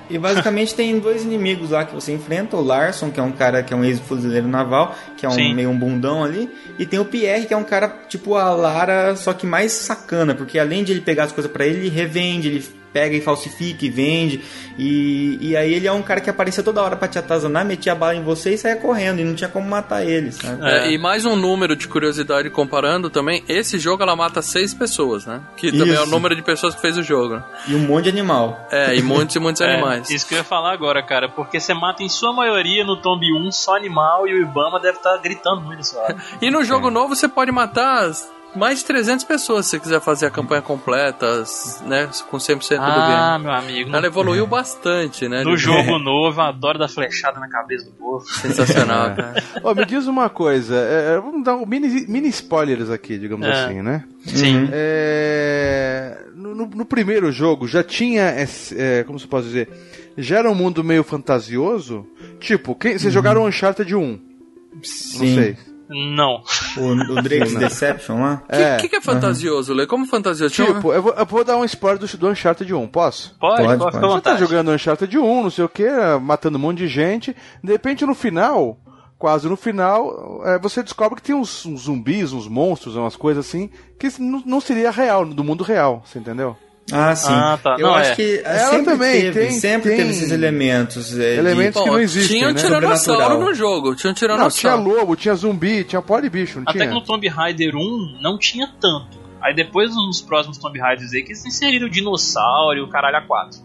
[0.09, 3.63] E basicamente tem dois inimigos lá que você enfrenta, o Larson, que é um cara
[3.63, 5.55] que é um ex-fuzileiro naval, que é um Sim.
[5.55, 9.17] meio um bundão ali, e tem o Pierre, que é um cara tipo a Lara,
[9.17, 12.49] só que mais sacana, porque além de ele pegar as coisas pra ele, ele revende,
[12.49, 12.65] ele
[12.95, 14.41] pega e falsifica e vende,
[14.79, 17.93] e, e aí ele é um cara que aparecia toda hora pra te atazanar, metia
[17.93, 20.65] a bala em você e saia correndo, e não tinha como matar ele, sabe?
[20.65, 25.27] É, e mais um número de curiosidade comparando também, esse jogo ela mata seis pessoas,
[25.27, 25.41] né?
[25.57, 26.11] Que também é o Isso.
[26.11, 27.43] número de pessoas que fez o jogo.
[27.67, 28.69] E um monte de animal.
[28.71, 30.09] É, e muitos e muitos É, animais.
[30.11, 33.27] Isso que eu ia falar agora, cara, porque você mata em sua maioria no Tomb
[33.33, 36.17] 1 só animal e o Ibama deve estar gritando muito hora.
[36.41, 38.11] E no jogo novo você pode matar
[38.57, 41.45] mais de 300 pessoas se você quiser fazer a campanha completa,
[41.87, 42.09] né?
[42.31, 43.45] Com 100% do ah, game.
[43.45, 43.97] meu amigo.
[43.97, 45.43] Ela evoluiu bastante, né?
[45.45, 48.25] no jogo novo, eu adoro dar flechada na cabeça do povo.
[48.27, 49.43] Sensacional, cara.
[49.63, 53.47] Ó, me diz uma coisa, é, é, vamos dar um mini, mini spoilers aqui, digamos
[53.47, 53.53] É.
[53.53, 54.05] assim, né?
[54.25, 54.69] Sim.
[54.73, 59.69] É, no, no- no primeiro jogo já tinha, esse, é, como se pode dizer,
[60.17, 62.07] já era um mundo meio fantasioso.
[62.39, 64.01] Tipo, quem, vocês jogaram Uncharted 1?
[64.01, 65.35] Não Sim.
[65.35, 65.57] sei.
[65.89, 66.43] Não.
[66.79, 68.43] O, o Drake's Deception lá?
[68.49, 69.87] O É, que, que, que é fantasioso, Lê?
[69.87, 70.55] Como fantasioso?
[70.55, 73.35] Tipo, eu vou, eu vou dar um spoiler do, do Uncharted 1, posso?
[73.39, 74.13] Pode, Pode, pode, pode.
[74.15, 75.87] Você tá jogando Uncharted 1, não sei o que,
[76.23, 77.37] matando um monte de gente.
[77.63, 78.79] De repente, no final,
[79.19, 83.47] quase no final, é, você descobre que tem uns, uns zumbis, uns monstros, umas coisas
[83.47, 83.69] assim,
[83.99, 86.57] que não, não seria real, do mundo real, você entendeu?
[86.93, 87.33] Ah, sim.
[87.33, 87.77] Ah, tá.
[87.79, 88.15] Eu Não, acho é.
[88.15, 91.19] que Ela sempre também teve, tem- sempre tem teve esses elementos.
[91.19, 92.61] é, de- Elementos que Pô, não existem, tinha um né?
[92.61, 93.95] tiranossauro no jogo.
[93.95, 94.83] Tinha um Não, tinha tiranossauro.
[94.83, 96.89] lobo, tinha zumbi, tinha pó de bicho, não Até tinha?
[96.89, 99.19] que no Tomb Raider 1 não tinha tanto.
[99.41, 103.17] Aí depois nos próximos Tomb Raiders aí que eles inseriram o dinossauro e o caralho
[103.27, 103.63] A4.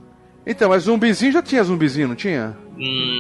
[0.47, 2.57] Então, mas zumbizinho já tinha zumbizinho, não tinha?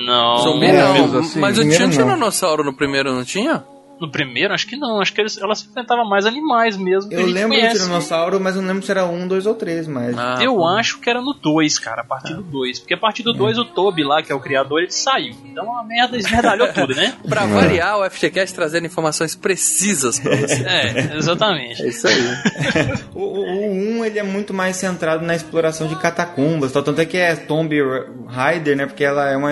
[0.05, 0.37] Não.
[0.39, 1.39] Zumbi não, menos assim.
[1.39, 1.89] mas eu tinha um não.
[1.91, 3.63] tiranossauro no primeiro, não tinha?
[3.99, 5.01] No primeiro, acho que não.
[5.01, 7.11] Acho que eles, elas enfrentavam mais animais mesmo.
[7.11, 7.79] Eu lembro do conhece.
[7.79, 10.17] Tiranossauro, mas não lembro se era um, dois ou três, mas.
[10.17, 12.79] Ah, Eu acho que era no 2, cara, a partir do 2.
[12.79, 15.35] Porque a partir do 2 o Toby lá, que é o criador, ele saiu.
[15.45, 17.15] Então a merda esmerdalhou tudo, né?
[17.27, 20.59] Pra variar, o FGCast trazendo informações precisas pra você.
[20.69, 21.81] É, exatamente.
[21.81, 22.19] É isso aí.
[23.13, 26.83] O, o, o 1 ele é muito mais centrado na exploração de catacumbas, tal.
[26.83, 27.75] tanto é que é Tomb
[28.27, 28.85] Raider, né?
[28.85, 29.51] Porque ela é uma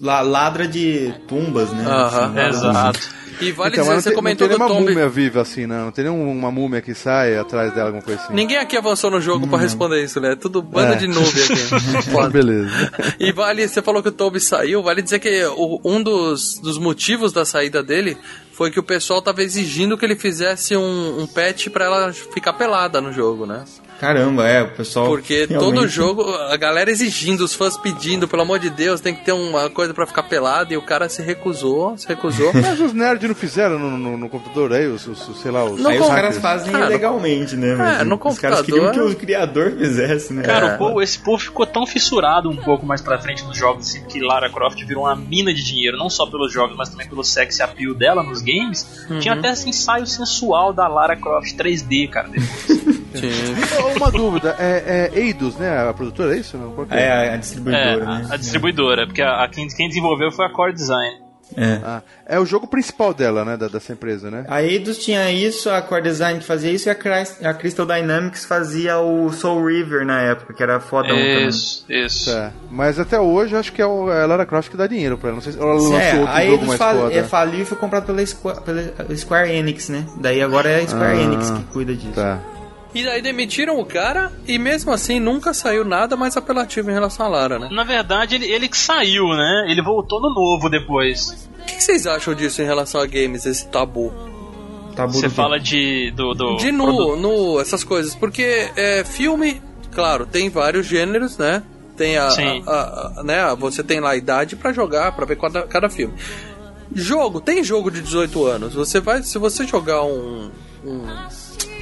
[0.00, 1.84] ladra de tumbas, né?
[1.86, 3.00] Aham, Assim, Exato.
[3.40, 4.94] E vale então, dizer, você tem, comentou não do tem nenhuma Tomb...
[4.94, 5.86] múmia viva assim, não.
[5.86, 8.32] Não tem nenhuma múmia que sai atrás dela, alguma coisa assim.
[8.32, 10.36] Ninguém aqui avançou no jogo pra responder isso, né?
[10.36, 10.96] Tudo banda É.
[10.96, 12.30] de noob aqui.
[12.32, 12.70] Beleza.
[13.18, 16.78] E vale, você falou que o Toby saiu, vale dizer que o- um dos, dos
[16.78, 18.16] motivos da saída dele
[18.52, 22.52] foi que o pessoal tava exigindo que ele fizesse um, um patch pra ela ficar
[22.52, 23.64] pelada no jogo, né?
[24.04, 25.06] Caramba, é, o pessoal.
[25.06, 29.14] Porque realmente- todo jogo, a galera exigindo, os fãs pedindo, pelo amor de Deus, tem
[29.14, 32.52] que ter uma coisa pra ficar pelado, e o cara se recusou, se recusou.
[32.54, 35.80] Mas os nerds não fizeram no, no- no computador aí, os, os- sei lá, os.
[35.80, 37.74] Não Aí com- os caras fazem Cara, legalmente, né?
[37.74, 40.42] Mas é, no os caras queriam que computador- o criador fizesse, né?
[40.42, 40.74] Cara, É.
[40.74, 44.02] o povo- esse povo ficou tão fissurado um pouco mais pra frente nos jogos, assim,
[44.04, 47.24] que Lara Croft virou uma mina de dinheiro, não só pelos jogos, mas também pelo
[47.24, 49.04] sex appeal dela nos games.
[49.08, 49.18] Uhum.
[49.18, 52.28] Tinha até esse ensaio sensual da Lara Croft 3D, cara.
[53.14, 53.30] Sim.
[53.96, 55.88] Uma dúvida, é, é Eidos, né?
[55.88, 56.56] A produtora, é isso?
[56.56, 56.72] Não?
[56.72, 57.10] Qual que É, é?
[57.10, 58.26] a, a É, distribuidora, a, né?
[58.30, 61.24] a distribuidora, porque a, a quem, quem desenvolveu foi a Core Design.
[61.56, 61.78] É.
[61.84, 63.56] Ah, é o jogo principal dela, né?
[63.56, 64.46] Da, dessa empresa, né?
[64.48, 68.46] A Eidos tinha isso, a Core Design fazia isso e a, Crys- a Crystal Dynamics
[68.46, 71.46] fazia o Soul River na época, que era fodão também.
[71.46, 72.30] Isso, isso.
[72.30, 72.50] É.
[72.70, 75.28] Mas até hoje acho que é o- é a Lara Croft que dá dinheiro pra
[75.28, 75.36] ela.
[75.36, 77.14] Não sei se ela lançou É, outro a jogo Eidos mais fal- foda.
[77.14, 80.06] é, faliu e foi comprado pela Square, pela Square Enix, né?
[80.16, 82.14] Daí agora é a Square Ah, Enix que cuida disso.
[82.14, 82.40] Tá.
[82.94, 87.26] E daí demitiram o cara, e mesmo assim nunca saiu nada mais apelativo em relação
[87.26, 87.68] a Lara, né?
[87.72, 89.66] Na verdade, ele, ele que saiu, né?
[89.68, 91.48] Ele voltou no novo depois.
[91.60, 94.12] O que, que vocês acham disso em relação a games, esse tabu?
[94.94, 96.12] Tabu Você fala de.
[96.12, 96.34] do.
[96.34, 98.14] do De nu, nu, essas coisas.
[98.14, 101.64] Porque é, filme, claro, tem vários gêneros, né?
[101.96, 102.62] Tem a, Sim.
[102.66, 103.54] a- a- né?
[103.58, 106.14] Você tem lá a idade pra jogar, pra ver cada, cada filme.
[106.94, 108.74] Jogo, tem jogo de 18 anos.
[108.74, 110.50] Você vai, se você jogar um,
[110.84, 111.06] um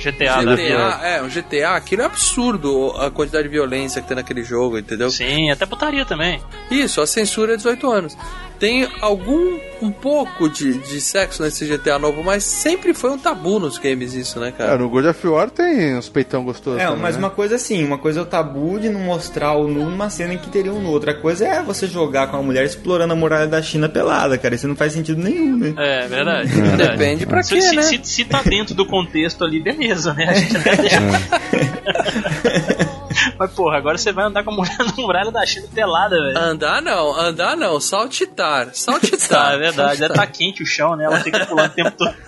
[0.03, 0.43] GTA.
[0.43, 4.79] GTA, é, um GTA, aquilo é absurdo a quantidade de violência que tem naquele jogo,
[4.79, 5.11] entendeu?
[5.11, 6.43] Sim, até putaria também.
[6.71, 8.17] Isso, a censura é 18 anos.
[8.63, 13.59] Tem algum, um pouco de, de sexo nesse GTA novo, mas sempre foi um tabu
[13.59, 14.79] nos games isso, né, É, cara?
[14.79, 16.81] no God of War tem uns peitão gostosos.
[16.81, 17.19] É, também, mas né?
[17.25, 20.35] uma coisa assim, uma coisa é o tabu de não mostrar o nu numa cena
[20.35, 20.91] em que teria um nu.
[20.91, 24.55] Outra coisa é você jogar com uma mulher explorando a muralha da China pelada, cara.
[24.55, 25.75] Isso não faz sentido nenhum, né?
[25.77, 26.47] É, verdade.
[26.47, 26.91] verdade.
[26.99, 27.83] Depende pra Se, quê, se, né?
[27.83, 30.27] se, se tá dentro do contexto ali, beleza, né?
[30.29, 31.01] A gente até deixa.
[33.39, 36.39] Mas, porra, agora você vai andar com a mulher na muralha da China pelada, velho.
[36.39, 39.29] Andar não, andar não, saltitar, saltitar.
[39.29, 40.01] Tá, é verdade.
[40.01, 41.05] Já tá quente o chão, né?
[41.05, 42.15] Ela fica pulando o tempo todo.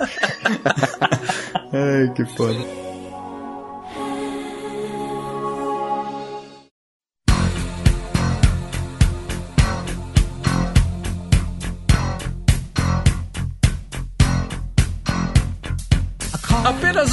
[1.73, 2.94] Ai, que foda.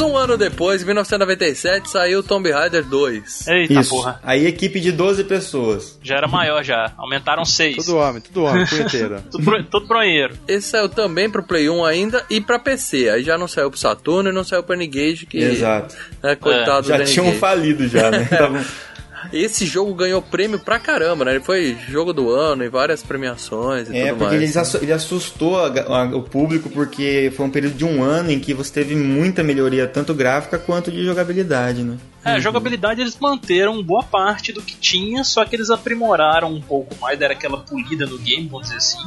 [0.02, 3.48] Apenas um ano depois, em 1997, saiu Tomb Raider 2.
[3.48, 3.90] Eita Isso.
[3.92, 4.20] porra.
[4.24, 6.00] Aí equipe de 12 pessoas.
[6.02, 6.92] Já era maior já.
[6.98, 7.76] Aumentaram seis.
[7.76, 9.24] Tudo homem, tudo homem, punheteira.
[9.30, 10.36] Tudo, pro, tudo bronheiro.
[10.48, 13.10] Esse saiu também pro Play 1 ainda e pra PC.
[13.10, 15.38] Aí já não saiu pro Saturno e não saiu pro N-Gage, que...
[15.38, 15.96] Exato.
[16.24, 18.28] Né, coitado Já do tinham falido já, né?
[19.32, 21.32] Esse jogo ganhou prêmio pra caramba, né?
[21.36, 24.50] Ele foi jogo do ano e várias premiações e É, tudo porque mais.
[24.50, 28.32] ele, assu- ele assustou a- a- o público porque foi um período de um ano
[28.32, 31.98] em que você teve muita melhoria, tanto gráfica quanto de jogabilidade, né?
[32.24, 36.62] É, a jogabilidade eles manteram boa parte do que tinha, só que eles aprimoraram um
[36.62, 39.00] pouco mais, deram aquela polida no game, vamos dizer assim,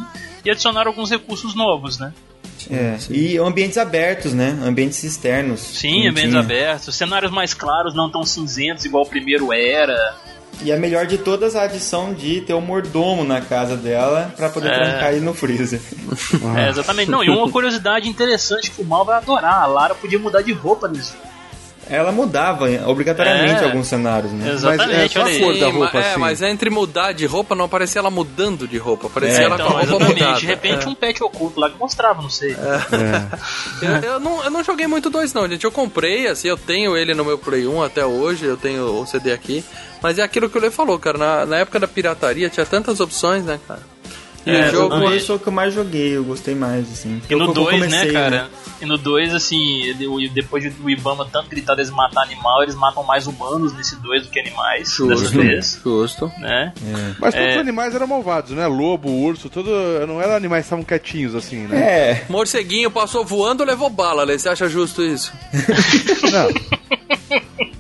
[0.45, 2.13] e adicionaram alguns recursos novos, né?
[2.71, 4.59] É, e ambientes abertos, né?
[4.63, 5.61] Ambientes externos.
[5.61, 6.41] Sim, ambientes tinha.
[6.41, 10.17] abertos, cenários mais claros, não tão cinzentos igual o primeiro era.
[10.63, 14.49] E a melhor de todas a adição de ter o mordomo na casa dela pra
[14.49, 14.75] poder É.
[14.85, 15.81] trancar ele no freezer.
[16.57, 17.11] É, exatamente.
[17.11, 19.63] Não, e uma curiosidade interessante que o Mal vai adorar.
[19.63, 21.34] A Lara podia mudar de roupa nesse jogo.
[21.89, 23.65] Ela mudava obrigatoriamente É.
[23.67, 24.53] alguns cenários, né?
[24.53, 25.41] Exatamente, só olha a aí.
[25.41, 26.21] cor da Sim, roupa, mas, é, assim.
[26.21, 29.67] mas entre mudar de roupa não parecia ela mudando de roupa, parecia É, ela Então,
[29.67, 30.21] com a roupa exatamente.
[30.21, 30.41] mudada.
[30.41, 30.89] De repente É.
[30.89, 32.53] um pet oculto lá que mostrava, não sei.
[32.53, 33.87] É.
[34.05, 35.65] Eu, eu não, eu não joguei muito dois não, gente.
[35.65, 39.07] Eu comprei, assim, eu tenho ele no meu Play 1 até hoje, eu tenho o
[39.07, 39.65] CD aqui.
[40.03, 41.17] Mas é aquilo que o Lê falou, cara.
[41.19, 43.81] Na, na época da pirataria tinha tantas opções, né, cara?
[44.47, 44.99] E É, o O jogo.
[45.01, 47.21] dois foi o que eu mais joguei, eu gostei mais, assim.
[47.31, 48.49] E no Eu- eu 2, né, comecei, cara?
[48.81, 53.03] E no 2, assim, o- depois do Ibama tanto gritar eles matar animal, eles matam
[53.05, 54.91] mais humanos nesse 2 do que animais.
[54.91, 56.31] Justo, vez, justo.
[56.39, 56.73] né?
[57.19, 57.55] Mas todos É.
[57.55, 58.67] os animais eram malvados, né?
[58.67, 59.71] Lobo, urso, tudo.
[60.07, 61.79] Não eram animais que estavam quietinhos assim, né?
[61.79, 64.39] É, Morceguinho passou voando, levou bala, Lê.
[64.39, 65.33] Você acha justo isso?
[66.33, 66.49] Não.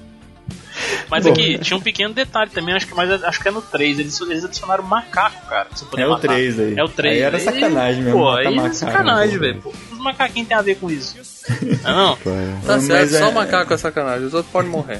[1.14, 1.30] Mas Bom.
[1.32, 4.00] aqui, tinha um pequeno detalhe também, acho que, mas acho que é no 3.
[4.00, 5.68] Eles, eles adicionaram macaco, cara.
[5.96, 6.22] É o matar.
[6.28, 6.74] 3 aí.
[6.76, 7.14] É o 3.
[7.14, 9.40] Aí era sacanagem mesmo, Pô, aí é macaco, sacanagem, pô.
[9.40, 9.62] velho.
[9.92, 11.14] Os macaquinhos tem a ver com isso.
[11.84, 12.16] Não, é não?
[12.16, 12.20] Tá
[12.66, 14.98] Mas certo, só é- o macaco é sacanagem, os outros podem morrer.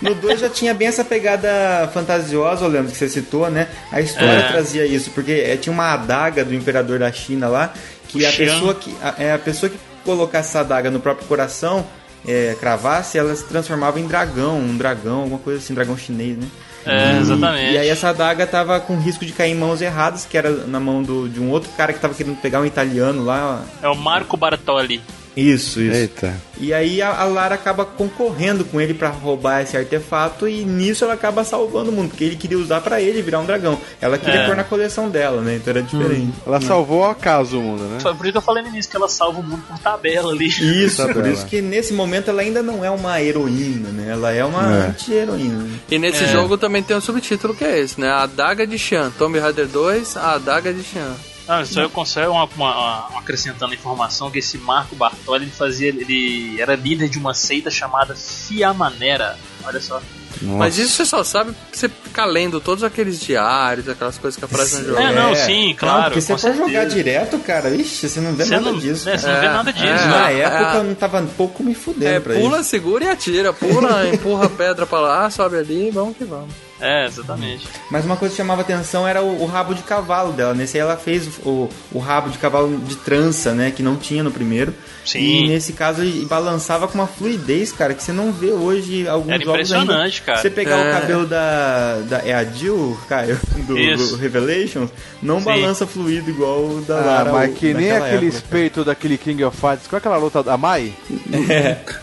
[0.00, 3.68] No 2 já tinha bem essa pegada fantasiosa, Leandro, que você citou, né?
[3.90, 4.48] A história É.
[4.48, 7.72] trazia isso, porque é, tinha uma adaga do imperador da China lá,
[8.08, 8.46] que O a Xian.
[8.54, 11.86] pessoa que, a, é, a pessoa que colocasse essa adaga no próprio coração,
[12.26, 16.46] é, cravasse, ela se transformava em dragão, um dragão, alguma coisa assim, dragão chinês, né?
[16.84, 17.72] É, E- exatamente.
[17.72, 20.80] E aí essa adaga tava com risco de cair em mãos erradas, que era na
[20.80, 23.62] mão do, de um outro cara que tava querendo pegar um italiano lá.
[23.82, 25.00] É o Marco Bartoli.
[25.36, 25.96] Isso, isso.
[25.96, 26.34] Eita.
[26.60, 31.04] E aí a, a Lara acaba concorrendo com ele pra roubar esse artefato e nisso
[31.04, 33.78] ela acaba salvando o mundo, porque ele queria usar pra ele virar um dragão.
[34.00, 34.46] Ela queria É.
[34.46, 35.56] pôr na coleção dela, né?
[35.56, 36.32] Então era diferente.
[36.46, 37.98] Ela salvou ao acaso o mundo, né?
[38.00, 40.32] Foi por isso que eu falei no início que ela salva o mundo por tabela
[40.32, 40.46] ali.
[40.46, 41.28] Isso, por Tabela.
[41.34, 44.12] isso que nesse momento ela ainda não é uma heroína, né?
[44.12, 44.86] Ela é uma É.
[44.88, 45.64] anti-heroína.
[45.64, 45.78] né?
[45.90, 46.28] E nesse É.
[46.28, 48.08] jogo também tem um subtítulo que é esse, né?
[48.08, 49.10] A Adaga de Xian.
[49.18, 51.14] Tomb Raider 2, A Adaga de Xian.
[51.58, 55.50] Não, só eu consigo uma, uma- uma- acrescentando a informação que esse Marco Bartoli ele
[55.50, 59.38] fazia, ele era líder de uma seita chamada Fiamanera.
[59.64, 60.00] Olha só.
[60.40, 64.44] Mas isso você só sabe porque você fica lendo todos aqueles diários, aquelas coisas que
[64.44, 65.00] aparecem no jogo.
[65.00, 68.44] É, não, sim, claro, Não, porque você for jogar direto, cara, ixi, você não vê
[68.44, 69.04] Você nada não, disso.
[69.08, 69.86] né, você não vê É, nada disso.
[69.86, 70.06] é.
[70.06, 70.38] Na né?
[70.40, 70.76] época é.
[70.78, 72.70] eu não tava um pouco me fudendo É, pra pula, isso.
[72.70, 73.52] segura e atira.
[73.52, 76.50] Pula, empurra a pedra pra lá, sobe ali, vamos que vamos.
[76.82, 77.66] É, exatamente.
[77.90, 80.52] Mas uma coisa que chamava atenção era o, o rabo de cavalo dela.
[80.52, 83.70] Nesse aí ela fez o, o rabo de cavalo de trança, né?
[83.70, 84.74] Que não tinha no primeiro.
[85.06, 85.18] Sim.
[85.18, 89.30] E nesse caso ele balançava com uma fluidez, cara, que você não vê hoje alguns
[89.32, 90.26] Era jogos impressionante, ainda.
[90.26, 90.38] cara.
[90.42, 90.88] Você pegar É.
[90.90, 92.18] o cabelo da, da.
[92.18, 93.38] É a Jill, Caio?
[93.62, 94.90] Do, do Revelations,
[95.22, 95.44] não Sim.
[95.44, 97.32] balança fluido igual o da Ah, Lara.
[97.32, 98.42] mas que nem aquele época.
[98.50, 99.86] peito daquele King of Fighters.
[99.86, 100.92] Qual é aquela luta da Mai?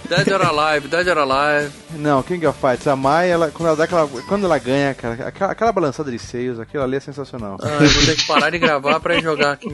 [0.07, 1.71] Dead or Alive, Dead or Alive.
[1.95, 2.88] Não, King of Fighters.
[2.88, 6.20] A Mai, ela, quando, ela dá aquela, quando ela ganha, cara, aquela, aquela balançada de
[6.20, 7.57] seios, aquilo ali é sensacional.
[7.61, 9.70] Ah, eu vou ter que parar de gravar pra ir jogar aqui.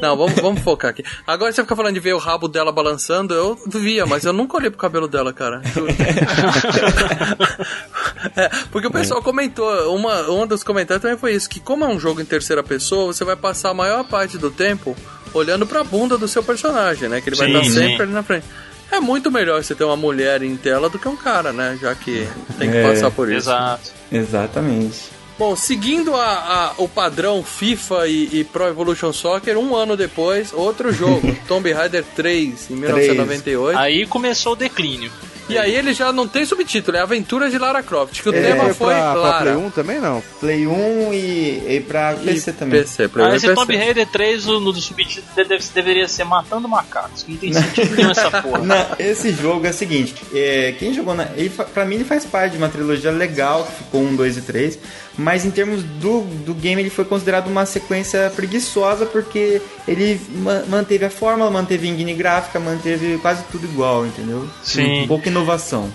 [0.00, 1.04] Não, vamos, vamos focar aqui.
[1.26, 4.56] Agora você fica falando de ver o rabo dela balançando, eu via, mas eu nunca
[4.56, 5.60] olhei pro cabelo dela, cara.
[8.34, 11.88] É, porque o pessoal comentou, uma, um dos comentários também foi isso, que como é
[11.88, 14.96] um jogo em terceira pessoa, você vai passar a maior parte do tempo
[15.32, 17.20] olhando pra bunda do seu personagem, né?
[17.20, 18.02] Que ele vai Sim, estar sempre sim.
[18.02, 18.46] ali na frente.
[18.90, 21.78] É muito melhor você ter uma mulher em tela do que um cara, né?
[21.80, 22.26] Já que
[22.58, 23.48] tem que É, passar por isso.
[23.50, 23.90] Exato.
[24.10, 25.10] Exatamente.
[25.38, 30.52] Bom, seguindo a, a- o padrão FIFA e, e Pro Evolution Soccer, um ano depois,
[30.52, 33.78] outro jogo, Tomb Raider 3, em 1998.
[33.78, 35.10] Aí começou o declínio.
[35.48, 38.42] E aí ele já não tem subtítulo, é Aventuras de Lara Croft, que o É,
[38.42, 39.44] tema Foi pra, pra Lara.
[39.52, 40.22] Play 1 também não?
[40.40, 42.80] Play 1 e, e pra E PC também.
[42.82, 43.58] PC, Play 1 Ah, e esse PC.
[43.58, 47.54] Tomb Raider 3, o- no do subtítulo, deve, deveria ser Matando Macacos, que não tem
[47.54, 48.58] sentido nenhum essa porra.
[48.58, 51.28] Não, esse jogo é o seguinte, é, quem jogou na.
[51.34, 54.42] Ele, pra mim ele faz parte de uma trilogia legal, que ficou 1, 2 e
[54.42, 54.78] 3,
[55.18, 60.62] mas em termos do, do game ele foi considerado uma sequência preguiçosa porque ele ma-
[60.68, 64.48] manteve a fórmula, manteve a engine gráfica, manteve quase tudo igual, entendeu?
[64.62, 65.04] Sim.
[65.08, 65.90] Pouca inovação.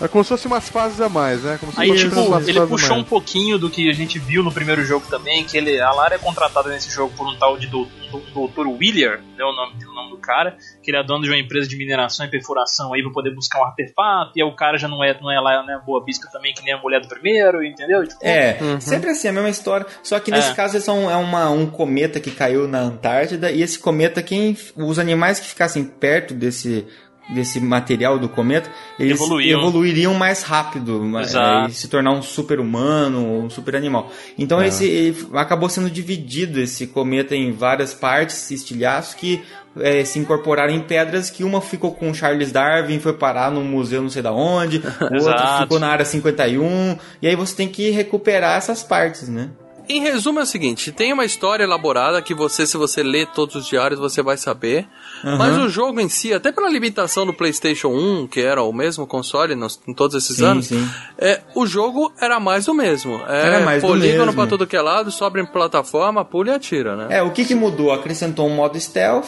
[0.00, 1.56] É como se fosse umas fases a mais, né?
[1.58, 4.84] Como se Aí, tipo, ele puxou um pouquinho do que a gente viu no primeiro
[4.84, 7.88] jogo também, que ele, a Lara é contratada nesse jogo por um tal de dou-
[8.12, 11.28] do- doutor Willier, né, o nome, o nome do cara, que ele é dono de
[11.30, 14.54] uma empresa de mineração e perfuração aí pra poder buscar um artefato, e aí o
[14.54, 17.00] cara já não é, não é lá, né, boa bisca também, que nem a mulher
[17.00, 18.06] do primeiro, entendeu?
[18.06, 19.84] Tipo, É, sempre assim, a mesma história.
[20.02, 20.54] Só que nesse É.
[20.54, 24.56] caso é um, é uma, um cometa que caiu na Antártida e esse cometa, quem
[24.76, 26.86] os animais que ficassem perto desse
[27.28, 29.60] desse material do cometa, eles Evoluíam.
[29.60, 31.66] evoluiriam mais rápido, mas, Exato.
[31.66, 34.10] é, e se tornar um super humano ou um super animal.
[34.38, 39.42] Então esse ele acabou sendo dividido esse cometa em várias partes, estilhaços que
[39.80, 44.02] é, se incorporaram em pedras que uma ficou com Charles Darwin, foi parar num museu
[44.02, 44.78] não sei da onde,
[45.10, 49.50] o outro ficou na área 51, e aí você tem que recuperar essas partes, né?
[49.88, 53.54] Em resumo é o seguinte, tem uma história elaborada que você, se você ler todos
[53.54, 54.86] os diários, você vai saber.
[55.24, 59.06] Mas o jogo em si, até pela limitação do PlayStation 1, que era o mesmo
[59.06, 60.88] console nos, em todos esses Sim, anos, sim.
[61.18, 63.20] É, o jogo era mais do mesmo.
[63.26, 64.34] É, Era mais do polígono mesmo.
[64.34, 67.06] pra tudo que é lado, sobe em plataforma, pula e atira, né?
[67.18, 67.90] É, o que que mudou?
[67.92, 69.26] Acrescentou um modo stealth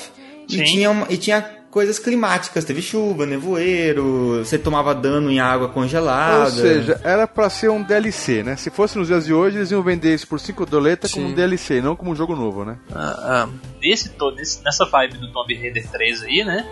[0.48, 0.60] Sim.
[0.60, 2.64] e tinha, uma- e tinha coisas climáticas.
[2.64, 6.44] Teve chuva, nevoeiro, você tomava dano em água congelada.
[6.44, 8.56] Ou seja, era pra ser um DLC, né?
[8.56, 11.34] Se fosse nos dias de hoje, eles iam vender isso por 5 doletas como um
[11.34, 12.76] DLC, não como um jogo novo, né?
[12.94, 13.48] Ah, ah.
[13.80, 16.66] nesse- nessa vibe do Tomb Raider 3 aí, né?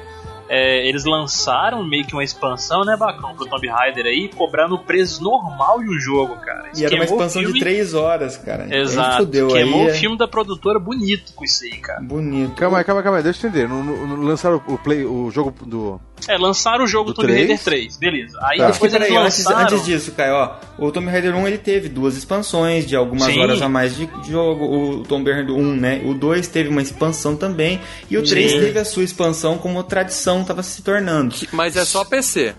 [0.48, 4.78] É, eles lançaram meio que uma expansão, né, Bacão, pro Tomb Raider aí, cobrando o
[4.78, 6.68] preço normal de um jogo, cara.
[6.72, 8.66] Isso E era uma expansão de filme- 3 horas, cara.
[8.74, 9.18] Exato.
[9.18, 12.00] Fudeu, queimou aí o é filme da produtora bonito com isso aí, cara.
[12.00, 12.54] Bonito.
[12.54, 13.68] Calma aí, calma aí, calma aí, deixa eu entender.
[13.68, 16.00] Não, não- não lançaram o, play, o jogo do.
[16.26, 17.48] É, lançaram o jogo Do Tomb três?
[17.48, 18.38] Raider 3, beleza.
[18.42, 18.68] Aí Tá.
[18.68, 19.60] Acho que, depois eles peraí, antes, lançaram...
[19.62, 23.40] antes disso, Caio, ó, o Tomb Raider 1 ele teve duas expansões de algumas Sim.
[23.40, 24.64] horas a mais de jogo.
[24.64, 26.02] O Tomb Raider 1, né?
[26.04, 27.80] O 2 teve uma expansão também.
[28.10, 28.60] E o 3 Sim.
[28.60, 31.34] teve a sua expansão como tradição tava se tornando.
[31.52, 32.54] Mas é só PC.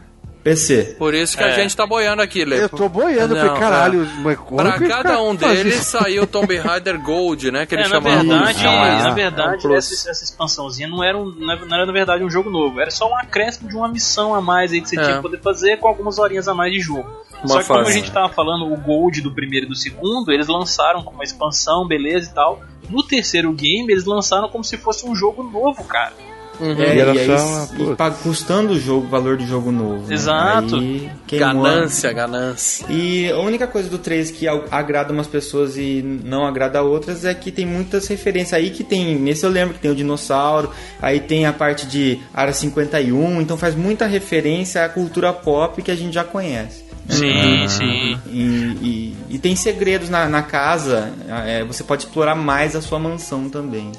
[0.50, 0.96] PC.
[0.98, 1.56] Por isso que a É.
[1.56, 2.64] gente tá boiando aqui, Lê.
[2.64, 4.08] Eu tô boiando, Não, porque caralho, é.
[4.22, 7.66] mas como Pra cada um deles saiu o Tomb Raider Gold, né?
[7.66, 8.28] Que É, eles na chamavam.
[8.28, 9.02] verdade, Não, é.
[9.04, 12.30] na É verdade um essa, essa expansãozinha não era, um, não era- na verdade um
[12.30, 15.04] jogo novo, era só um acréscimo de uma missão a mais aí que você É.
[15.04, 17.08] tinha que poder fazer com algumas horinhas a mais de jogo.
[17.40, 17.98] Uma só que como a fase.
[17.98, 21.88] gente tava falando, o Gold do primeiro e do segundo, eles lançaram com uma expansão,
[21.88, 22.62] beleza e tal.
[22.90, 26.12] No terceiro game, eles lançaram como se fosse um jogo novo, cara.
[26.60, 26.82] Uhum.
[26.82, 27.68] É, E e aí, só
[28.08, 30.08] e custando o jogo, o valor do jogo novo.
[30.08, 30.14] né?
[30.14, 30.76] Exato.
[30.76, 32.86] Aí queimou a- Ganância, ganância.
[32.90, 37.24] E a única coisa do 3 que a- agrada umas pessoas e não agrada outras
[37.26, 39.16] é que tem muitas referências aí que tem.
[39.16, 40.70] Nesse eu lembro que tem o dinossauro,
[41.02, 45.92] aí tem a parte de Área 51, então faz muita referência à cultura pop que
[45.92, 46.84] a gente já conhece.
[47.08, 48.20] Sim, sim.
[48.28, 51.12] E, e- e tem segredos na, na casa,
[51.48, 53.92] é, você pode explorar mais a sua mansão também.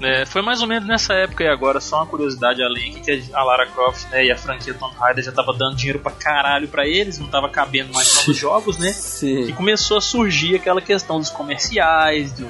[0.00, 3.42] É, foi mais ou menos nessa época e agora, só uma curiosidade além, que a
[3.42, 6.86] Lara Croft né, e a franquia Tomb Raider já tava dando dinheiro pra caralho pra
[6.86, 8.90] eles, não tava cabendo mais nos jogos, né?
[8.90, 9.52] E Sim.
[9.54, 12.46] começou a surgir aquela questão dos comerciais, do,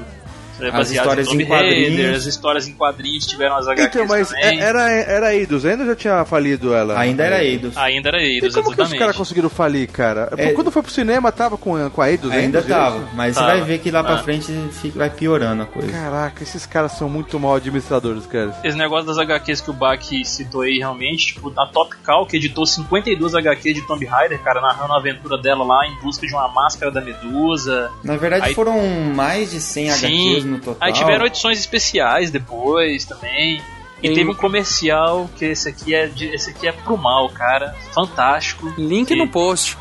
[0.60, 1.88] é, As histórias Tomb em quadrinhos.
[1.88, 4.60] Raider, as histórias em quadrinhos tiveram as HQs Então, mas também.
[4.60, 6.98] é- era, era Eidos, ainda ou já tinha falido ela?
[6.98, 7.76] Ainda era Eidos.
[7.76, 8.98] Ainda era E Eidos, como que os exatamente.
[8.98, 10.32] caras conseguiram falir, cara?
[10.36, 12.62] É- Quando foi pro cinema, tava com, com a Eidos Ainda ainda?
[12.62, 13.46] tava, mas Tava.
[13.52, 14.18] você vai ver que lá pra Ah.
[14.22, 15.90] frente fica, vai piorando a coisa.
[15.92, 18.54] Caraca, esses caras são muito mal administradores, cara.
[18.64, 22.36] Esse negócio das HQs que o Bach citou aí, realmente, tipo, a Top Cow, que
[22.36, 26.32] editou 52 HQs de Tomb Raider, cara, narrando a aventura dela lá em busca de
[26.32, 27.90] uma máscara da Medusa.
[28.02, 28.80] Na verdade Aí- foram
[29.14, 30.76] mais de 100 HQs no total.
[30.80, 33.60] Aí tiveram edições especiais depois também.
[34.02, 37.74] E teve um comercial que esse aqui é de, esse aqui é pro mal, cara.
[37.94, 38.72] Fantástico.
[38.76, 39.76] Link E- no post.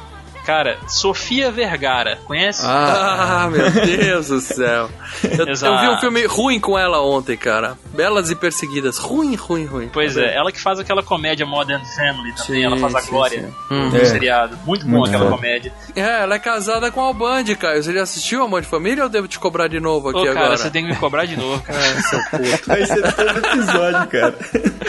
[0.45, 2.61] Cara, Sofia Vergara, conhece?
[2.65, 4.89] Ah, meu Deus do céu.
[5.23, 7.77] Eu, eu vi um filme ruim com ela ontem, cara.
[7.93, 8.97] Belas e Perseguidas.
[8.97, 9.89] Ruim, ruim, ruim.
[9.91, 13.09] Pois é, ela que faz aquela comédia Modern Family também, Sim, ela faz a sim,
[13.11, 13.89] Glória sim.
[13.89, 14.05] no É.
[14.05, 14.57] seriado.
[14.65, 15.35] Muito bom Muito aquela bom.
[15.37, 15.73] comédia.
[15.95, 17.81] É, ela é casada com o Alband, Caio.
[17.83, 20.25] Você já assistiu Amor de Família ou eu devo te cobrar de novo aqui Ô,
[20.25, 20.57] cara, agora?
[20.57, 21.79] você tem que me cobrar de novo, cara.
[21.79, 22.67] É, seu puto.
[22.67, 24.35] Vai ser todo episódio, cara.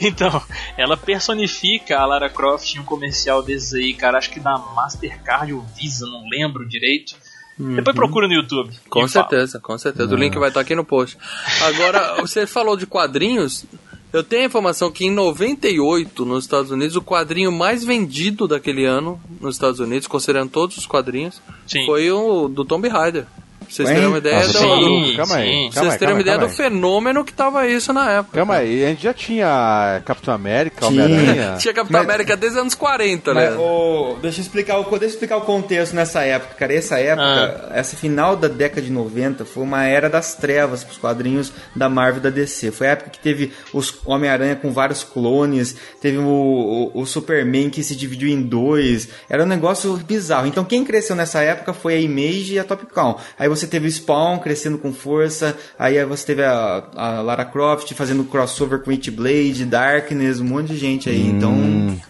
[0.00, 0.42] Então,
[0.76, 4.18] ela personifica a Lara Croft em um comercial desses aí, cara.
[4.18, 7.16] Acho que da Mastercard ou Visa, não lembro direito.
[7.58, 8.70] Depois procura no YouTube.
[8.70, 8.76] Uhum.
[8.90, 9.28] Com e fala.
[9.28, 10.12] certeza, com certeza.
[10.12, 11.16] O link vai estar aqui no post.
[11.62, 13.64] Agora, você falou de quadrinhos.
[14.12, 18.84] Eu tenho a informação que em 98, nos Estados Unidos, o quadrinho mais vendido daquele
[18.84, 21.84] ano nos Estados Unidos, considerando todos os quadrinhos, Sim.
[21.84, 23.26] foi o do Tomb Raider.
[23.68, 25.70] Vocês terem uma ideia Nossa, do, sim, calma aí, sim.
[25.72, 28.36] calma vocês terem uma ideia do fenômeno que tava isso na época.
[28.38, 31.04] Calma aí, a gente já tinha Capitão América, Tinha.
[31.04, 31.56] Homem-Aranha.
[31.58, 33.50] Tinha Capitão Mas- América desde os anos 40, né?
[33.50, 36.74] Mas, ô, deixa, eu explicar o, deixa eu explicar o contexto nessa época, cara.
[36.74, 41.52] Essa época, essa final da década de 90 foi uma era das trevas pros quadrinhos
[41.74, 42.70] da Marvel e da DC.
[42.70, 47.70] Foi a época que teve os Homem-Aranha com vários clones, teve o, o, o Superman
[47.70, 49.08] que se dividiu em dois.
[49.28, 50.46] Era um negócio bizarro.
[50.46, 53.20] Então quem cresceu nessa época foi a Image e a Top Cow.
[53.38, 57.92] Aí você teve o Spawn crescendo com força, aí você teve a, a Lara Croft
[57.94, 61.26] fazendo crossover com Witchblade, Darkness, um monte de gente aí.
[61.26, 61.54] Então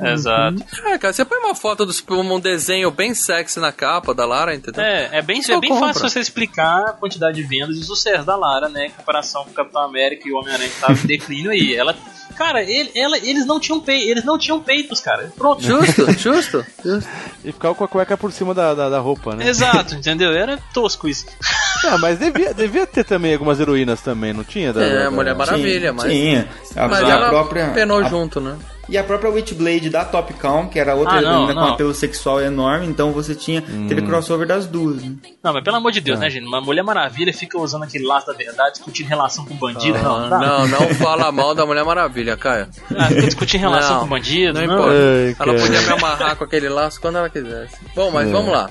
[0.01, 0.63] Exato.
[0.85, 4.55] É, cara, você põe uma foto do um desenho bem sexy na capa da Lara,
[4.55, 4.83] entendeu?
[4.83, 5.89] É, é bem, é bem compra.
[5.89, 8.87] fácil você explicar a quantidade de vendas e o sucesso da Lara, né?
[8.87, 11.75] Em comparação com o Capitão América e o Homem-Aranha que tava em declínio aí.
[11.75, 11.97] Ela.
[12.37, 15.33] Cara, ele, ela, eles, não tinham pei, eles não tinham peitos, cara.
[15.37, 15.63] Pronto.
[15.63, 16.65] Justo, justo.
[16.85, 17.09] justo.
[17.45, 19.47] E ficava com a cueca por cima da, da, da roupa, né?
[19.49, 20.33] Exato, entendeu?
[20.33, 21.27] Era tosco isso.
[21.87, 24.73] Ah, mas devia, devia ter também algumas heroínas também, não tinha?
[24.73, 26.11] Da, É, da- Mulher Maravilha, tinha, mas.
[26.11, 26.49] Tinha.
[26.75, 27.67] A, Mas a ela própria.
[27.75, 28.57] penou a- junto, né?
[28.89, 31.73] E a própria Witchblade da Top Calm, que era outra Ah, não, heroína com não.
[31.75, 33.63] apelo sexual enorme, então você tinha.
[33.63, 35.03] Teve crossover das duas.
[35.03, 35.15] Né?
[35.43, 36.47] Não, mas pelo amor de Deus, né, gente?
[36.47, 39.99] Uma Mulher Maravilha fica usando aquele laço da verdade, discutindo relação com bandido.
[39.99, 40.39] não, Ah, não, dá.
[40.39, 42.67] não, não fala mal da Mulher Maravilha, Caio.
[42.97, 44.53] Ah, fica discutindo relação Não, com bandido.
[44.61, 44.75] Não não.
[44.75, 44.95] importa.
[44.95, 47.77] Ai, ela podia me amarrar com aquele laço quando ela quisesse.
[47.95, 48.69] Bom, mas vamos lá.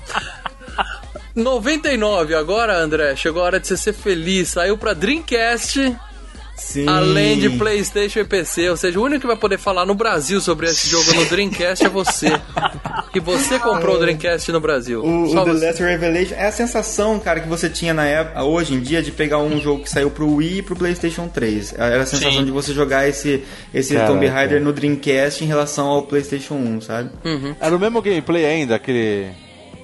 [1.36, 4.50] 99, agora, André, chegou a hora de você ser feliz.
[4.50, 5.96] Saiu pra Dreamcast,
[6.56, 6.88] Sim.
[6.88, 8.70] além de PlayStation e PC.
[8.70, 11.86] Ou seja, o único que vai poder falar no Brasil sobre esse jogo no Dreamcast
[11.86, 12.28] é você.
[13.14, 15.00] Que você comprou o Dreamcast no Brasil.
[15.04, 15.66] O, o The você.
[15.68, 19.12] Last Revelation é a sensação, cara, que você tinha na época, hoje em dia, de
[19.12, 21.76] pegar um jogo que saiu pro Wii e pro PlayStation 3.
[21.78, 22.46] Era a sensação Sim.
[22.46, 24.12] de você jogar esse, esse Caraca.
[24.12, 27.12] Tomb Raider no Dreamcast em relação ao PlayStation 1, sabe?
[27.60, 29.30] Era o mesmo gameplay ainda, aquele.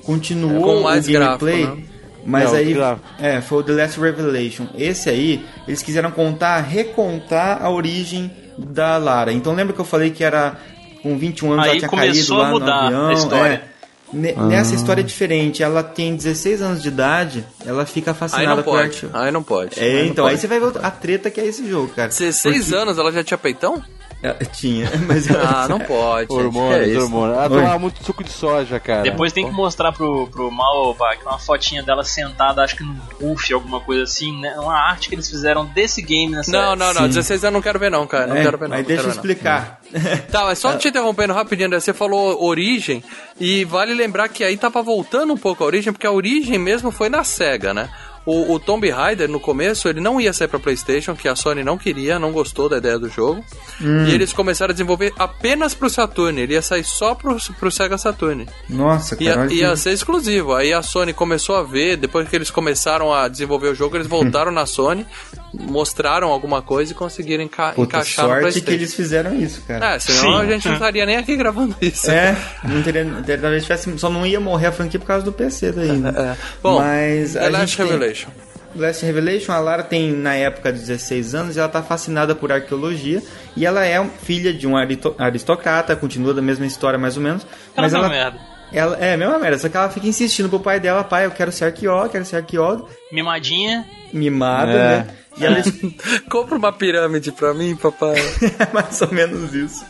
[0.03, 1.87] Continuou Com mais o gameplay, gráfico, né?
[2.25, 3.07] Mas Não, aí gráfico.
[3.19, 4.67] é, foi o The Last Revelation.
[4.77, 9.31] Esse aí, eles quiseram contar, recontar a origem da Lara.
[9.31, 10.57] Então lembra que eu falei que era
[11.01, 13.07] com 21 anos Aí ela tinha começou caído a lá mudar no avião.
[13.07, 13.53] a história.
[13.65, 13.69] é.
[14.11, 18.55] Ne- Nessa história é diferente, ela tem 16 anos de idade, ela fica Aí fascinada
[18.55, 18.83] não por pode.
[18.83, 19.07] arte.
[19.13, 19.79] Aí não pode.
[19.79, 20.41] É, Aí não então, aí pode.
[20.41, 22.07] você vai ver a treta que é esse jogo, cara.
[22.09, 23.81] 16 anos, ela já tinha peitão?
[24.21, 25.29] Ela- Tinha, mas.
[25.31, 26.31] Ah, não pode.
[26.31, 27.37] Hormônios, é hormônios.
[27.37, 27.61] Ela Oi.
[27.61, 29.01] tomava muito suco de soja, cara.
[29.03, 33.53] Depois tem que mostrar pro, pro Malvac uma fotinha dela sentada, acho que num puff,
[33.53, 34.55] alguma coisa assim, né?
[34.59, 37.01] Uma arte que eles fizeram desse game nessa Não, não, não.
[37.03, 37.07] Sim.
[37.07, 38.27] 16 anos eu não quero ver não, cara.
[38.27, 38.75] Não É, quero ver não.
[38.75, 39.79] mas não deixa eu explicar.
[40.31, 43.03] Tá, mas só te interrompendo rapidinho, André, você falou origem,
[43.39, 46.91] e vale lembrar que aí tava voltando um pouco a origem, porque a origem mesmo
[46.91, 47.89] foi na SEGA, né?
[48.31, 51.63] O, o Tomb Raider, no começo, ele não ia sair pra Playstation, que a Sony
[51.63, 53.43] não queria, não gostou da ideia do jogo.
[53.81, 57.97] E eles começaram a desenvolver apenas pro Saturn, ele ia sair só pro, pro Sega
[57.97, 58.45] Saturn.
[58.69, 60.53] Nossa, Ia, cara, ia que- ser exclusivo.
[60.53, 64.07] Aí a Sony começou a ver, depois que eles começaram a desenvolver o jogo, eles
[64.07, 65.05] voltaram na Sony,
[65.53, 68.65] mostraram alguma coisa e conseguiram enca Puta encaixar no sorte Playstation.
[68.67, 69.95] que eles fizeram isso, cara.
[69.95, 70.35] É, senão Sim.
[70.41, 72.09] a gente não estaria nem aqui gravando isso.
[72.11, 73.05] É, não teria,
[73.41, 76.09] talvez tivesse, só não ia morrer a franquia por causa do PC daí, né?
[76.19, 76.35] É.
[76.61, 77.85] Bom, Mas The a Last gente tem-
[78.25, 78.49] Revelation.
[78.75, 83.21] Last Revelation, a Lara tem na época 16 anos e ela tá fascinada por arqueologia
[83.57, 84.75] e ela é filha de um
[85.17, 88.39] aristocrata, continua da mesma história mais ou menos, Aquela mas mesma ela merda.
[88.71, 91.31] ela é a mesma merda, só que ela fica insistindo pro pai dela, pai, eu
[91.31, 93.85] quero ser arqueólogo, quero ser arqueólogo, Mimadinha.
[94.13, 94.75] mimada, É.
[94.97, 95.07] né?
[95.39, 95.57] E ela
[96.29, 98.15] Compra uma pirâmide pra mim, papai.
[98.59, 99.83] é mais ou menos isso.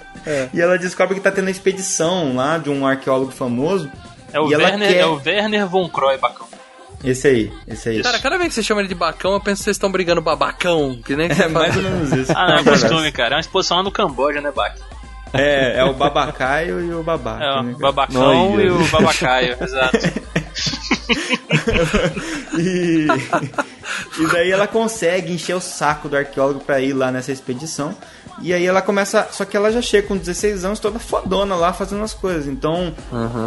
[0.53, 3.89] E ela descobre que tá tendo uma expedição lá de um arqueólogo famoso.
[4.31, 4.97] É o, e ela Werner, quer...
[4.99, 6.47] é o Werner von Croy, bacão.
[7.03, 8.03] Esse aí, esse aí.
[8.03, 10.21] Cara, cada vez que você chama ele de bacão, eu penso que vocês estão brigando
[10.21, 10.99] babacão.
[11.03, 12.31] Que nem que É mais ou menos isso.
[12.35, 13.35] Ah, não, é costume, cara.
[13.35, 14.77] É uma exposição lá no Camboja, né, Bac?
[15.33, 17.43] É, é o babacaio e o babaca.
[17.43, 17.77] É, né, o cara?
[17.77, 19.97] babacão e o babacaio, exato.
[22.57, 23.07] E,
[24.19, 27.95] e daí ela consegue encher o saco do arqueólogo pra ir lá nessa expedição.
[28.41, 29.27] E aí ela começa.
[29.31, 32.47] Só que ela já chega com 16 anos toda fodona lá fazendo as coisas.
[32.47, 32.93] Então,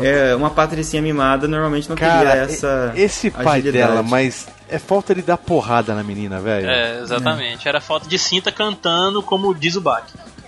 [0.03, 2.93] é, uma patricinha mimada normalmente não Cara, teria essa.
[2.95, 3.93] esse pai agilidade.
[3.93, 6.69] dela, mas é falta de dar porrada na menina, velho.
[6.69, 7.67] É, exatamente.
[7.69, 10.05] Era foto de cinta cantando, como diz o Bac.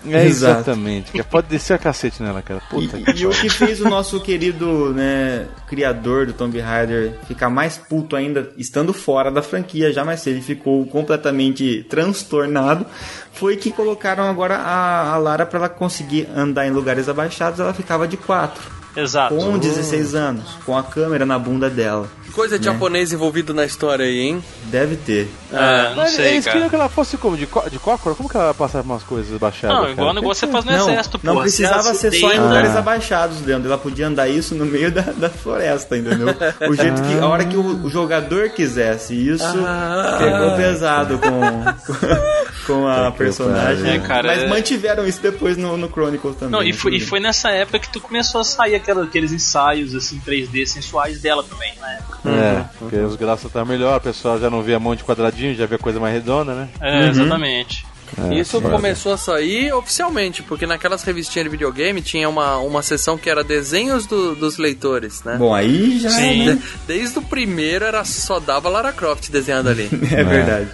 [0.06, 1.12] É, exatamente.
[1.12, 1.24] cara.
[1.24, 2.60] Pode descer a cacete nela, cara.
[2.68, 7.18] Puta que E, e o que fez o nosso querido né, criador do Tomb Raider
[7.26, 12.86] ficar mais puto ainda, estando fora da franquia já mais cedo, ele ficou completamente transtornado,
[13.32, 17.74] foi que colocaram agora a, a Lara para ela conseguir andar em lugares abaixados, ela
[17.74, 18.62] ficava de 4,
[18.96, 19.34] Exato.
[19.34, 22.08] com 16 anos, com a câmera na bunda dela.
[22.32, 24.44] Coisa de japonês envolvido na história aí, hein?
[24.64, 25.28] Deve ter.
[25.52, 26.52] É, não Mas sei, eles cara.
[26.56, 27.36] queriam que ela fosse como?
[27.36, 28.16] De, co de cócora?
[28.16, 29.76] Como que ela passava umas coisas baixadas?
[29.76, 29.92] Não, cara?
[29.92, 31.44] igual o negócio você faz no Não, exército, não porra.
[31.44, 32.80] precisava ser só em lugares Ah.
[32.80, 33.68] abaixados, Leandro.
[33.68, 36.26] Ela podia andar isso no meio da, da floresta, entendeu?
[36.68, 39.14] O jeito que, a hora que o, o jogador quisesse.
[39.14, 40.16] Isso Ah.
[40.18, 43.92] pegou pesado com, com a personagem.
[43.94, 46.50] É, cara, Mas é- mantiveram isso depois no, no Chronicles também.
[46.50, 46.78] Não, e né?
[46.78, 50.66] foi, e foi nessa época que tu começou a sair aquela, aqueles ensaios assim 3D
[50.66, 51.98] sensuais dela também, né?
[52.26, 55.54] É, porque os graças tá melhor, o pessoal já não vê a mão de quadradinho,
[55.54, 56.68] já vê coisa mais redonda, né?
[56.80, 57.86] É, exatamente.
[58.30, 58.70] É, Isso foda.
[58.74, 63.42] começou a sair oficialmente, porque naquelas revistinhas de videogame tinha uma, uma seção que era
[63.42, 65.36] desenhos do- dos leitores, né?
[65.36, 66.44] Bom, aí já Sim.
[66.46, 66.52] né?
[66.54, 69.88] De- Desde o primeiro era só dava Lara Croft desenhando ali.
[70.12, 70.68] é verdade.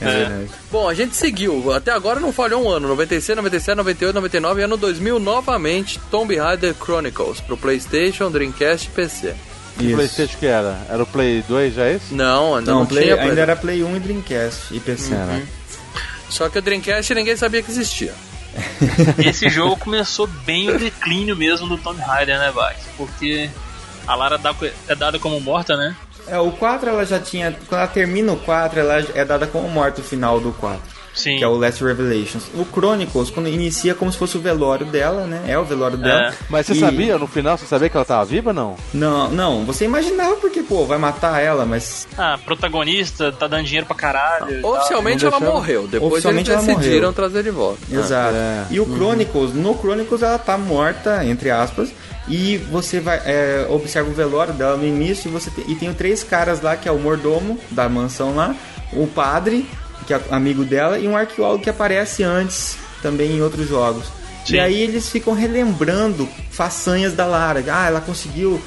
[0.00, 0.46] É, É.
[0.70, 1.72] Bom, a gente seguiu.
[1.72, 2.88] Até agora não falhou um ano.
[2.88, 8.90] 96, 97, 98, 99 e ano 2000 novamente Tomb Raider Chronicles pro PlayStation, Dreamcast e
[8.90, 9.34] PC.
[9.78, 9.94] Que.
[9.94, 10.80] Playstation que era?
[10.88, 12.12] Era o Play 2 já esse?
[12.12, 13.14] Não, ainda não, Não, Play, tinha.
[13.14, 13.42] ainda Play.
[13.42, 15.14] era Play 1 e Dreamcast e PC.
[15.14, 15.46] Caraca.
[16.28, 18.12] Só que o Dreamcast ninguém sabia que existia.
[19.24, 22.80] Esse jogo começou bem o declínio mesmo do Tomb Raider, né, Bax?
[22.96, 23.48] Porque
[24.06, 24.40] a Lara
[24.88, 25.94] é dada como morta, né?
[26.30, 27.52] É, o 4 ela já tinha.
[27.68, 30.80] Quando ela termina o 4, ela é dada como morta o final do 4.
[31.18, 31.36] Sim.
[31.36, 32.44] Que é o Last Revelations.
[32.54, 35.42] O Chronicles, quando inicia como se fosse o velório dela, né?
[35.48, 36.32] É o velório dela.
[36.48, 38.76] Mas você E- sabia, no final, você sabia que ela tava viva não?
[38.94, 42.06] Não, não, você imaginava porque, pô, vai matar ela, mas.
[42.16, 44.64] Ah, protagonista, tá dando dinheiro pra caralho.
[44.64, 45.86] Oficialmente ela morreu.
[45.88, 47.12] Depois Oficialmente eles decidiram morreu.
[47.12, 47.78] trazer de volta.
[47.90, 48.34] Exato.
[48.36, 48.66] é.
[48.70, 51.90] E o Chronicles, no Chronicles ela tá morta, entre aspas,
[52.28, 55.92] e você vai é, observa o velório dela no início e você tem, e tem
[55.94, 58.54] três caras lá que é o mordomo da mansão lá,
[58.92, 59.66] o padre
[60.08, 64.06] que é amigo dela e um arqueólogo que aparece antes também em outros jogos.
[64.46, 64.54] Sim.
[64.56, 67.62] E aí eles ficam relembrando façanhas da Lara.
[67.70, 68.58] Ah, ela conseguiu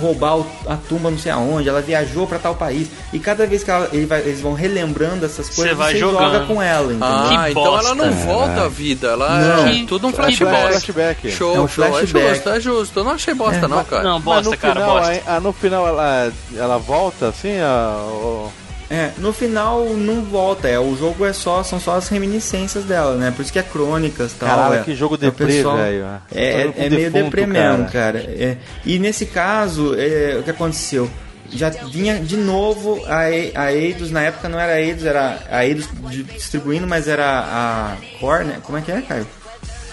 [0.00, 2.88] roubar a tumba não sei aonde, ela viajou pra tal país.
[3.12, 6.32] E cada vez que ela- ele vai- eles vão relembrando essas coisas, vai você jogando.
[6.32, 7.06] joga com ela, entendeu?
[7.08, 7.86] Ah, Que então bosta.
[7.86, 9.66] ela não volta à vida, ela Não.
[9.68, 10.50] é tudo um flashback.
[10.56, 10.70] bosta.
[10.70, 11.30] flashback.
[11.30, 12.34] Show, É um show, é flashback.
[12.34, 12.98] justo, é justo.
[13.00, 14.02] Eu não achei bosta, não, cara.
[14.02, 15.12] Não, bosta, no cara, final, bosta.
[15.12, 18.50] aí- ah, no final ela, ela volta assim, a, o-
[18.90, 23.14] É, no final não volta, é, o jogo é só, são só as reminiscências dela,
[23.14, 23.30] né?
[23.34, 24.48] Por isso que é crônicas e tal.
[24.48, 26.04] Caralho, é, que jogo é deprê, pessoal- velho.
[26.34, 28.18] É, com é, é meio deprê mesmo, cara.
[28.18, 28.56] É.
[28.84, 31.08] E nesse caso, é, o que aconteceu?
[31.52, 35.38] Já vinha de novo a, E- a Eidos, na época não era a Eidos, era
[35.50, 38.58] a Eidos di- distribuindo, mas era a Core, né?
[38.62, 39.26] Como é que é, Caio?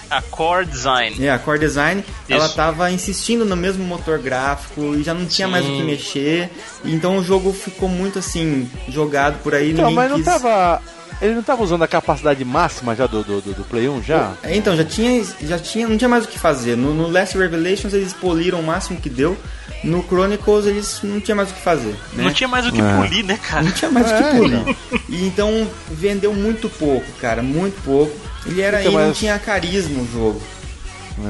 [0.10, 1.16] A Core Design.
[1.26, 2.56] É, a Core Design, ela Isso.
[2.56, 5.84] tava insistindo no mesmo motor gráfico e já não tinha mais o que Sim.
[5.84, 6.50] mexer.
[6.86, 9.72] Então o jogo ficou muito assim, jogado por aí.
[9.72, 10.82] Então, mas não quis- tava.
[11.20, 14.34] Ele não tava usando a capacidade máxima já do, do, do, do Play 1 já?
[14.44, 16.78] É, Então, já tinha, já tinha, não tinha mais o que fazer.
[16.78, 19.36] No, no Last Revelations eles poliram o máximo que deu.
[19.84, 21.96] No Chronicles eles não tinha mais o que fazer.
[22.14, 22.24] Né?
[22.24, 22.96] Não tinha mais o que É.
[22.98, 23.64] polir, né, cara?
[23.64, 24.76] Não tinha mais o É, que polir.
[25.10, 28.16] E então vendeu muito pouco, cara, muito pouco.
[28.48, 30.42] Ele era Então, e não mas- tinha carisma o jogo.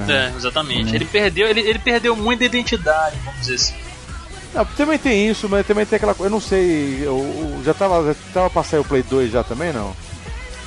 [0.09, 0.93] É, exatamente.
[0.93, 3.73] Ele perdeu, ele, ele perdeu muita identidade, vamos dizer assim.
[4.53, 6.27] Não, também tem isso, mas também tem aquela coisa.
[6.27, 6.99] Eu não sei.
[7.01, 7.17] Eu,
[7.57, 9.95] eu já tava, já tava pra sair o Play 2 já também, não?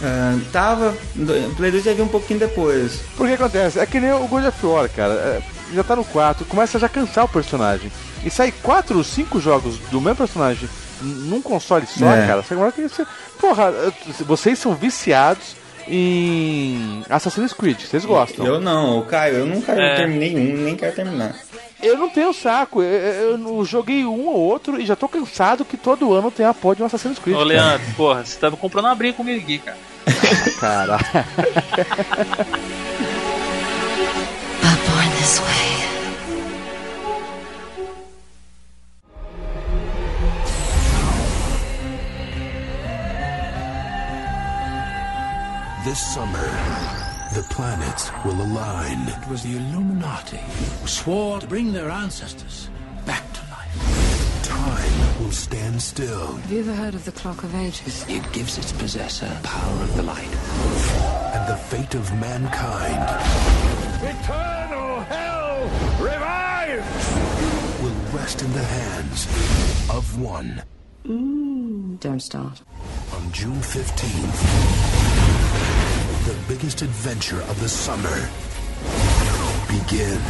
[0.02, 0.96] Ah, tava.
[1.16, 3.00] O Play 2 já viu um pouquinho depois.
[3.16, 5.12] Porque acontece, é que nem o God of War, cara.
[5.12, 5.42] é,
[5.74, 7.92] já tá no 4, começa a já cansar o personagem.
[8.24, 10.68] E sai 4 ou 5 jogos do mesmo personagem
[11.02, 12.26] num console só, É.
[12.26, 12.42] cara.
[12.42, 13.06] Você agora que você.
[13.38, 13.72] Porra,
[14.26, 15.56] vocês são viciados
[15.90, 18.46] em Assassin's Creed, vocês gostam.
[18.46, 19.96] Eu não, o Caio, eu nunca É.
[19.96, 21.34] terminei um, nem quero terminar.
[21.82, 22.82] Eu não tenho saco.
[22.82, 26.52] Eu, eu- joguei um ou outro e já tô cansado que todo ano tem a
[26.54, 27.36] porra de um Assassin's Creed.
[27.36, 29.78] Ô, Leandro, porra, você tava comprando uma briga comigo aqui, cara.
[30.60, 30.98] Cara.
[34.86, 35.69] born this way.
[45.84, 46.46] This summer,
[47.34, 49.08] the planets will align.
[49.08, 52.68] It was the Illuminati who swore to bring their ancestors
[53.06, 54.42] back to life.
[54.44, 58.04] Time will stand still, Have you ever heard of the Clock of Ages?
[58.08, 60.34] It gives its possessor power of the light.
[61.34, 63.08] and the fate of mankind
[64.04, 65.62] Eternal hell
[65.98, 66.84] revive!
[67.82, 69.26] will rest in the hands
[69.90, 70.62] of one.
[72.00, 72.60] Don't start.
[73.14, 75.19] On June 15th,
[76.26, 78.28] the biggest adventure of the summer
[79.68, 80.20] begins.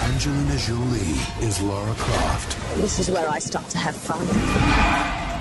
[0.00, 2.56] Angelina Jolie is Lara Croft.
[2.76, 5.31] This is where I start to have fun.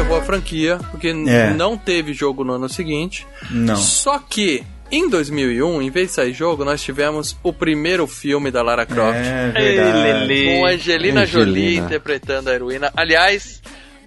[0.00, 1.50] Enterrou a franquia, porque É.
[1.50, 3.26] não teve jogo no ano seguinte.
[3.50, 3.76] Não.
[3.76, 8.62] Só que, em 2001, em vez de sair jogo, nós tivemos o primeiro filme da
[8.62, 9.16] Lara Croft.
[9.18, 10.44] É Ei, verdade.
[10.58, 11.86] Com a Angelina, Jolie Angelina.
[11.86, 12.90] interpretando a heroína.
[12.96, 13.62] Aliás,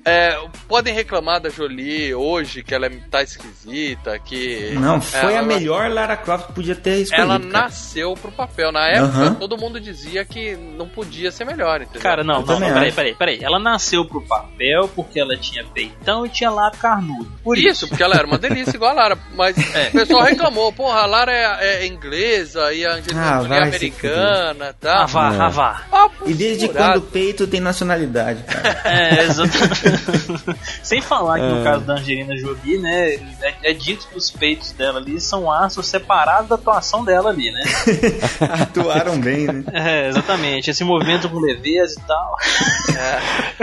[0.05, 4.71] é, podem reclamar da Jolie hoje, que ela tá esquisita, que.
[4.75, 7.31] Não, foi ela- a melhor Lara Croft que podia ter escolhido.
[7.31, 7.51] Ela cara.
[7.63, 8.71] nasceu pro papel.
[8.71, 12.01] Na época, todo mundo dizia que não podia ser melhor, entendeu?
[12.01, 13.39] Cara, não, Eu não, também não, peraí, peraí, peraí.
[13.41, 17.31] Ela nasceu pro papel porque ela tinha peitão e tinha lábio carnudo.
[17.43, 17.87] Por isso, isso.
[17.87, 19.17] porque ela era uma delícia igual a Lara.
[19.35, 19.89] Mas É.
[19.89, 23.57] o pessoal reclamou, porra, a Lara é, é inglesa e a Angelina Ah, é vai
[23.71, 25.01] se americana e tal.
[25.03, 25.39] Ah, vá, É.
[25.39, 25.81] ah, vá.
[25.91, 26.85] Ah, E desde furado.
[26.93, 28.81] quando o peito tem nacionalidade, cara?
[28.85, 29.92] É, exatamente.
[30.83, 31.49] Sem falar que É.
[31.49, 35.51] no caso da Angelina Jolie, né, é, é dito que os peitos dela ali são
[35.51, 37.61] aços separados da atuação dela ali, né?
[38.61, 39.63] Atuaram bem, né?
[39.71, 40.69] É, exatamente.
[40.69, 42.35] Esse movimento com leveza e tal.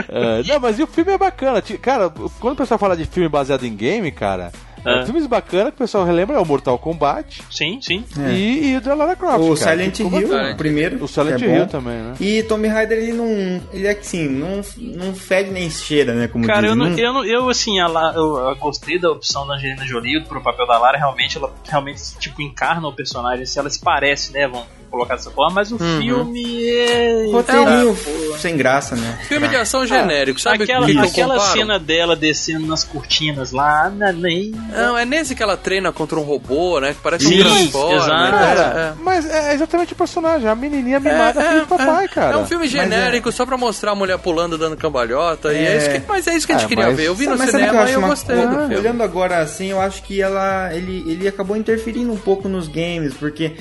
[0.09, 1.61] É, não, mas e o filme é bacana.
[1.81, 2.09] Cara,
[2.39, 4.51] quando o pessoal fala de filme baseado em game, cara,
[4.83, 5.05] É.
[5.05, 8.03] Filmes bacanas que o pessoal relembra é o Mortal Kombat Sim, sim.
[8.19, 8.31] É.
[8.33, 9.39] e, e o da Lara Croft.
[9.39, 11.03] O cara, Silent que Hill, o primeiro.
[11.03, 11.55] O Silent que é bom.
[11.57, 12.13] Hill também, né?
[12.19, 13.61] E Tomb Raider, ele não.
[13.71, 16.27] Ele é assim, não, não fede nem cheira, né?
[16.27, 19.55] Como Cara, eu, não, eu, não- eu assim, a eu, eu gostei da opção da
[19.55, 23.69] Angelina Jolie pro papel da Lara, realmente, ela realmente, tipo, encarna o personagem, se ela
[23.69, 27.29] se parece, né, vamos colocar dessa forma, mas o filme é...
[27.31, 27.97] Roteirinho
[28.37, 29.19] sem graça, né?
[29.27, 34.11] Filme de ação genérico, sabe Aquela, o aquela cena dela descendo nas cortinas lá, na-
[34.11, 34.51] nem...
[34.71, 36.93] Não, é nesse que ela treina contra um robô, né?
[36.93, 37.95] Que parece Sim, um Transformer.
[37.97, 38.31] exato.
[38.31, 38.31] né?
[38.55, 42.33] Cara, mas é exatamente o personagem, a menininha mimada filha do papai, cara.
[42.33, 45.53] É um filme genérico só pra mostrar a mulher pulando dando cambalhota.
[45.53, 45.77] E é É.
[45.77, 47.05] isso que, mas é isso que a gente É, queria mas- ver.
[47.07, 48.75] Eu vi no Mas o cinema e eu uma gostei filme.
[48.75, 53.13] Olhando agora assim, eu acho que ela, ele, ele acabou interferindo um pouco nos games,
[53.13, 53.53] porque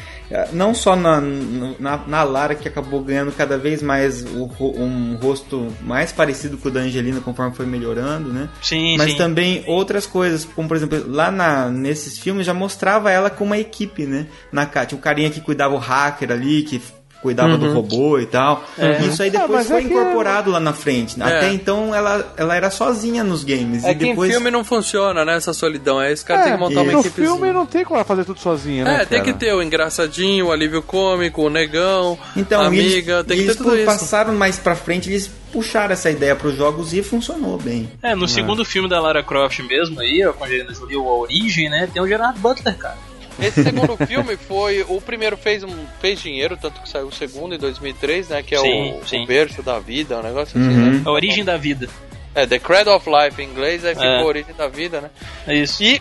[0.53, 5.69] não só na, na, na Lara, que acabou ganhando cada vez mais o um rosto
[5.83, 8.49] mais parecido com o da Angelina conforme foi melhorando, né?
[8.63, 9.17] Sim, Mas sim.
[9.19, 13.59] também outras coisas, como por exemplo, lá na, nesses filmes já mostrava ela com uma
[13.59, 14.27] equipe, né?
[14.53, 16.81] Na, tinha o carinha que cuidava o hacker ali, que
[17.23, 18.65] cuidava do robô e tal.
[19.07, 21.21] Isso aí Ah, depois mas foi é que- incorporado lá na frente.
[21.23, 23.85] Até então ela, ela era sozinha nos games.
[23.85, 24.31] É e que depois...
[24.31, 25.37] em filme não funciona, né?
[25.37, 26.01] Essa solidão.
[26.01, 27.29] É esse cara tem que montar uma no equipezinha.
[27.37, 29.03] filme não tem como ela fazer tudo sozinha, né?
[29.03, 29.39] É, tem que cara?
[29.39, 33.41] ter o engraçadinho, o alívio cômico, o negão, Então, a e eles- amiga, tem e
[33.41, 33.87] que ter eles tudo isso.
[33.87, 37.91] passaram mais pra frente, eles puxaram essa ideia pros jogos e funcionou bem.
[38.03, 41.09] É, no segundo filme da Lara Croft mesmo aí, ó, com a Angelina Jolie, o
[41.09, 42.97] A Origem, né, tem o Gerard Butler, cara.
[43.39, 44.83] Esse segundo filme foi.
[44.89, 48.43] O primeiro fez, um, fez dinheiro, tanto que saiu o segundo em 2003, né?
[48.43, 49.23] Que é Sim, o, sim.
[49.25, 50.91] o berço da vida, um negócio assim, Uhum.
[50.99, 51.03] né?
[51.05, 51.89] A Origem da Vida.
[52.35, 54.21] É, The Cradle of Life em inglês, aí ficou É.
[54.23, 55.11] a origem da vida, né?
[55.47, 55.83] É isso.
[55.83, 56.01] E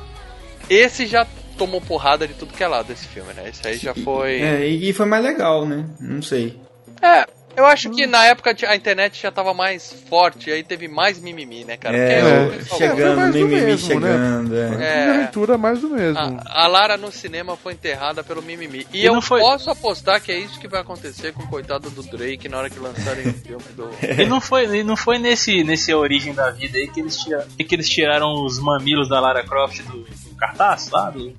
[0.70, 1.26] esse já
[1.58, 3.50] tomou porrada de tudo que é lado desse filme, né?
[3.50, 4.40] Esse aí já foi.
[4.42, 5.86] É, e, e foi mais legal, né?
[6.00, 6.58] Não sei.
[7.02, 11.20] É, eu acho que na época a internet já tava mais forte, aí teve mais
[11.20, 11.98] mimimi, né, cara?
[11.98, 14.08] É, o- o pessoal- chegando, do mimimi mesmo, né?
[14.12, 14.56] chegando.
[14.58, 14.86] É.
[14.86, 15.10] É.
[15.10, 16.18] Aventura mais do mesmo.
[16.20, 18.86] A, a Lara no cinema foi enterrada pelo mimimi.
[18.94, 21.90] E, E eu foi- posso apostar que é isso que vai acontecer com o coitado
[21.90, 23.90] do Drake na hora que lançarem o filme do.
[24.22, 27.48] E não foi, e não foi nesse, nesse Origem da Vida aí que eles, tira,
[27.58, 31.10] que eles tiraram os mamilos da Lara Croft do, do cartaz lá?
[31.10, 31.34] Do...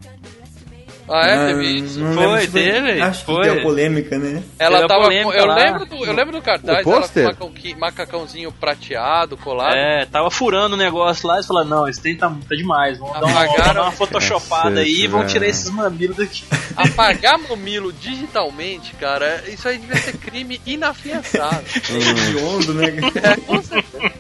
[1.12, 1.46] Ah, é?
[1.48, 1.98] Teve isso.
[1.98, 3.42] não Foi dele, Acho foi.
[3.48, 4.42] que deu polêmica, né?
[4.58, 5.02] Ela Teve a tava.
[5.04, 5.54] polêmica com- eu, lá.
[5.56, 9.74] lembro do, eu lembro do cartaz, O ela com macacãozinho, prateado, colado.
[9.74, 13.14] É, tava furando o negócio lá e falaram, não, esse tem tá, tá demais, vamos
[13.20, 15.40] dar uma, Apagaram- dar uma photoshopada É, aí e vamos velho.
[15.40, 16.44] tirar esses mamilos daqui.
[16.76, 21.64] Apagar mamilo digitalmente, cara, isso aí devia ser crime inafiançável.
[21.90, 22.86] Hediondo, né?
[23.22, 24.12] É, com certeza.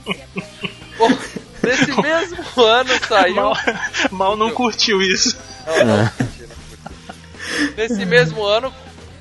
[0.98, 1.08] Bom,
[1.62, 3.34] nesse mesmo ano saiu.
[3.36, 3.56] Mal,
[4.10, 5.38] mal não curtiu isso.
[5.86, 6.10] Não,
[7.76, 8.72] Nesse mesmo ano,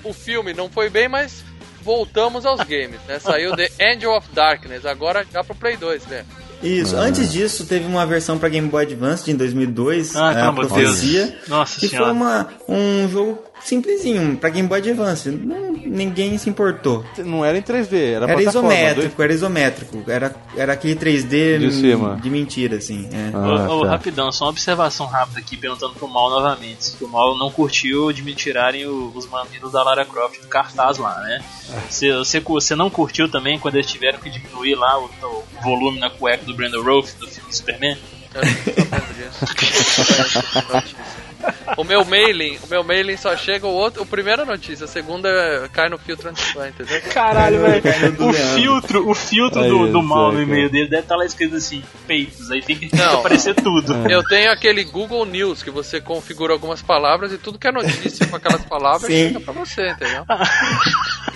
[0.03, 1.43] o filme não foi bem, mas
[1.81, 3.19] voltamos aos games, né?
[3.19, 6.25] Saiu The Angel of Darkness, agora já pro Play 2, né?
[6.61, 6.95] Isso.
[6.97, 10.47] Antes disso, teve uma versão pra Game Boy Advance em 2002, Ah, é, pelo a
[10.49, 11.47] amor de Profecia, Deus.
[11.47, 12.07] Nossa que senhora.
[12.07, 15.29] foi uma, um jogo simplesinho pra Game Boy Advance.
[15.29, 17.03] Não, ninguém se importou.
[17.19, 20.03] Não era em 3D, era, Era isométrico, era isométrico.
[20.07, 22.19] Era, era aquele 3D De cima.
[22.21, 23.07] de mentira, assim.
[23.11, 23.31] é.
[23.33, 23.89] Ah, Ô, ô, tá.
[23.91, 26.85] rapidão, só uma observação rápida aqui, perguntando pro Mal novamente.
[26.85, 30.97] Se o Mal não curtiu de me tirarem os mamilos da Lara Croft do cartaz
[30.97, 31.43] lá, né?
[31.89, 35.99] Você, você, você não curtiu também quando eles tiveram que diminuir lá o, o volume
[35.99, 37.97] na cueca do Brandon Rolfe do filme Superman?
[41.77, 45.29] O meu mailing, o meu mailing só chega o outro, o primeira notícia, a segunda
[45.29, 47.01] é- cai no filtro antes de vai, entendeu?
[47.13, 47.81] Caralho, velho.
[48.27, 51.81] O filtro, o filtro do, do Mal no e-mail dele deve estar lá escrito assim,
[52.05, 52.51] peitos.
[52.51, 53.19] Aí tem que, tem que Não.
[53.19, 53.93] aparecer tudo.
[54.09, 58.27] Eu tenho aquele Google News que você configura algumas palavras e tudo que é notícia
[58.27, 59.27] com aquelas palavras Sim.
[59.27, 60.25] chega pra você, entendeu?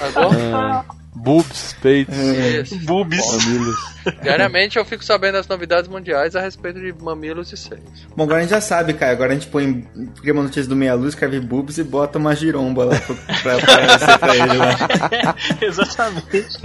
[0.01, 2.77] Agora, Boobs, peitos, isso.
[2.85, 3.17] Boobs.
[3.45, 3.93] mamilos.
[4.21, 8.05] Diariamente eu fico sabendo das novidades mundiais a respeito de mamilos e seios.
[8.15, 9.13] Bom, agora a gente já sabe, Caio.
[9.13, 9.87] Agora a gente põe
[10.19, 13.55] cria uma notícia do Meia Luz, escreve boobs e bota uma giromba lá pro- pra
[13.57, 15.35] aparecer pra ele lá.
[15.61, 16.59] Exatamente.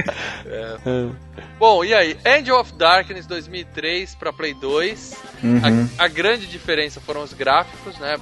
[1.58, 2.16] Bom, e aí?
[2.26, 5.14] Angel of Darkness 2003 pra Play 2.
[5.44, 5.88] Uhum.
[5.98, 8.16] A, a grande diferença foram os gráficos, né?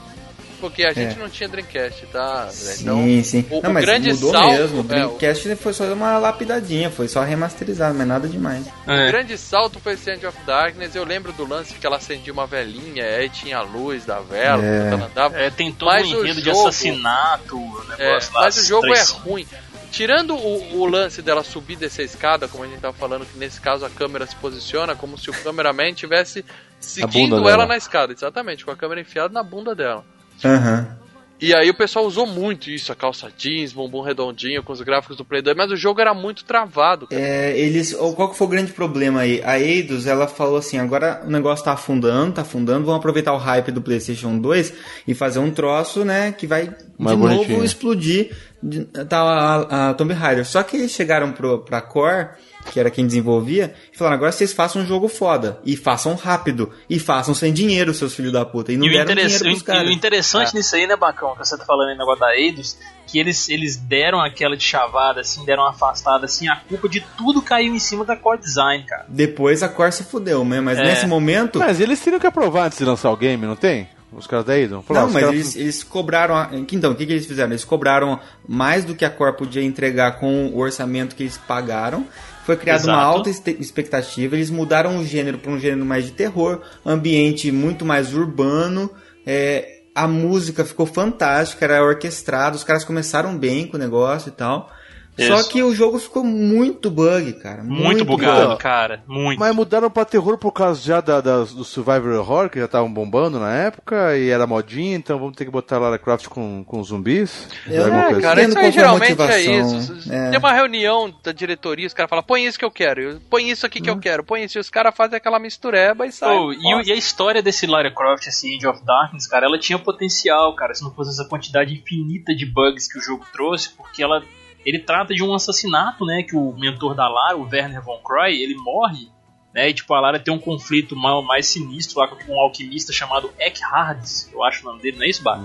[0.60, 1.18] Porque a gente É.
[1.18, 2.48] não tinha Dreamcast, tá?
[2.50, 3.44] Sim, sim.
[3.50, 4.76] o- Não, o mas grande mudou salto, mesmo.
[4.78, 8.66] O é, Dreamcast foi só uma lapidadinha, foi só remasterizado, mas nada demais.
[8.86, 9.06] O É.
[9.10, 10.94] grande salto foi esse Angel of Darkness.
[10.94, 14.64] Eu lembro do lance que ela acendia uma velhinha, aí tinha a luz da vela,
[14.64, 14.88] É.
[14.92, 15.36] ela andava.
[15.38, 18.40] É, tem todo Mas um enredo de jogo- assassinato, o É, negócio lá.
[18.42, 19.18] mas o jogo é traição.
[19.18, 19.46] ruim.
[19.90, 23.24] Tirando o, o lance dela subir e descer a escada, como a gente tava falando,
[23.24, 26.44] que nesse caso a câmera se posiciona como se o cameraman estivesse
[26.80, 27.66] seguindo ela dela.
[27.66, 30.04] na escada, exatamente, com a câmera enfiada na bunda dela.
[30.44, 30.96] Aham.
[31.38, 35.18] E aí o pessoal usou muito isso, a calça jeans, bumbum redondinho com os gráficos
[35.18, 37.06] do Play 2, mas o jogo era muito travado.
[37.06, 37.20] Cara.
[37.20, 39.42] É, eles, ou qual que foi o grande problema aí?
[39.44, 43.36] A Eidos, ela falou assim, agora o negócio tá afundando, tá afundando, vamos aproveitar o
[43.36, 44.72] hype do PlayStation 2
[45.06, 49.94] e fazer um troço, né, que vai Mais de novo explodir de- tá, a, a
[49.94, 50.46] Tomb Raider.
[50.46, 52.28] Só que eles chegaram pro, pra Core,
[52.72, 56.70] que era quem desenvolvia, e falaram, agora vocês façam um jogo foda, e façam rápido,
[56.90, 58.72] e façam sem dinheiro, seus filhos da puta.
[58.72, 59.90] E não E o, deram dinheiro pros o caras.
[59.90, 60.58] interessante É.
[60.58, 62.76] nisso aí, né, Bacão, que você tá falando aí no negócio da Eidos,
[63.06, 67.00] que eles, eles deram aquela de chavada, assim, deram uma afastada, assim, a culpa de
[67.16, 69.06] tudo caiu em cima da Core Design, cara.
[69.08, 70.60] Depois a Core se fudeu, né?
[70.60, 70.84] Mas É.
[70.84, 71.58] nesse momento...
[71.58, 73.88] Mas eles teriam que aprovar antes de lançar o game, não tem?
[74.12, 74.82] Os caras da Aidon?
[74.88, 76.34] Não, mas eles, eles cobraram.
[76.36, 77.50] a- Então, o que, que eles fizeram?
[77.50, 78.18] Eles cobraram
[78.48, 82.06] mais do que a Core podia entregar com o orçamento que eles pagaram.
[82.46, 84.36] Foi criada uma alta expectativa.
[84.36, 88.88] Eles mudaram o gênero para um gênero mais de terror, ambiente muito mais urbano.
[89.26, 92.54] é, a música ficou fantástica, era orquestrado.
[92.54, 94.70] Os caras começaram bem com o negócio e tal.
[95.18, 95.48] Só Isso.
[95.48, 97.62] que o jogo ficou muito bug, cara.
[97.64, 98.58] Muito, bugado, bug.
[98.58, 99.02] cara.
[99.06, 99.38] Muito.
[99.38, 102.92] Mas mudaram pra terror por causa já da, das- do Survivor Horror, que já estavam
[102.92, 106.82] bombando na época, e era modinha, então vamos ter que botar Lara Croft com, com
[106.84, 107.48] zumbis?
[107.64, 110.12] Coisa Cara, entendo isso aí geralmente é isso.
[110.12, 110.30] É.
[110.30, 113.64] Tem uma reunião da diretoria, os caras falam, põe isso que eu quero, põe isso
[113.64, 114.58] aqui que eu quero, põe isso.
[114.58, 116.38] E os caras fazem aquela mistureba e saem.
[116.38, 119.78] Oh, e, e a história desse Lara Croft, esse Age of Darkness, cara, ela tinha
[119.78, 124.02] potencial, cara, se não fosse essa quantidade infinita de bugs que o jogo trouxe, porque
[124.02, 124.22] ela
[124.66, 128.34] ele trata de um assassinato, né, que o mentor da Lara, o Werner von Croy,
[128.42, 129.08] ele morre,
[129.54, 132.92] né, e tipo a Lara tem um conflito mal- mais sinistro lá com um alquimista
[132.92, 135.40] chamado Eckhard, eu acho o nome dele, não é isso, Bar?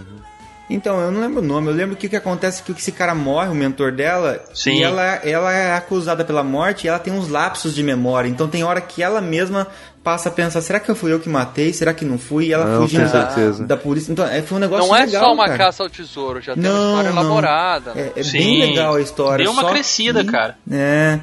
[0.69, 1.67] Então, eu não lembro o nome.
[1.67, 4.79] Eu lembro que o que acontece é que esse cara morre, o mentor dela, Sim.
[4.79, 8.29] e ela, ela é acusada pela morte e ela tem uns lapsos de memória.
[8.29, 9.67] Então tem hora que ela mesma
[10.03, 11.71] passa a pensar, será que fui eu que matei?
[11.73, 12.47] Será que não fui?
[12.47, 13.65] E ela Não, fugindo tenho da, certeza.
[13.65, 14.11] da polícia.
[14.11, 15.57] Então, é, foi um negócio Não é legal, só uma cara.
[15.57, 17.21] caça ao tesouro, já tem uma história não.
[17.21, 17.93] elaborada.
[17.93, 18.11] né?
[18.15, 18.37] É, é Sim.
[18.37, 19.43] bem legal a história.
[19.43, 20.57] Deu uma só crescida, que- cara.
[20.71, 21.19] É.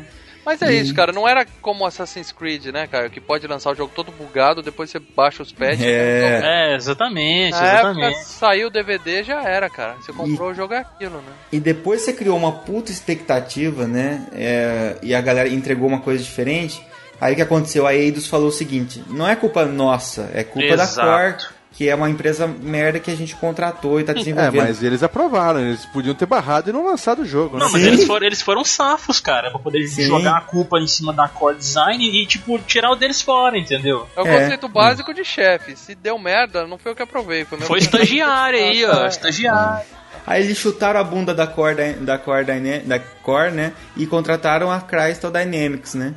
[0.47, 1.13] Mas é isso, cara.
[1.13, 3.11] Não era como Assassin's Creed, né, cara?
[3.11, 5.83] Que pode lançar o jogo todo bugado, depois você baixa os patches.
[5.83, 6.71] É.
[6.73, 8.25] É, exatamente, Na época exatamente.
[8.25, 9.97] saiu o DVD já era, cara.
[10.01, 11.33] Você comprou o jogo é aquilo, né?
[11.53, 14.27] E depois você criou uma puta expectativa, né?
[14.33, 16.83] É, e a galera entregou uma coisa diferente.
[17.21, 17.87] Aí o que aconteceu?
[17.87, 21.09] A Eidos falou o seguinte: não é culpa nossa, é culpa da Exato.
[21.09, 24.63] Core, que é uma empresa merda que a gente contratou e tá É, desenvolvendo.
[24.63, 27.65] mas eles aprovaram, eles podiam ter barrado e não lançado o jogo, né?
[27.65, 30.03] Não, mas eles foram, eles foram safos, cara, pra poder Sim.
[30.05, 34.09] jogar a culpa em cima da core design e, tipo, tirar o deles fora, entendeu?
[34.17, 34.41] É o É.
[34.41, 35.77] conceito básico de chefe.
[35.77, 37.45] Se deu merda, não foi eu que aprovei.
[37.45, 39.87] Foi, meu Foi estagiário aí, ó, estagiário.
[40.27, 42.45] Aí eles chutaram a bunda da Core, Dy- da Core,
[42.85, 43.73] da Core né?
[43.97, 46.15] E contrataram a Crystal Dynamics, né?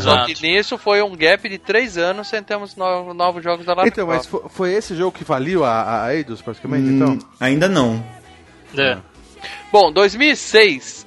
[0.00, 3.72] Só que nisso foi um gap de 3 anos sem termos no- novos jogos da
[3.74, 4.44] Lara Então, mas Croft.
[4.44, 7.18] fo- foi esse jogo que faliu a, a Eidos, praticamente, Hum, então?
[7.38, 8.04] Ainda não.
[8.76, 8.98] É.
[9.72, 11.06] Bom, 2006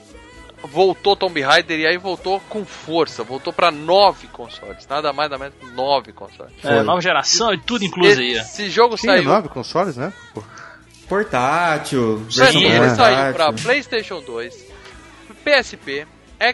[0.64, 3.24] voltou Tomb Raider e aí voltou com força.
[3.24, 4.86] Voltou pra 9 consoles.
[4.90, 6.52] Nada mais, nada menos que 9 consoles.
[6.64, 8.34] É, nova geração e tudo incluso aí.
[8.34, 9.24] Esse jogo Tinha saiu...
[9.26, 10.12] nove consoles, né?
[10.34, 10.44] Pô.
[11.08, 12.96] Portátil, Sim, ele portátil.
[12.96, 14.54] saiu pra PlayStation 2,
[15.44, 16.06] PSP,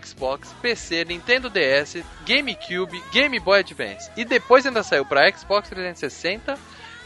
[0.04, 4.10] Xbox, PC, Nintendo DS, GameCube, Game Boy Advance.
[4.18, 6.58] E depois ainda saiu pra Xbox 360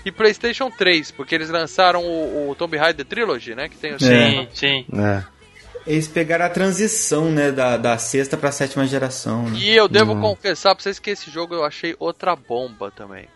[0.05, 3.67] e PlayStation 3, porque eles lançaram o, o Tomb Raider Trilogy, né?
[3.67, 4.85] Que tem o Sim, sim.
[4.93, 5.23] É.
[5.85, 7.51] Eles pegaram a transição, né?
[7.51, 9.57] Da, da sexta pra sétima geração, né?
[9.57, 13.27] E eu devo confessar pra vocês que esse jogo eu achei outra bomba também.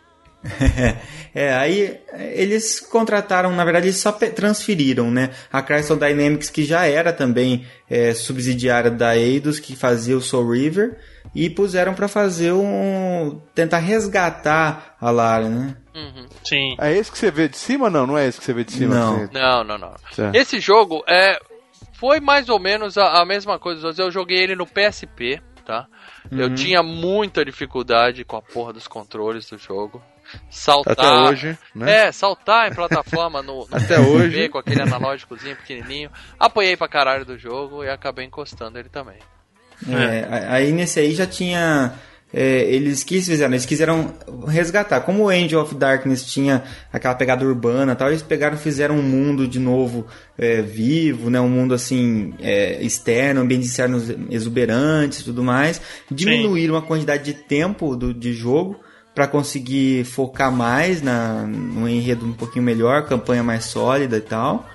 [1.33, 5.29] é, aí é, eles contrataram, na verdade, eles só transferiram, né?
[5.51, 10.51] A Crystal Dynamics, que já era também é, subsidiária da Eidos, que fazia o Soul
[10.51, 10.97] River,
[11.33, 13.41] e puseram pra fazer um.
[13.55, 15.77] tentar resgatar a Lara, né?
[15.95, 16.25] Uhum.
[16.43, 16.75] Sim.
[16.79, 18.05] É esse que você vê de cima não?
[18.07, 18.95] Não é esse que você vê de cima?
[18.95, 19.19] Não.
[19.19, 19.95] Você- Não, não, não.
[20.33, 21.39] Esse jogo é
[21.93, 23.93] foi mais ou menos a, a mesma coisa.
[23.97, 25.87] Eu joguei ele no PSP, tá?
[26.31, 30.01] Eu tinha muita dificuldade com a porra dos controles do jogo.
[30.49, 30.93] Saltar.
[30.93, 32.07] Até hoje, né?
[32.07, 34.49] É, saltar em plataforma no, no Até PSP hoje.
[34.49, 36.09] com aquele analógicozinho pequenininho.
[36.39, 39.17] Apanhei pra caralho do jogo e acabei encostando ele também.
[39.89, 41.93] É, a- aí nesse aí já tinha.
[42.33, 43.51] é, eles que fizeram?
[43.53, 44.13] Eles quiseram
[44.47, 45.01] resgatar.
[45.01, 48.95] Como o Angel of Darkness tinha aquela pegada urbana e tal, eles pegaram e fizeram
[48.95, 50.07] um mundo de novo
[50.37, 51.39] é, vivo, né?
[51.41, 55.81] Um mundo assim é, externo, ambientes externos exuberantes e tudo mais.
[56.09, 58.79] Diminuíram a quantidade de tempo do, de jogo
[59.13, 64.65] para conseguir focar mais na, no enredo um pouquinho melhor, campanha mais sólida e tal.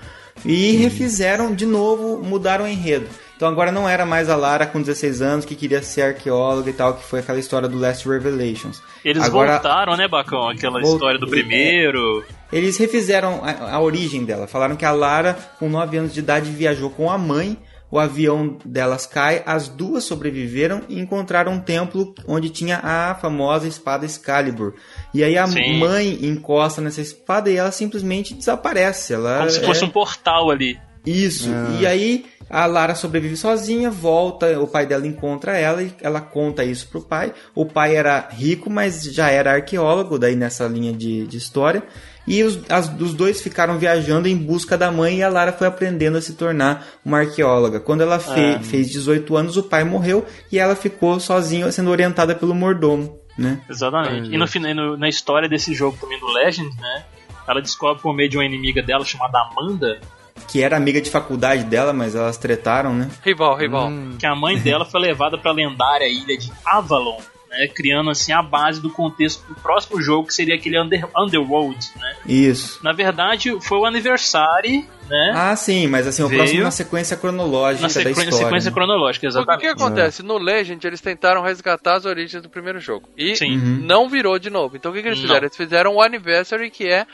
[0.45, 3.09] E refizeram de novo, mudaram o enredo.
[3.39, 6.73] Então agora não era mais a Lara com 16 anos que queria ser arqueóloga e
[6.73, 8.83] tal, que foi aquela história do Last Revelations.
[9.05, 10.49] Eles agora, voltaram, né, Bacão?
[10.49, 12.25] Aquela história do primeiro.
[12.53, 14.49] eles refizeram a, a origem dela.
[14.49, 17.57] Falaram que a Lara, com 9 anos de idade, viajou com a mãe.
[17.91, 23.67] O avião delas cai, as duas sobreviveram e encontraram um templo onde tinha a famosa
[23.67, 24.75] espada Excalibur.
[25.15, 25.79] E aí a Sim.
[25.79, 29.15] mãe encosta nessa espada e ela simplesmente desaparece.
[29.15, 30.79] Ela Como se é- fosse um portal ali.
[31.07, 31.49] isso.
[31.51, 31.79] Ah.
[31.81, 36.65] E aí a Lara sobrevive sozinha, volta, o pai dela encontra ela e ela conta
[36.65, 37.33] isso pro pai.
[37.55, 41.83] O pai era rico, mas já era arqueólogo, daí nessa linha de, de história.
[42.29, 45.67] E os, as, os dois ficaram viajando em busca da mãe e a Lara foi
[45.67, 47.81] aprendendo a se tornar uma arqueóloga.
[47.81, 48.61] Quando ela fe- Ah.
[48.61, 53.61] fez 18 anos, o pai morreu e ela ficou sozinha, sendo orientada pelo mordomo, né?
[53.69, 54.31] Exatamente.
[54.33, 57.05] E no, na história desse jogo também do Legend, né?
[57.49, 59.99] Ela descobre por meio de uma inimiga dela chamada Amanda
[60.47, 63.09] Que era amiga de faculdade dela, mas elas tretaram, né?
[63.25, 63.91] Rival, rival.
[64.19, 67.19] que a mãe dela foi levada pra lendária ilha de Avalon,
[67.51, 71.79] né, criando assim a base do contexto do próximo jogo que seria aquele Under, Underworld,
[71.97, 72.17] né?
[72.27, 72.79] Isso.
[72.83, 75.33] Na verdade, foi o aniversário, né?
[75.35, 78.33] Ah, sim, mas assim, o Veio próximo na sequência cronológica na da sequ- história.
[78.33, 78.75] sequência né?
[78.75, 79.61] cronológica, Porque o exatamente.
[79.61, 80.23] que acontece?
[80.23, 83.09] No Legend, eles tentaram resgatar as origens do primeiro jogo.
[83.17, 83.57] E Sim.
[83.57, 83.79] Uhum.
[83.83, 84.77] não virou de novo.
[84.77, 85.27] Então o que, que eles Não.
[85.27, 85.45] fizeram?
[85.47, 87.07] Eles fizeram o Anniversary, que é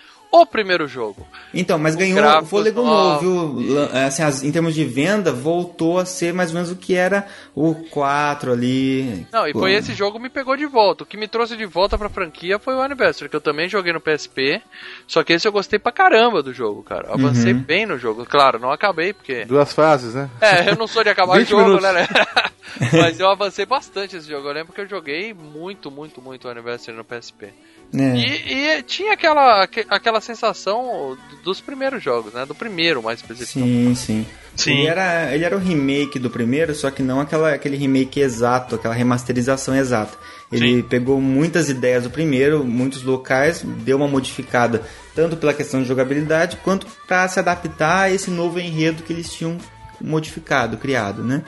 [0.43, 1.27] o primeiro jogo.
[1.53, 3.23] Então, mas Os ganhou gráficos fôlego novos.
[3.27, 3.83] novo, viu?
[4.07, 7.27] Assim, as- em termos de venda, voltou a ser mais ou menos o que era
[7.55, 9.27] o 4 ali.
[9.33, 11.05] Não, e foi esse jogo que me pegou de volta.
[11.05, 13.93] O que me trouxe de volta pra franquia foi o Anniversary, que eu também joguei
[13.93, 14.61] no PSP.
[15.07, 17.13] Só que esse eu gostei pra caramba do jogo, cara.
[17.13, 17.61] Avancei Uhum.
[17.63, 18.25] bem no jogo.
[18.27, 19.45] Claro, não acabei, porque.
[19.45, 20.29] Duas fases, né?
[20.41, 21.83] É, eu não sou de acabar o 20 jogo, minutos.
[21.85, 21.93] né?
[21.93, 22.07] né?
[22.93, 24.49] Mas eu avancei bastante esse jogo.
[24.49, 27.53] Eu lembro que eu joguei muito, muito, muito o Anniversary no PSP.
[27.95, 28.17] Né?
[28.19, 32.45] E, e tinha aquela, aque- aquela sensação dos primeiros jogos, né?
[32.45, 33.61] Do primeiro, mais específico.
[33.61, 34.27] Sim, sim.
[34.57, 34.71] Sim.
[34.73, 38.77] Ele, era, ele era o remake do primeiro, só que não aquela, aquele remake exato,
[38.77, 40.17] aquela remasterização exata.
[40.53, 40.83] Ele Sim.
[40.83, 44.83] pegou muitas ideias do primeiro, muitos locais, deu uma modificada,
[45.15, 49.33] tanto pela questão de jogabilidade, quanto para se adaptar a esse novo enredo que eles
[49.33, 49.59] tinham
[50.01, 51.43] modificado, criado, né?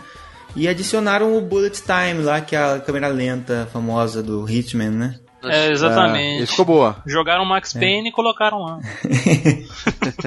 [0.56, 5.14] E adicionaram o Bullet Time lá, que é a câmera lenta famosa do Hitman, né?
[5.44, 6.42] É, exatamente.
[6.42, 7.02] esse ficou boa.
[7.06, 8.80] Jogaram Max Payne e colocaram lá.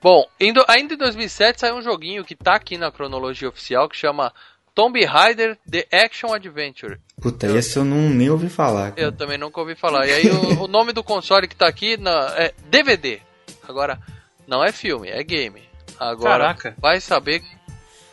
[0.00, 3.88] Bom, em do- ainda em 2007 saiu um joguinho que tá aqui na cronologia oficial
[3.88, 4.32] que chama
[4.74, 6.98] Tomb Raider The Action Adventure.
[7.20, 8.92] Puta, esse eu não nem ouvi falar.
[8.92, 9.02] cara.
[9.02, 10.06] Eu também nunca ouvi falar.
[10.06, 13.20] E aí o, o nome do console que tá aqui na- é DVD.
[13.68, 13.98] Agora,
[14.46, 15.62] não é filme, é game.
[15.98, 16.74] Agora, Caraca.
[16.78, 17.42] vai saber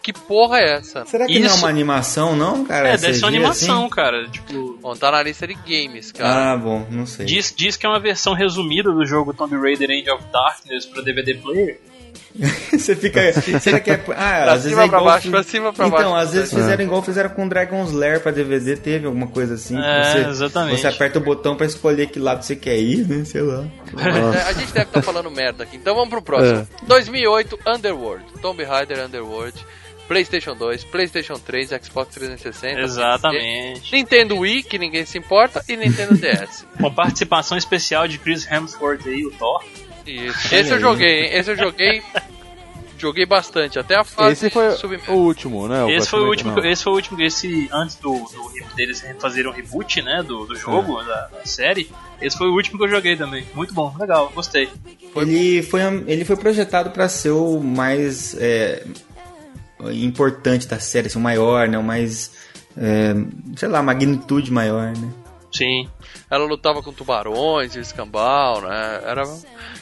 [0.06, 1.04] que porra é essa.
[1.06, 2.90] Será que não é Isso- uma animação, não, cara?
[2.90, 3.90] É, deve ser uma CG, animação, assim?
[3.90, 4.28] cara.
[4.30, 6.52] Tipo, Bom, tá na lista de games, cara.
[6.54, 7.26] Ah, bom, não sei.
[7.26, 11.04] diz, diz que é uma versão resumida do jogo Tomb Raider End of Darkness pro
[11.04, 11.80] DVD player.
[12.72, 13.32] Você fica.
[13.62, 13.96] Será que é.
[14.12, 15.04] Ah, Pra às vezes cima, é pra igual.
[15.06, 16.16] baixo, pra cima, pra então, baixo.
[16.28, 16.56] às vezes É.
[16.58, 19.78] fizeram igual fizeram com Dragon's Lair pra DVD, teve alguma coisa assim.
[19.82, 20.82] É, você, exatamente.
[20.82, 23.24] Você aperta o botão pra escolher que lado você quer ir, né?
[23.24, 23.64] Sei lá.
[23.98, 25.78] É, a gente deve estar falando merda aqui.
[25.78, 26.60] Então vamos pro próximo.
[26.60, 26.86] É.
[26.86, 28.26] 2008, Underworld.
[28.42, 29.66] Tomb Raider Underworld.
[30.08, 32.80] PlayStation 2, PlayStation 3, Xbox 360.
[32.80, 33.92] Exatamente.
[33.92, 36.66] Nintendo Wii, que ninguém se importa, e Nintendo DS.
[36.80, 39.64] Com participação especial de Chris Hemsworth aí, o Thor.
[40.06, 40.54] Isso.
[40.54, 41.30] Esse eu joguei, hein?
[41.34, 42.04] Esse eu joguei.
[42.98, 44.70] Joguei bastante, até a fase Esse foi
[45.10, 45.94] o último, né?
[45.94, 49.54] Esse foi o último, esse foi o último, esse antes do, do deles fazerem um
[49.54, 51.90] reboot, né, do, do jogo, da, da série.
[52.22, 53.46] Esse foi o último que eu joguei também.
[53.54, 54.70] Muito bom, legal, gostei.
[55.16, 58.86] Ele foi, ele foi projetado pra ser o mais é,
[59.92, 61.78] importante da série, assim, o maior, né?
[61.78, 62.32] O mais.
[62.78, 63.14] é,
[63.56, 65.10] sei lá, magnitude maior, né?
[65.54, 65.88] Sim.
[66.30, 69.02] Ela lutava com tubarões e escambau, né?
[69.06, 69.24] Era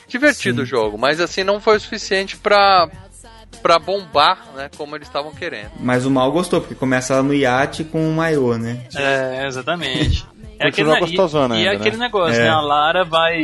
[0.08, 2.90] divertido o jogo, mas assim não foi o suficiente pra,
[3.62, 4.70] pra bombar, né?
[4.78, 5.72] Como eles estavam querendo.
[5.80, 8.86] Mas o mal gostou, porque começa lá no iate com o maiô, né?
[8.96, 10.28] É, exatamente.
[10.60, 12.06] É gostosona e, e é ainda, aquele né?
[12.06, 12.44] negócio, É.
[12.44, 12.50] né?
[12.50, 13.42] A Lara vai.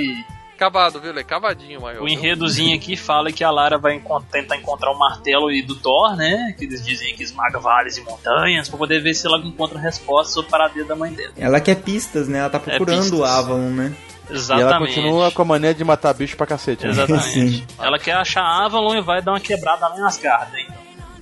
[0.60, 1.24] Cavado, viu, Lê?
[1.24, 2.04] Cavadinho, maior.
[2.04, 5.74] O enredozinho aqui fala que a Lara vai encon- tentar encontrar o martelo e do
[5.76, 6.54] Thor, né?
[6.58, 10.34] Que eles dizem que esmaga vales e montanhas, pra poder ver se ela encontra respostas
[10.34, 11.32] sobre o paradeiro da mãe dela.
[11.38, 12.40] Ela quer pistas, né?
[12.40, 13.18] Ela tá procurando pistas.
[13.20, 13.94] o Avalon, né?
[14.30, 14.94] E ela Exatamente.
[14.96, 16.84] continua com a mania de matar bicho pra cacete.
[16.86, 16.92] né?
[16.92, 17.24] Exatamente.
[17.30, 17.64] Sim.
[17.80, 20.56] Ela quer achar a Avalon e vai dar uma quebrada lá em Asgard.
[20.56, 20.68] Hein?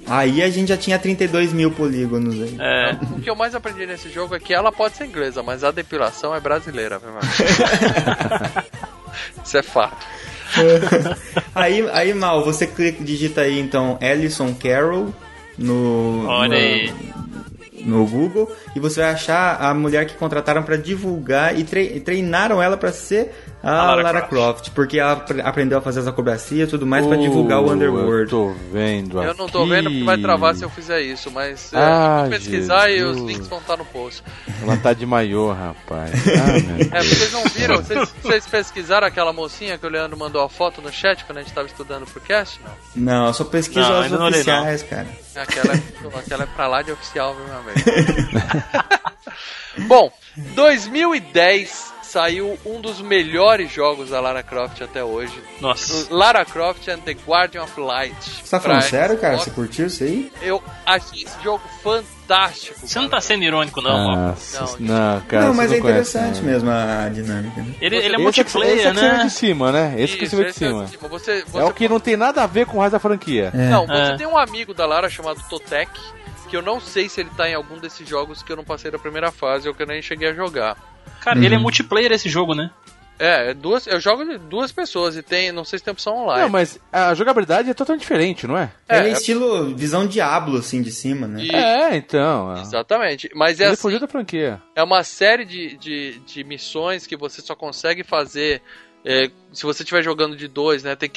[0.07, 2.55] Aí a gente já tinha 32 mil polígonos aí.
[2.59, 5.63] É, O que eu mais aprendi nesse jogo é que ela pode ser inglesa, mas
[5.63, 7.21] a depilação é brasileira, viu, mano?
[9.43, 10.05] Isso é fato.
[11.53, 15.13] aí, aí, Mal, você clica, digita aí então Alison Carroll
[15.57, 16.93] no, Olha no, aí.
[17.83, 21.99] no Google e você vai achar a mulher que contrataram pra divulgar e tre- e
[21.99, 24.69] treinaram ela pra ser A A Lara, Lara Croft.
[24.69, 28.23] porque ela apre- aprendeu a fazer as acrobacias e tudo mais pra divulgar o Underworld.
[28.31, 29.69] Eu tô vendo Eu não tô aqui.
[29.69, 33.01] vendo porque vai travar se eu fizer isso, mas é, Ah, eu vou pesquisar e
[33.03, 34.23] os links vão estar no post.
[34.61, 36.11] Ela tá de maiô, rapaz.
[36.91, 37.75] Ah, É, vocês não viram?
[37.77, 41.41] Vocês, vocês pesquisaram aquela mocinha que o Leandro mandou a foto no chat quando a
[41.41, 42.61] gente tava estudando pro cast?
[42.95, 43.17] Não.
[43.17, 45.07] Não, eu só pesquiso Não, as não oficiais, cara.
[45.35, 47.79] Aquela, é- aquela é pra lá de oficial, viu, meu amigo?
[49.87, 50.11] Bom,
[50.55, 55.39] 2010 saiu um dos melhores jogos da Lara Croft até hoje.
[55.61, 56.07] Nossa.
[56.11, 58.15] Lara Croft and the Guardian of Light.
[58.43, 59.37] Você tá falando sério, cara?
[59.37, 60.31] Você curtiu isso aí?
[60.41, 62.79] Eu achei esse jogo fantástico.
[62.87, 64.15] Você não tá sendo irônico, não, ó.
[64.15, 65.45] Nossa, Não, não, cara.
[65.45, 66.51] não, você mas é conhece, interessante né?
[66.53, 67.61] mesmo a dinâmica.
[67.61, 67.75] Né?
[67.79, 69.23] Ele, ele é Esse multiplayer, esse é que você vê né?
[69.23, 69.95] de cima, né?
[69.97, 70.85] Esse que Isso, você vê de esse é cima.
[70.85, 71.07] de cima.
[71.09, 73.51] Você, É você o que não tem nada a ver com o resto da franquia.
[73.53, 73.69] É.
[73.69, 74.17] Não, você É.
[74.17, 75.91] tem um amigo da Lara chamado Totek,
[76.49, 78.89] que eu não sei se ele tá em algum desses jogos que eu não passei
[78.89, 80.75] da primeira fase ou que eu nem cheguei a jogar.
[81.21, 82.69] Cara, ele é multiplayer esse jogo, né?
[83.19, 86.15] É, é duas, eu jogo de duas pessoas e tem, não sei se tem opção
[86.15, 86.43] online.
[86.43, 88.71] Não, mas a jogabilidade é totalmente diferente, não é?
[88.87, 91.41] É, Ele é é- estilo visão Diablo, assim, de cima, né?
[91.43, 92.55] E- É, então.
[92.55, 92.61] é.
[92.61, 93.29] Exatamente.
[93.33, 94.61] Mas é Ele assim, da franquia.
[94.75, 98.61] é uma série de, de, de missões que você só consegue fazer
[99.03, 100.95] é, se você estiver jogando de dois, né?
[100.95, 101.09] Tem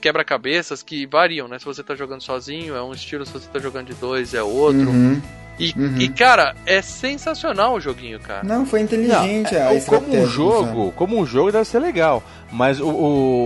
[0.00, 1.58] quebra-cabeças que variam, né?
[1.58, 4.42] Se você tá jogando sozinho é um estilo, se você tá jogando de dois é
[4.42, 4.90] outro.
[4.90, 5.20] Uhum.
[5.58, 5.96] E, Uhum.
[5.98, 8.42] e, cara, é sensacional o joguinho, cara.
[8.42, 12.22] Não, foi Não, inteligente é, a como um jogo, como um jogo deve ser legal.
[12.50, 12.86] Mas o,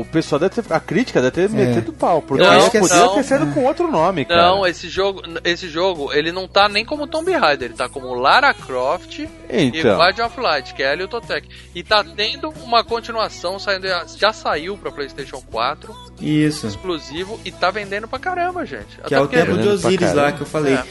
[0.01, 0.73] o pessoal deve ter.
[0.73, 2.21] A crítica deve ter metido pau.
[2.21, 3.15] Porque Eu acho que poderia não.
[3.15, 4.43] ter sido com outro nome, cara.
[4.49, 8.13] Não, esse jogo, esse jogo, ele não tá nem como Tomb Raider, ele tá como
[8.15, 9.97] Lara Croft e Então.
[9.97, 11.49] Guardian of Light, que é Helio Totec.
[11.73, 16.67] E tá tendo uma continuação, saindo, já saiu pra PlayStation 4, Isso.
[16.67, 18.99] exclusivo, e tá vendendo pra caramba, gente.
[19.07, 20.75] Que é o porque, tempo de Osiris lá que eu falei.
[20.75, 20.85] É.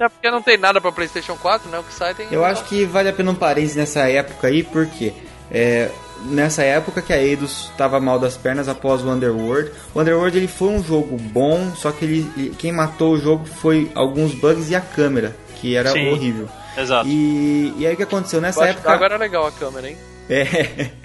[0.00, 1.78] Até porque não tem nada pra PlayStation 4, né?
[1.78, 2.26] O que sai tem.
[2.30, 5.12] Eu acho que vale a pena um parênteses nessa época aí, porque
[5.52, 5.90] é,
[6.24, 10.48] nessa época que a Eidos estava mal das pernas após o Underworld, o Underworld ele
[10.48, 14.70] foi um jogo bom, só que ele, ele- quem matou o jogo foi alguns bugs
[14.70, 16.10] e a câmera, que era Sim.
[16.12, 16.48] horrível.
[16.78, 17.06] Exato.
[17.06, 18.88] E, e aí o que aconteceu nessa época?
[18.88, 19.98] d'água era legal a câmera, hein?
[20.30, 20.42] É,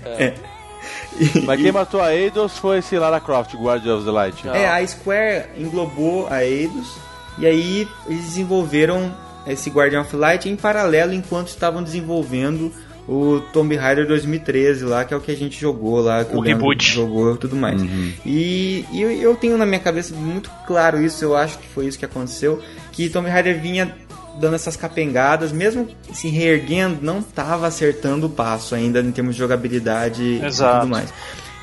[0.06, 0.34] É.
[1.46, 4.48] Mas quem matou a Eidos foi esse Lara Croft, Guardian of the Light.
[4.48, 6.96] É, a Square englobou a Eidos
[7.38, 9.12] e aí eles desenvolveram
[9.48, 12.72] esse Guardian of Light em paralelo enquanto estavam desenvolvendo
[13.08, 16.42] o Tomb Raider 2013 lá, que é o que a gente jogou lá, que O
[16.42, 16.92] Leandro reboot.
[16.92, 17.80] jogou e tudo mais.
[18.26, 21.86] E, e eu, eu tenho na minha cabeça muito claro isso, eu acho que foi
[21.86, 22.60] isso que aconteceu,
[22.92, 23.96] que Tomb Raider vinha
[24.40, 29.40] dando essas capengadas, mesmo se reerguendo, não estava acertando o passo ainda em termos de
[29.40, 30.80] jogabilidade e Exato.
[30.82, 31.14] tudo mais.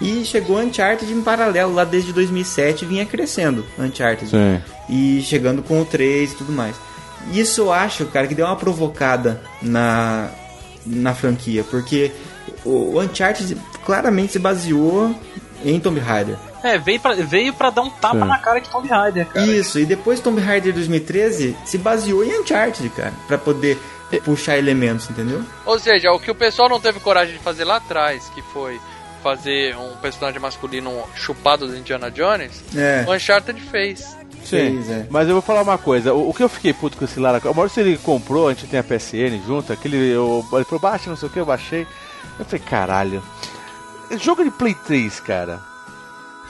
[0.02, 4.30] E chegou Uncharted em paralelo, lá desde 2007 vinha crescendo Uncharted.
[4.30, 4.60] Sim.
[4.88, 6.74] E chegando com o 3 e tudo mais.
[7.32, 10.28] Isso eu acho, cara, que deu uma provocada na,
[10.84, 12.10] na franquia, porque
[12.64, 15.14] o Uncharted claramente se baseou
[15.64, 16.36] em Tomb Raider.
[16.64, 18.26] É, veio pra, veio pra dar um tapa Sim.
[18.26, 19.46] na cara de Tomb Raider, cara.
[19.46, 23.78] Isso, e depois Tomb Raider 2013 se baseou em Uncharted, cara, pra poder
[24.24, 25.42] puxar elementos, entendeu?
[25.64, 28.80] Ou seja, o que o pessoal não teve coragem de fazer lá atrás, que foi
[29.22, 33.04] fazer um personagem masculino chupado do Indiana Jones, É.
[33.06, 34.00] o Uncharted fez.
[34.44, 35.06] Sim, Fez, é.
[35.08, 36.12] mas eu vou falar uma coisa.
[36.12, 38.52] O, o que eu fiquei puto com esse Lara Croft, o Maurício ele comprou, a
[38.54, 39.96] gente tem a PSN junto, aquele.
[40.10, 41.86] Eu, ele falou, baixa, não sei o que, eu baixei.
[42.38, 43.22] Eu falei, caralho.
[44.20, 45.60] Jogo de Play 3, cara.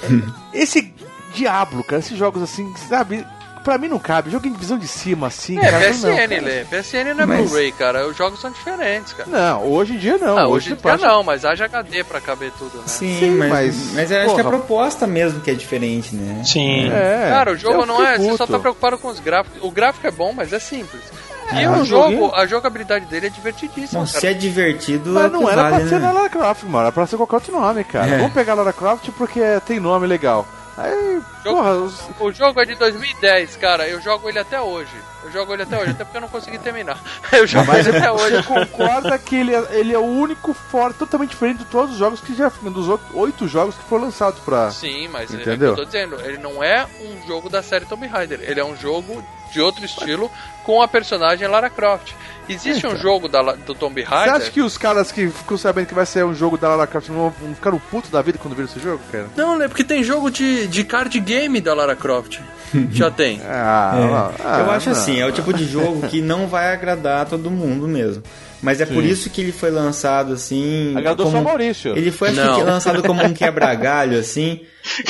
[0.54, 0.92] esse
[1.34, 3.26] Diablo, cara, esses jogos assim, sabe?
[3.62, 4.30] Pra mim não cabe.
[4.30, 5.88] Jogo em visão de cima, assim, É, cara.
[5.88, 6.40] PSN, não, cara.
[6.42, 6.64] Lê.
[6.64, 8.06] PSN não é Mas- Blu-ray, cara.
[8.08, 9.28] Os jogos são diferentes, cara.
[9.30, 10.36] Não, hoje em dia não.
[10.36, 12.84] Ah, hoje em dia baixa- não, mas haja HD pra caber tudo, né?
[12.86, 14.56] Sim, Sim, mas, mas, mas, eu acho que a porra.
[14.58, 16.42] proposta mesmo que é diferente, né?
[16.44, 16.90] Sim.
[16.90, 18.16] É, Cara, o jogo eu não é.
[18.18, 18.52] Você só puto.
[18.52, 19.62] tá preocupado com os gráficos.
[19.62, 21.02] O gráfico é bom, mas é simples.
[21.52, 22.34] e é o um jogo, joguinho.
[22.34, 24.20] a jogabilidade dele é divertidíssima, Não, cara.
[24.20, 26.06] se é divertido, é Mas o não era vale, pra ser né?
[26.06, 26.84] na Lara Croft, mano.
[26.84, 28.06] Era pra ser qualquer outro nome, cara.
[28.06, 28.16] É.
[28.18, 30.46] Vamos pegar Lara Croft porque tem nome legal.
[30.76, 33.88] Aí, Jogo- porra, os- O jogo é de 2010, cara.
[33.88, 34.96] Eu jogo ele até hoje.
[35.24, 36.98] Eu jogo ele até hoje, até porque eu não consegui terminar.
[37.32, 38.36] Eu jogo mas ele até hoje.
[38.42, 41.98] você concorda que ele é, ele é o único fora, totalmente diferente de todos os
[41.98, 42.50] jogos que já.
[42.62, 44.70] dos oito- jogos que foram lançados pra.
[44.70, 45.70] Sim, mas é o que Entendeu?
[45.70, 48.76] eu tô dizendo, ele não é um jogo da série Tomb Raider, ele é um
[48.76, 49.22] jogo
[49.52, 50.30] de outro estilo
[50.64, 52.12] com a personagem Lara Croft.
[52.48, 53.00] Existe um Então.
[53.02, 54.34] jogo da, do Tomb Você Raider.
[54.34, 57.08] acha que os caras que ficam sabendo que vai ser um jogo da Lara Croft
[57.10, 59.26] não vão não ficaram putos da vida quando viram esse jogo, cara?
[59.36, 62.38] Não, é porque tem jogo de, de card game da Lara Croft.
[62.90, 63.40] Já tem.
[63.44, 64.96] Ah, ah, eu acho não.
[64.96, 68.22] assim, é o tipo de jogo que não vai agradar todo mundo mesmo.
[68.62, 69.08] Mas é por Sim.
[69.08, 70.94] isso que ele foi lançado assim.
[70.96, 71.96] Agradou como- só Maurício.
[71.96, 72.54] Ele foi acho Não.
[72.56, 74.60] que lançado como um quebra-galho, assim.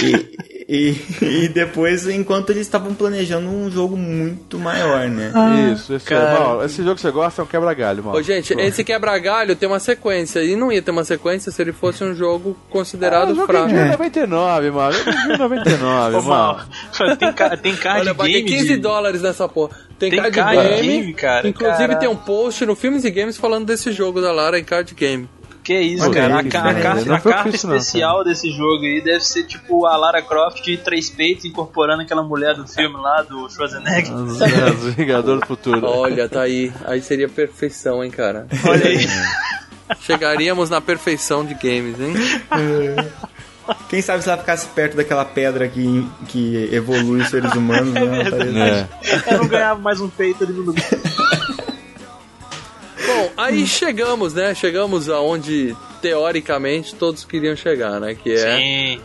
[0.02, 0.36] E,
[0.68, 5.32] E, e depois, enquanto eles estavam planejando um jogo muito maior, né?
[5.72, 6.39] Isso, esse, cara.
[6.39, 8.16] Mal, esse jogo que você gosta é um quebra-galho, mano.
[8.18, 10.43] Ô, gente, esse quebra-galho tem uma sequência.
[10.43, 13.68] E não ia ter uma sequência se ele fosse um jogo considerado ah, eu fraco.
[13.68, 14.97] joguei em 99, mano.
[14.97, 16.60] Eu joguei em 99, Ô, mal,
[16.98, 17.16] mano.
[17.16, 19.76] tem, ca- tem card Olha, paguei game 15 de- dólares nessa porra.
[19.98, 21.97] Tem, Tem card, card game, game, cara, Inclusive cara.
[21.97, 25.28] tem um post no Filmes e Games falando desse jogo da Lara em card game.
[25.62, 26.26] Que isso, Olha cara.
[26.26, 26.80] aí, a, a cara.
[26.82, 30.20] carta, Não a carta difícil, não, especial desse jogo aí deve ser tipo a Lara
[30.20, 34.12] Croft de três peitos incorporando aquela mulher do filme lá, do Schwarzenegger.
[34.12, 35.86] Os, os Vingadores do Futuro.
[35.86, 36.72] Olha, tá aí.
[36.84, 38.47] Aí seria perfeição, hein, cara.
[38.68, 39.06] Olha aí.
[40.01, 42.14] Chegaríamos na perfeição de games, hein?
[43.89, 48.01] Quem sabe se ela ficasse perto daquela pedra que, que evolui os seres humanos, né?
[48.02, 48.89] Ela estaria-
[49.28, 49.34] É.
[49.34, 50.84] Eu não ganhava mais um peito ali no lugar.
[53.12, 54.55] Bom, aí chegamos, né?
[54.55, 58.14] Chegamos aonde teoricamente todos queriam chegar, né?
[58.14, 59.01] Que é Sim.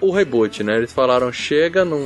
[0.00, 0.76] o reboot, né?
[0.76, 2.00] Eles falaram, chega, não.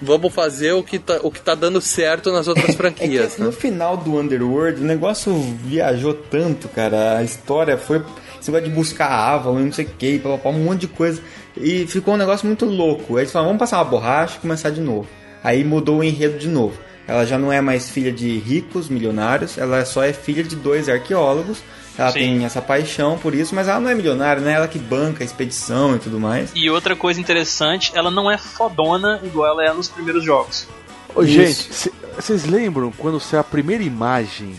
[0.00, 3.40] Vamos fazer o que, tá, o que tá dando certo nas outras É franquias, que
[3.40, 3.46] né?
[3.46, 5.34] no final do Underworld o negócio
[5.64, 7.18] viajou tanto, cara.
[7.18, 8.02] A história foi.
[8.40, 11.22] Esse negócio de buscar a Avalon não sei o que, um monte de coisa.
[11.56, 13.16] E ficou um negócio muito louco.
[13.16, 15.08] Aí eles falaram, vamos passar uma borracha e começar de novo.
[15.44, 16.76] Aí mudou o enredo de novo.
[17.06, 20.88] Ela já não é mais filha de ricos, milionários, ela só é filha de dois
[20.88, 21.62] arqueólogos.
[21.98, 22.18] Ela Sim.
[22.20, 24.52] tem essa paixão por isso, mas ela não é milionária, né?
[24.52, 26.50] Ela que banca a expedição e tudo mais.
[26.54, 30.66] E outra coisa interessante, ela não é fodona igual ela é nos primeiros jogos.
[31.14, 31.68] Ô, gente,
[32.16, 34.58] vocês lembram quando saiu a primeira imagem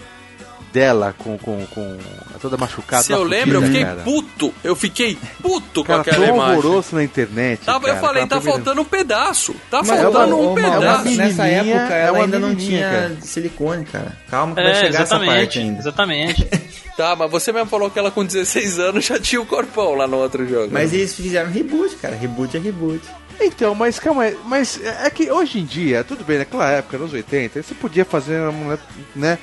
[0.74, 1.98] dela com, com, com
[2.42, 3.04] toda machucada?
[3.04, 4.02] Se eu lembro, eu fiquei cara?
[4.02, 4.54] puto.
[4.64, 6.56] Eu fiquei puto Cara, com aquela imagem.
[6.56, 7.60] alvoroço na internet.
[7.64, 9.56] Tava, cara, eu falei, tá primeira- faltando um pedaço.
[9.70, 11.06] Tá Mas, faltando ô, um ô, pedaço.
[11.06, 13.18] Mal, nessa época é ela uma ainda não tinha cara.
[13.22, 14.18] silicone, cara.
[14.30, 15.60] Calma que vai É, chegar essa parte exatamente.
[15.60, 15.80] ainda.
[15.80, 16.50] Exatamente.
[16.96, 20.06] Tá, mas você mesmo falou que ela com 16 anos já tinha o corpão lá
[20.06, 20.70] no outro jogo.
[20.72, 22.16] Mas eles fizeram reboot, cara.
[22.16, 23.02] Reboot é reboot.
[23.42, 27.12] Então, mas calma aí, mas é que hoje em dia, tudo bem, naquela época, nos
[27.12, 28.78] 80, você podia fazer uma mulher,
[29.16, 29.40] né,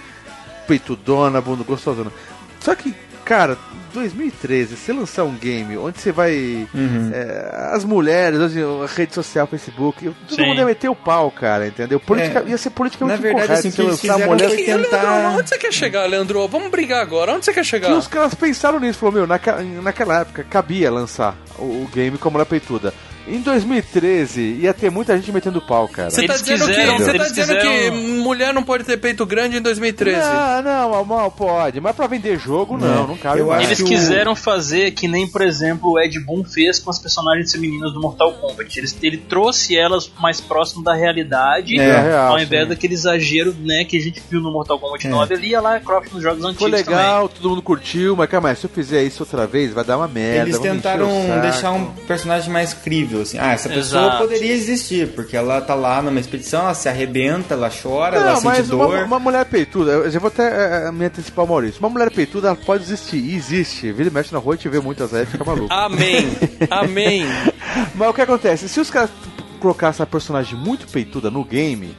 [0.70, 2.12] peitudona, bunda gostosona.
[2.60, 2.94] Só que,
[3.24, 3.58] cara,
[3.94, 6.66] 2013, você lançar um game onde você vai.
[6.74, 7.10] Uhum.
[7.12, 10.46] é, as mulheres, hoje, a rede social, Facebook, todo Sim.
[10.46, 12.00] mundo ia meter o pau, cara, entendeu?
[12.00, 12.50] Politica, É.
[12.50, 14.50] Ia ser politicamente Na verdade, incorreto assim, que eles lançar a mulher.
[14.50, 16.46] Que- Leandro, tentar- onde você quer chegar, Leandro?
[16.48, 17.34] Vamos brigar agora.
[17.34, 17.88] Onde você quer chegar?
[17.88, 22.16] Que os caras pensaram nisso, falou, meu, naquela, naquela época cabia lançar o, o game
[22.18, 22.92] com a mulher peituda.
[23.28, 26.10] Em 2013 ia ter muita gente metendo pau, cara.
[26.10, 28.96] Você tá Eles dizendo, quiseram- que, você tá eles dizendo que mulher não pode ter
[28.96, 30.18] peito grande em 2013?
[30.18, 31.80] Não, não, mal pode.
[31.80, 33.70] Mas pra vender jogo, não, não cabe Eu mais.
[33.70, 36.98] acho Eles o- quiseram fazer que nem, por exemplo, o Ed Boon fez com as
[36.98, 38.78] personagens femininas do Mortal Kombat.
[38.78, 42.68] Ele, ele trouxe elas mais próximo da realidade, É, real, ao invés sim.
[42.70, 45.80] daquele exagero né, que a gente viu no Mortal Kombat 9 ali, e a Lara
[45.80, 49.22] Croft nos jogos antigos Foi legal, todo mundo curtiu, mas calma se eu fizer isso
[49.22, 50.48] outra vez, vai dar uma merda.
[50.48, 51.08] Eles tentaram
[51.40, 53.38] deixar um personagem mais crível, assim.
[53.38, 54.18] Ah, essa pessoa Exato.
[54.18, 58.34] poderia existir, porque ela tá lá numa expedição, ela se arrebenta, ela chora, ela Não,
[58.36, 59.04] sente mas uma, dor.
[59.04, 61.78] uma mulher peituda, eu já vou até eh, me antecipar o Maurício.
[61.80, 63.34] Uma mulher peituda, ela pode existir, e
[63.70, 63.92] existe.
[63.92, 65.72] Vira e mexe na rua e te vê muitas aí, fica maluco.
[65.72, 66.26] Amém.
[66.70, 67.24] Amém.
[67.94, 68.68] Mas o que acontece?
[68.68, 69.10] Se os caras
[69.60, 71.96] colocassem a personagem muito peituda no game,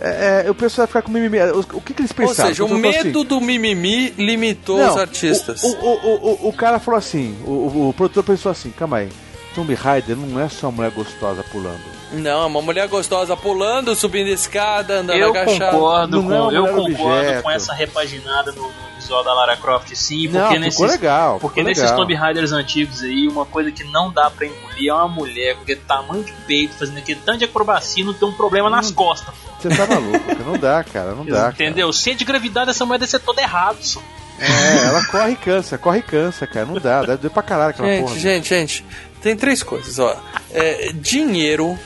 [0.00, 1.38] é, é, o pessoal vai ficar com mimimi.
[1.38, 2.48] O, o que, que eles Ou pensaram?
[2.48, 5.62] seja, o medo assim, do mimimi limitou Não, os artistas.
[5.62, 8.98] O, o, o, o, o cara falou assim, o, o, o produtor pensou assim, calma
[8.98, 9.08] aí,
[9.54, 11.80] Tomb Raider não é só uma mulher gostosa pulando.
[12.12, 15.72] Não, uma mulher gostosa pulando, subindo escada, andando Eu agachada.
[15.72, 17.42] concordo, Não é com, uma eu concordo objeto.
[17.42, 21.38] com essa repaginada no, no visual da Lara Croft, sim, porque não, ficou nesses, legal.
[21.40, 21.96] porque ficou nesses legal.
[21.98, 25.62] Tomb Raiders antigos aí, uma coisa que não dá pra engolir é uma mulher com
[25.62, 29.32] aquele tamanho de peito, fazendo aquele tanto de acrobacia, não tem um problema nas costas.
[29.60, 31.50] Você tá maluco, cara, não dá, cara, não dá.
[31.50, 31.88] entendeu?
[31.88, 33.78] O centro de gravidade dessa mulher deve ser todo errado.
[33.82, 34.00] Só.
[34.00, 34.52] Cara.
[34.52, 37.70] É, ela corre e cansa, corre e cansa, cara, não dá, dá doer pra caralho
[37.70, 38.18] aquela Gente, porra.
[38.18, 38.84] gente, gente,
[39.22, 40.16] tem três coisas, ó.
[40.52, 41.78] É, dinheiro,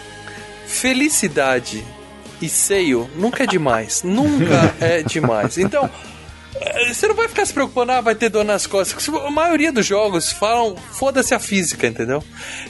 [0.66, 1.84] felicidade
[2.40, 4.02] e seio nunca é demais.
[4.06, 5.56] nunca é demais.
[5.58, 5.88] Então,
[6.56, 9.08] é, você não vai ficar se preocupando, ah, vai ter dor nas costas.
[9.08, 12.22] A maioria dos jogos falam, foda-se a física, entendeu?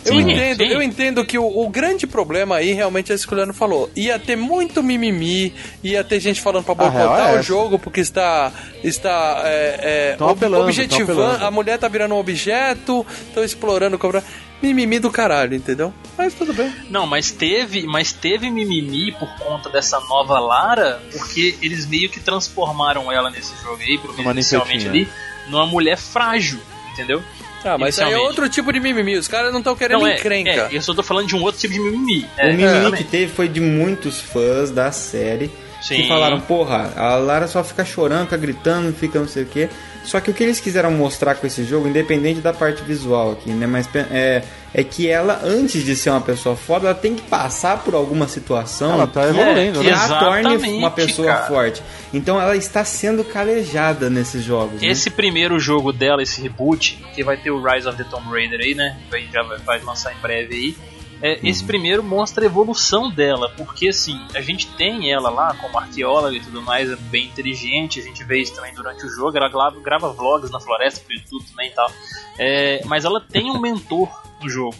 [0.05, 0.70] Eu Sim, entendo, sim.
[0.70, 3.91] eu entendo que o, o grande problema aí realmente é isso que o Leandro falou.
[3.95, 8.53] Ia ter muito mimimi, ia ter gente falando pra boicotar é o jogo porque está,
[8.82, 14.24] está é, é, ob- objetivando, a mulher tá virando um objeto, estão explorando, cobrando.
[14.65, 15.93] Mimimi do caralho, entendeu?
[16.16, 16.73] Mas tudo bem.
[16.89, 22.20] Não, mas teve, mas teve mimimi por conta dessa nova Lara, porque eles meio que
[22.20, 25.51] transformaram ela nesse jogo aí, pelo menos inicialmente ali, ninfetinha.
[25.51, 26.59] numa mulher frágil,
[26.93, 27.23] entendeu?
[27.65, 29.16] Ah, mas aí é outro tipo de mimimi.
[29.16, 30.51] Os caras não estão querendo Não, é, encrenca.
[30.51, 32.23] é, eu só tô falando de um outro tipo de mimimi.
[32.36, 33.05] O É, mimimi exatamente.
[33.05, 35.51] que teve foi de muitos fãs da série
[35.82, 35.97] Sim.
[35.97, 39.69] Que falaram, porra, a Lara só fica chorando, fica gritando, fica não sei o quê.
[40.05, 43.51] Só que o que eles quiseram mostrar com esse jogo, independente da parte visual aqui,
[43.51, 43.66] né?
[43.66, 47.82] Mas é, é que ela, antes de ser uma pessoa foda, ela tem que passar
[47.82, 49.93] por alguma situação Ela tá que, evoluindo, que né?
[49.94, 51.47] a torne uma pessoa cara.
[51.47, 51.82] forte.
[52.12, 54.81] Então ela está sendo calejada nesses jogos.
[54.81, 54.89] né?
[54.89, 58.60] Esse primeiro jogo dela, esse reboot, que vai ter o Rise of the Tomb Raider
[58.60, 58.98] aí, né?
[59.10, 60.94] Vai, já vai, vai lançar em breve aí.
[61.24, 65.78] É, Esse primeiro mostra a evolução dela, porque assim, a gente tem ela lá como
[65.78, 69.34] arqueóloga e tudo mais, é bem inteligente, a gente vê isso também durante o jogo,
[69.34, 71.90] ela grava, grava vlogs na floresta pro YouTube também e tal.
[72.38, 74.10] É, mas ela tem um mentor
[74.42, 74.76] no jogo.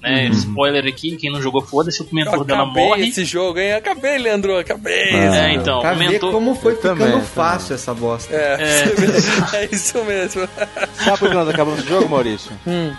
[0.00, 0.28] Né?
[0.28, 3.08] Spoiler aqui, quem não jogou foda-se, o mentor dela acabei morre.
[3.08, 3.72] esse jogo, hein?
[3.72, 5.10] Acabei, Leandro, acabei.
[5.10, 6.30] É, então, o ver mentor.
[6.30, 8.32] como foi Eu ficando também, fácil essa bosta.
[8.32, 8.84] É,
[9.52, 10.48] é isso mesmo.
[10.92, 12.52] Sabe por que nós acabamos o jogo, Maurício?
[12.64, 12.94] Hum.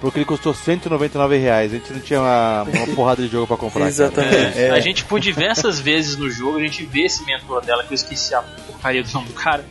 [0.00, 1.72] Porque ele custou 199 reais.
[1.72, 3.86] A gente não tinha uma, uma porrada de jogo pra comprar.
[3.86, 4.58] Exatamente.
[4.58, 4.70] É.
[4.70, 7.96] A gente, por diversas vezes no jogo, a gente vê esse mentor dela, que eu
[7.96, 9.64] esqueci a porcaria do nome do cara,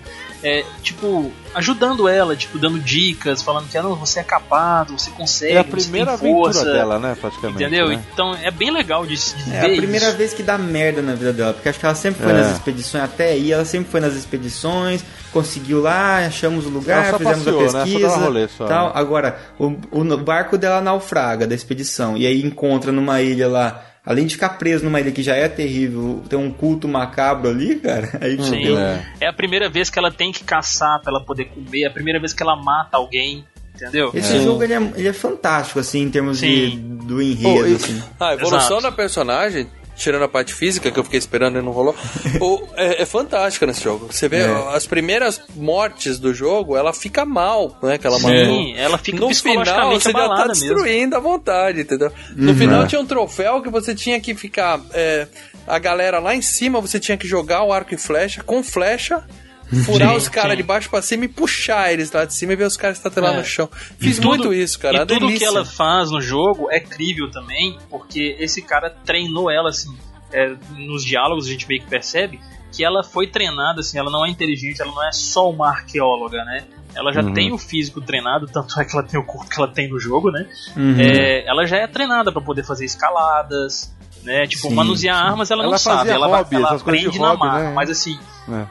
[0.44, 5.12] é, tipo, ajudando ela, tipo, dando dicas, falando que ah, não, você é capaz, você
[5.12, 7.18] consegue, É a você primeira tem força, aventura dela, né?
[7.20, 7.64] Praticamente.
[7.64, 7.90] Entendeu?
[7.90, 8.04] né?
[8.14, 10.18] Então é bem legal de, de É ver a primeira isso.
[10.18, 12.36] vez que dá merda na vida dela, porque acho que ela sempre foi É.
[12.36, 15.04] nas expedições, até aí ela sempre foi nas expedições,
[15.34, 17.70] conseguiu lá, achamos o lugar, Ela só fizemos passeou, a né?
[17.72, 18.86] Só pesquisa, dava rolê só, tal.
[18.88, 18.92] né?
[18.96, 24.26] Agora, o, o barco dela naufraga da expedição, e aí encontra numa ilha lá, além
[24.26, 28.10] de ficar preso numa ilha que já é terrível, tem um culto macabro ali, cara,
[28.20, 28.44] aí Sim.
[28.44, 28.80] fudeu.
[28.80, 29.06] É.
[29.22, 31.92] É a primeira vez que ela tem que caçar pra ela poder comer, é a
[31.92, 33.46] primeira vez que ela mata alguém,
[33.76, 34.10] entendeu?
[34.16, 36.80] Esse jogo ele é, ele é fantástico, assim, em termos de, Sim.
[37.04, 38.04] do enredo, Oh, e- assim.
[38.20, 38.82] Ah, a evolução Exato.
[38.82, 39.68] da personagem,
[40.00, 41.96] tirando a parte física, que eu fiquei esperando e não rolou,
[42.42, 44.08] o- é, é fantástica nesse jogo.
[44.12, 44.76] Você vê É.
[44.76, 47.98] as primeiras mortes do jogo, ela fica mal, né?
[47.98, 48.18] Que ela.
[48.18, 50.68] Sim, ela fica No final, você já tá abalada mesmo.
[50.74, 52.12] destruindo à vontade, entendeu?
[52.36, 54.80] No final tinha um troféu que você tinha que ficar.
[54.94, 55.28] é,
[55.68, 59.24] a galera lá em cima, você tinha que jogar o arco e flecha com flecha.
[59.86, 62.66] Furar os caras de baixo pra cima e puxar eles lá de cima e ver
[62.66, 63.38] os caras estatelar É.
[63.38, 63.70] no chão.
[64.00, 64.98] Fiz tudo- muito isso, cara.
[64.98, 65.46] E tudo que delícia.
[65.48, 69.96] ela faz no jogo é crível também, porque esse cara treinou ela, assim,
[70.32, 72.40] é, nos diálogos a gente meio que percebe
[72.72, 76.44] que ela foi treinada, assim, ela não é inteligente, ela não é só uma arqueóloga,
[76.46, 76.66] né?
[76.96, 79.68] Ela já tem o físico treinado, tanto é que ela tem o corpo que ela
[79.72, 80.48] tem no jogo, né?
[80.76, 81.00] Uhum.
[81.00, 83.92] É, ela já é treinada pra poder fazer escaladas,
[84.24, 84.48] né?
[84.48, 87.60] Tipo, Sim, manusear armas ela, Ela não sabe, ela, hobby, ela aprende na hobby, marra,
[87.64, 87.74] né?
[87.74, 88.20] mas assim,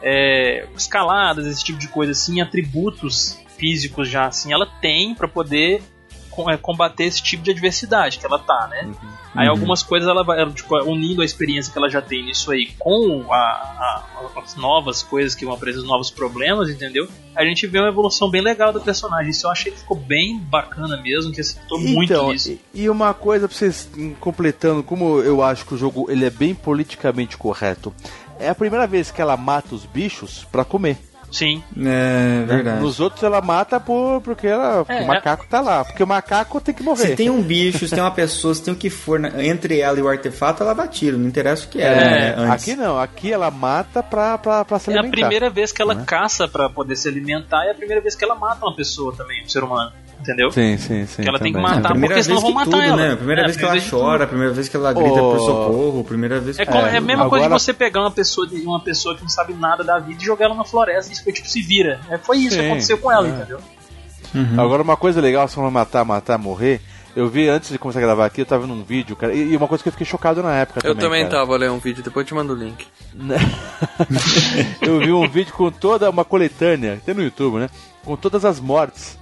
[0.03, 5.83] é, escaladas, esse tipo de coisa assim, atributos físicos já assim, ela tem pra poder
[5.83, 5.83] é,
[6.61, 8.91] combater esse tipo de adversidade que ela tá, né?
[9.35, 12.71] Aí algumas coisas ela vai, tipo, unindo a experiência que ela já tem nisso aí
[12.79, 14.05] com a, a-
[14.43, 17.07] as novas coisas que vão apresentar os novos problemas, entendeu?
[17.37, 19.31] A gente vê uma evolução bem legal do personagem.
[19.31, 22.59] Isso eu achei que ficou bem bacana mesmo, que acertou muito então, nisso.
[22.75, 23.89] e, uma coisa pra vocês
[24.19, 27.95] completando, como eu acho que o jogo ele é bem politicamente correto.
[28.41, 30.97] É a primeira vez que ela mata os bichos pra comer.
[31.31, 31.63] Sim.
[31.79, 32.81] É verdade.
[32.81, 36.61] Nos outros ela mata por porque ela, É, o macaco tá lá, porque o macaco
[36.61, 37.09] tem que morrer.
[37.09, 39.79] Se tem um bicho, se tem uma pessoa, se tem o que for na- entre
[39.81, 42.63] ela e o artefato, ela dá tiro, não interessa o que é, É, né, antes.
[42.69, 45.21] aqui não, aqui ela mata pra, pra, pra se É a alimentar.
[45.21, 48.25] primeira vez que ela caça pra poder se alimentar e é a primeira vez que
[48.25, 49.93] ela mata uma pessoa também, um ser humano.
[50.29, 50.51] Entendeu?
[50.53, 51.23] Sim, sim, sim.
[51.23, 51.71] Que ela tem que também.
[51.71, 52.97] É, a matar, primeira porque senão vez vão que matar tudo, ela.
[53.09, 53.13] né?
[53.13, 55.31] A primeira É, vez que ela chora, a primeira vez que ela grita Oh.
[55.33, 57.73] por socorro, a primeira vez que É, como- é a mesma coisa de agora- você
[57.73, 60.55] pegar uma pessoa, de- uma pessoa que não sabe nada da vida e jogar ela
[60.55, 61.99] na floresta e isso, tipo, se vira.
[62.11, 63.31] É, foi isso que Sim, aconteceu com ela, é.
[63.31, 63.59] entendeu?
[64.59, 66.81] Agora, uma coisa legal, se ela matar, matar, morrer.
[67.17, 69.67] Eu vi antes de começar a gravar aqui, eu tava num vídeo, cara, e uma
[69.67, 71.03] coisa que eu fiquei chocado na época Eu também.
[71.03, 71.39] também cara.
[71.41, 72.87] tava lendo um vídeo, depois eu te mando o link.
[74.83, 77.69] eu vi um vídeo com toda uma coletânea, tem no YouTube, né?
[78.05, 79.19] Com todas as mortes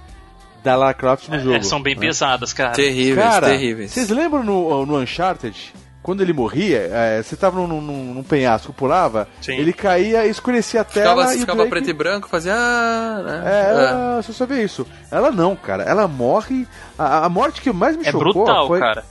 [0.63, 1.55] da Lara Croft no jogo.
[1.55, 2.01] É, são bem né?
[2.01, 2.71] pesadas, cara.
[2.73, 3.91] Terríveis, Cara, terríveis.
[3.91, 5.73] vocês lembram no, no Uncharted?
[6.03, 9.55] Quando ele morria, é, você tava num, num, num penhasco, pulava, Sim.
[9.57, 12.53] ele caía, escurecia a tela Ficava, e ficava Drake- preto e branco, fazia.
[12.55, 13.43] Ah, né?
[13.45, 14.87] É, ela, você só vê isso.
[15.11, 15.83] Ela não, cara.
[15.83, 16.65] Ela morre.
[16.97, 19.03] A, a morte que mais me É chocou brutal, foi, cara.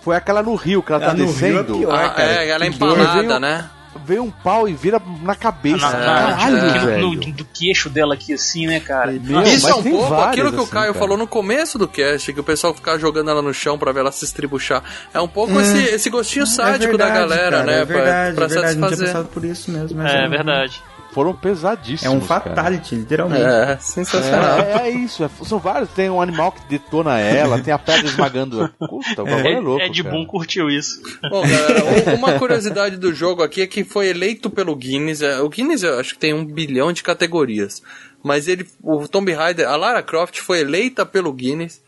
[0.00, 1.78] foi aquela no rio, que ela tá Ah, no Rio é descendo.
[1.78, 1.94] pior.
[2.02, 3.68] Ah, cara, é, ela é empalada, né?
[4.04, 5.76] Veio um pau e vira na cabeça.
[5.78, 7.10] Na- na- Caralho, aqui no- velho.
[7.10, 9.12] no- do queixo dela aqui, assim, né, cara?
[9.12, 10.98] Meu, Isso é um pouco aquilo que o assim, Caio cara.
[10.98, 14.00] falou no começo do cast, que o pessoal ficava jogando ela no chão pra ver
[14.00, 14.82] ela se estribuchar.
[15.12, 17.80] É um pouco esse, esse gostinho sádico é da verdade, galera, cara, né?
[17.80, 18.78] É verdade, pra, é pra verdade.
[18.78, 19.28] Não tinha satisfazer.
[19.30, 19.98] por isso mesmo.
[20.02, 20.82] mas É um- verdade.
[21.12, 22.04] Foram pesadíssimos.
[22.04, 22.40] É um cara.
[22.42, 23.42] fatality, literalmente.
[23.44, 24.60] É, sensacional.
[24.60, 25.90] É, é isso, é- são vários.
[25.90, 28.68] Tem um animal que detona ela, tem a pedra esmagando.
[28.78, 29.82] Puta, o bagulho é, louco.
[29.82, 30.14] É, Ed cara.
[30.14, 31.02] Boon curtiu isso.
[31.30, 35.20] Bom, galera, um- uma curiosidade do jogo aqui é que foi eleito pelo Guinness.
[35.20, 37.82] é, O Guinness eu acho que tem um bilhão de categorias.
[38.22, 41.82] Mas ele, o Tomb Raider, a Lara Croft foi eleita pelo Guinness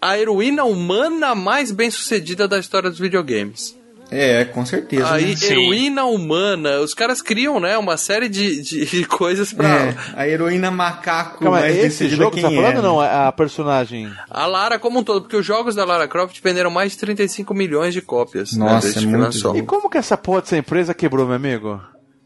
[0.00, 3.76] a heroína humana mais bem sucedida da história dos videogames.
[4.10, 5.12] É, com certeza.
[5.12, 5.46] Aí, né?
[5.50, 9.68] heroína humana, os caras criam, né, uma série de, de coisas pra.
[9.68, 13.00] É, a heroína macaco Calma, mais esse jogo quem tá falando é, ou não?
[13.00, 14.10] A personagem.
[14.30, 17.52] A Lara como um todo, porque os jogos da Lara Croft venderam mais de 35
[17.52, 18.52] milhões de cópias.
[18.52, 19.56] né, Nossa, desde é muito.
[19.56, 21.80] E como que essa porra dessa empresa quebrou, meu amigo?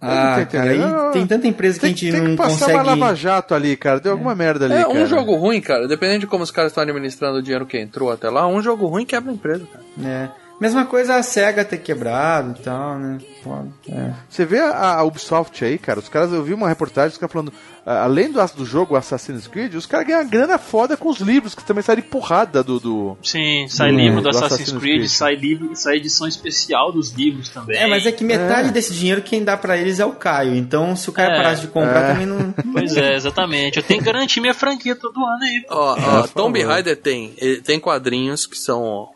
[0.04, 2.72] Ah, cara, aí tem tanta empresa que Tem, a gente tem não que passar consegue...
[2.72, 4.00] uma lava-jato ali, cara.
[4.00, 4.90] Deu alguma merda ali, É, cara.
[4.90, 8.10] um jogo ruim, cara, dependendo de como os caras estão administrando o dinheiro que entrou
[8.10, 9.84] até lá, um jogo ruim quebra a empresa, cara.
[10.04, 10.41] É.
[10.62, 13.18] Mesma coisa a SEGA ter quebrado e tal, né?
[13.42, 13.68] Foda.
[13.88, 14.12] É.
[14.30, 17.32] Você vê a, a Ubisoft aí, cara, os caras, eu vi uma reportagem, os caras
[17.32, 17.52] falando,
[17.84, 21.52] além do, do jogo Assassin's Creed, os caras ganham uma grana foda com os livros,
[21.56, 22.78] que também saem de porrada do...
[22.78, 23.18] do...
[23.24, 25.10] Sim, sai Do- livro do do Assassin's, Assassin's Creed, Creed.
[25.10, 27.76] sai livro, sai edição especial dos livros também.
[27.76, 28.70] É, mas é que metade É.
[28.72, 30.54] desse dinheiro quem dá pra eles é o Caio.
[30.54, 31.36] Então, se o Caio É.
[31.36, 32.12] parasse de comprar, É.
[32.12, 32.52] também não.
[32.72, 33.78] Pois é, exatamente.
[33.78, 35.64] Eu tenho que garantir minha franquia todo ano aí.
[35.68, 36.62] Ó, É, ó, por Tomb.
[36.62, 37.34] Raider tem,
[37.64, 39.08] tem quadrinhos que são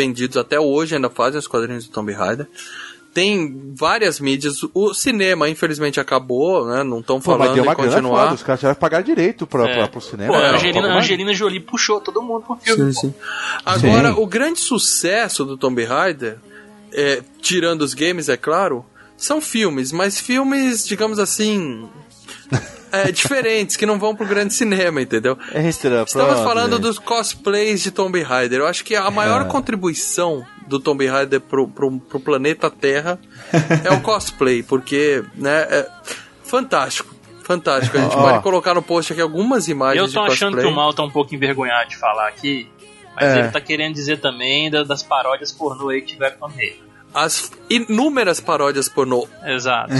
[0.00, 2.46] vendidos até hoje, ainda fazem os quadrinhos do Tomb Raider.
[3.12, 4.54] Tem várias mídias.
[4.72, 6.84] O cinema, infelizmente, acabou, né?
[6.84, 8.22] Não estão mas falando deu uma em continuar.
[8.22, 9.74] foda, os caras tiveram que pagar direito pra, É.
[9.74, 10.32] pra, pro cinema.
[10.32, 10.56] Pô, a cara.
[10.56, 12.92] Angelina, Pô, a Angelina Jolie puxou todo mundo pro filme.
[12.94, 13.14] Sim, sim.
[13.66, 16.38] Agora, o grande sucesso do Tomb Raider,
[16.92, 18.86] é, tirando os games, é claro,
[19.16, 21.88] são filmes, mas filmes, digamos assim,
[22.92, 25.36] é, diferentes, que não vão pro grande cinema, entendeu?
[25.54, 26.82] Extra, Estamos pronto, falando gente.
[26.82, 28.60] dos cosplays de Tomb Raider.
[28.60, 33.18] Eu acho que a maior contribuição do Tomb Raider pro, pro, pro planeta Terra
[33.84, 35.88] é o cosplay, porque, né, é
[36.44, 37.14] fantástico.
[37.44, 37.98] Fantástico.
[37.98, 38.22] A gente Ó.
[38.22, 40.36] pode colocar no post aqui algumas imagens Eu de tô cosplay.
[40.36, 42.68] achando que o Mal tá um pouco envergonhado de falar aqui,
[43.16, 43.40] mas É.
[43.40, 46.80] ele tá querendo dizer também da- das paródias pornô aí que tiveram com ele.
[47.12, 49.92] As inúmeras paródias pornô Exato.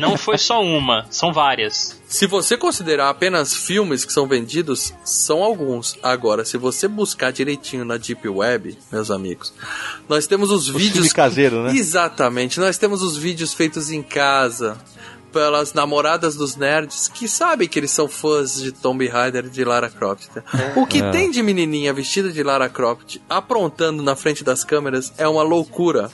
[0.00, 2.00] Não foi só uma, são várias.
[2.06, 5.98] Se você considerar apenas filmes que são vendidos, são alguns.
[6.02, 9.52] Agora, se você buscar direitinho na Deep Web, meus amigos,
[10.08, 10.92] nós temos os, Os vídeos.
[10.92, 11.72] filme caseiro, né?
[11.74, 14.76] Exatamente, nós temos os vídeos feitos em casa.
[15.32, 19.64] Pelas namoradas dos nerds que sabem que eles são fãs de Tomb Raider e de
[19.64, 20.28] Lara Croft.
[20.76, 21.10] O que É.
[21.10, 26.08] tem de menininha vestida de Lara Croft aprontando na frente das câmeras é uma loucura.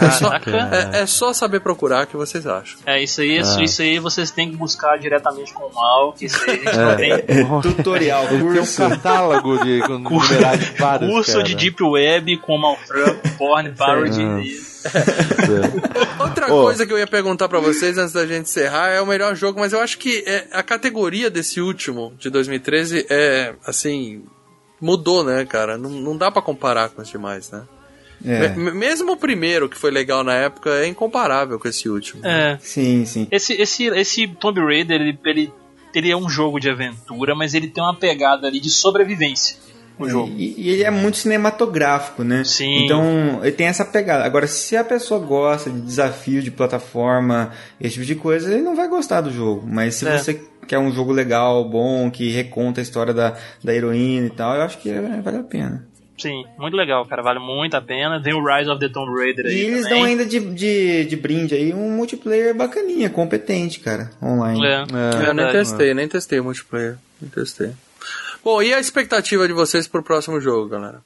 [0.00, 2.78] É só, é- é só saber procurar que vocês acham.
[2.86, 3.62] É, isso aí, isso, Ah.
[3.64, 6.76] isso aí vocês têm que buscar diretamente com o Mal, que isso aí a gente
[6.76, 7.12] não tem.
[7.74, 8.88] Tutorial, Ele tem um curso.
[8.88, 9.80] catálogo de
[11.08, 11.44] Curso cara.
[11.44, 14.22] de Deep Web com Malfranco, Porn, Parody.
[16.20, 16.62] Outra Ô.
[16.62, 19.60] coisa que eu ia perguntar pra vocês antes da gente encerrar é o melhor jogo,
[19.60, 24.24] mas eu acho que é, a categoria desse último, de 2013, é, assim,
[24.80, 25.76] mudou, né, cara?
[25.78, 27.62] Não, não dá pra comparar com os demais, né?
[28.24, 28.48] É.
[28.50, 32.24] Me- mesmo o primeiro, que foi legal na época, é incomparável com esse último.
[32.26, 32.58] É.
[32.60, 33.26] Sim, sim.
[33.30, 35.52] Esse, esse, esse Tomb Raider, ele, ele,
[35.94, 39.56] ele é um jogo de aventura, mas ele tem uma pegada ali de sobrevivência.
[39.98, 40.32] O jogo.
[40.36, 42.42] E, e ele é muito cinematográfico, né?
[42.44, 42.84] Sim.
[42.84, 44.24] Então, ele tem essa pegada.
[44.24, 48.74] Agora, se a pessoa gosta de desafio de plataforma, esse tipo de coisa, ele não
[48.74, 49.66] vai gostar do jogo.
[49.66, 50.16] Mas se É.
[50.18, 54.54] você quer um jogo legal, bom, que reconta a história da, da heroína e tal,
[54.56, 55.86] eu acho que é- vale a pena.
[56.22, 57.22] Sim, muito legal, cara.
[57.22, 58.22] Vale muito a pena.
[58.22, 59.52] Tem o Rise of the Tomb Raider aí.
[59.52, 59.98] E eles também.
[59.98, 64.64] dão ainda de, de, de brinde aí um multiplayer bacaninha, competente, cara, online.
[64.64, 64.84] É,
[65.24, 65.28] É.
[65.28, 66.96] eu nem testei, nem testei o multiplayer.
[67.20, 67.72] Nem testei.
[68.44, 71.00] Bom, e a expectativa de vocês pro próximo jogo, galera?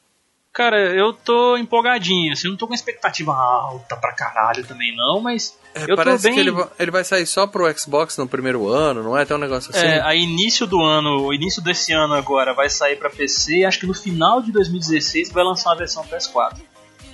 [0.57, 2.33] Cara, eu tô empolgadinho.
[2.33, 6.33] Assim, não tô com expectativa alta pra caralho também, não, mas eu tô Parece bem.
[6.33, 9.25] que ele, ele vai sair só pro Xbox no primeiro ano, não é?
[9.25, 9.85] Até um negócio assim?
[9.87, 13.67] É, a início do ano, o início desse ano agora vai sair pra PC.
[13.67, 16.57] Acho que no final de 2016 vai lançar uma versão PS4.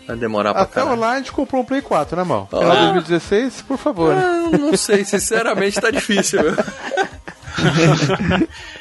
[0.06, 1.00] Vai demorar pra Até caralho.
[1.00, 2.48] lá a gente comprou um Play 4, né, Mal?
[2.52, 2.58] Ah.
[2.58, 4.14] Final 2016, por favor.
[4.14, 4.22] né?
[4.24, 6.42] Ah, não sei, sinceramente tá difícil.
[6.44, 6.54] viu?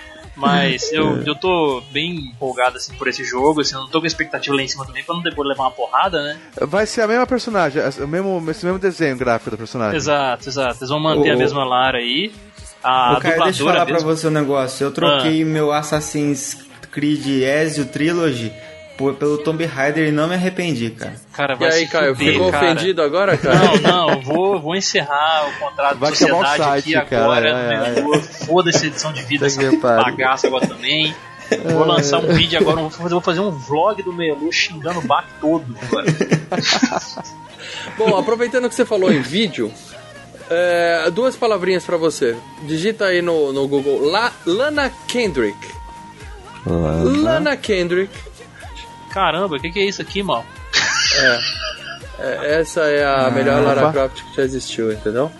[0.41, 3.61] Mas eu, eu tô bem empolgado assim, por esse jogo.
[3.61, 5.71] Assim, eu não tô com expectativa lá em cima também pra não depois levar uma
[5.71, 6.39] porrada, né?
[6.61, 9.95] Vai ser a mesma personagem, o mesmo, esse mesmo desenho gráfico da personagem.
[9.95, 10.77] Exato, exato.
[10.79, 12.31] Eles vão manter Ô, a mesma Lara aí.
[12.83, 14.09] A Ô, cara, deixa eu falar pra mesmo.
[14.09, 14.83] você um negócio.
[14.83, 18.51] Eu troquei meu Assassin's Creed Ezio Trilogy
[19.01, 21.15] por- pelo Tomb Raider e não me arrependi, cara.
[21.33, 22.65] Cara, E vai aí, se Caio, fuder, ficou cara.
[22.73, 23.55] ofendido agora, cara?
[23.59, 27.49] Não, não, eu vou, vou encerrar o contrato Vai de sociedade site, aqui cara, agora.
[27.49, 27.93] é, né?
[28.15, 28.21] é.
[28.45, 31.13] Foda-se a edição de vida, essa bagaça agora também.
[31.65, 35.01] Vou lançar um vídeo agora, vou fazer, vou fazer um vlog do Melu xingando o
[35.01, 35.65] Bach todo.
[35.83, 36.05] agora.
[37.97, 39.71] Bom, aproveitando que você falou em vídeo,
[40.49, 42.35] é, duas palavrinhas pra você.
[42.63, 45.57] Digita aí no, no Google La- Lana Kendrick.
[46.65, 48.13] Lana Kendrick.
[49.13, 50.45] Caramba, o que, que é isso aqui, mal?
[52.19, 53.91] É, essa é a melhor Ah, Lara opa.
[53.91, 55.31] Croft que já existiu, entendeu?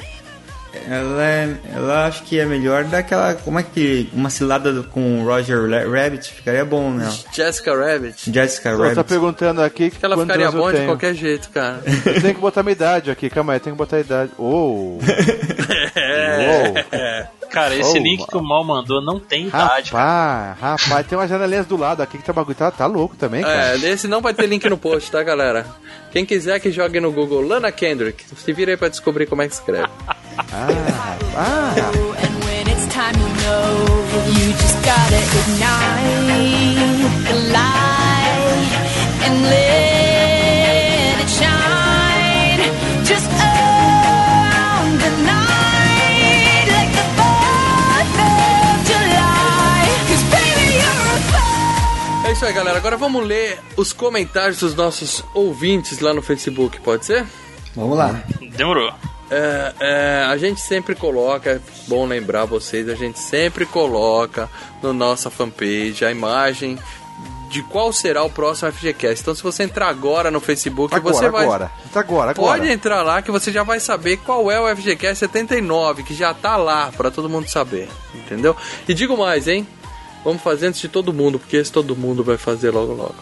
[0.90, 3.34] Ela, é, ela acho que é melhor daquela.
[3.36, 4.10] Como é que.
[4.14, 7.10] Uma cilada do- com o Roger Rabbit ficaria bom, né?
[7.34, 8.32] Jessica Rabbit.
[8.32, 9.04] Jessica tá Rabbit.
[9.04, 11.82] perguntando aqui Que ela ficaria bom de qualquer jeito, cara.
[12.06, 14.32] Eu tenho que botar minha idade aqui, calma aí, eu tenho que botar a idade.
[14.38, 14.98] Oh!
[15.94, 17.28] É.
[17.52, 19.92] Cara, esse Oh, link que o Mal mandou não tem idade.
[19.92, 22.56] Rapaz, rapaz, tem umas janelinhas do lado aqui que tá bagulho.
[22.56, 23.76] Tá, tá louco também, cara.
[23.76, 25.66] É, desse não vai ter link no post, tá, galera?
[26.12, 29.48] Quem quiser que jogue no Google Lana Kendrick, se vira aí pra descobrir como é
[29.48, 29.90] que escreve.
[30.38, 31.74] Ah, ah,
[39.24, 40.01] And
[52.42, 52.80] isso aí, galera.
[52.80, 57.24] Agora vamos ler os comentários dos nossos ouvintes lá no Facebook, pode ser?
[57.76, 58.24] Vamos lá.
[58.58, 58.92] Demorou.
[59.30, 64.50] É, é, a gente sempre coloca, é bom lembrar vocês, a gente sempre coloca
[64.82, 66.80] na nossa fanpage a imagem
[67.48, 69.22] de qual será o próximo FGCast.
[69.22, 71.44] Então, se você entrar agora no Facebook, agora, você vai.
[71.44, 71.72] agora.
[71.94, 72.58] Tá agora, agora.
[72.58, 76.34] Pode entrar lá que você já vai saber qual é o FGCast 79, que já
[76.34, 78.56] tá lá pra todo mundo saber, entendeu?
[78.88, 79.68] E digo mais, hein?
[80.24, 83.16] Vamos fazer antes de todo mundo, porque esse todo mundo vai fazer logo logo.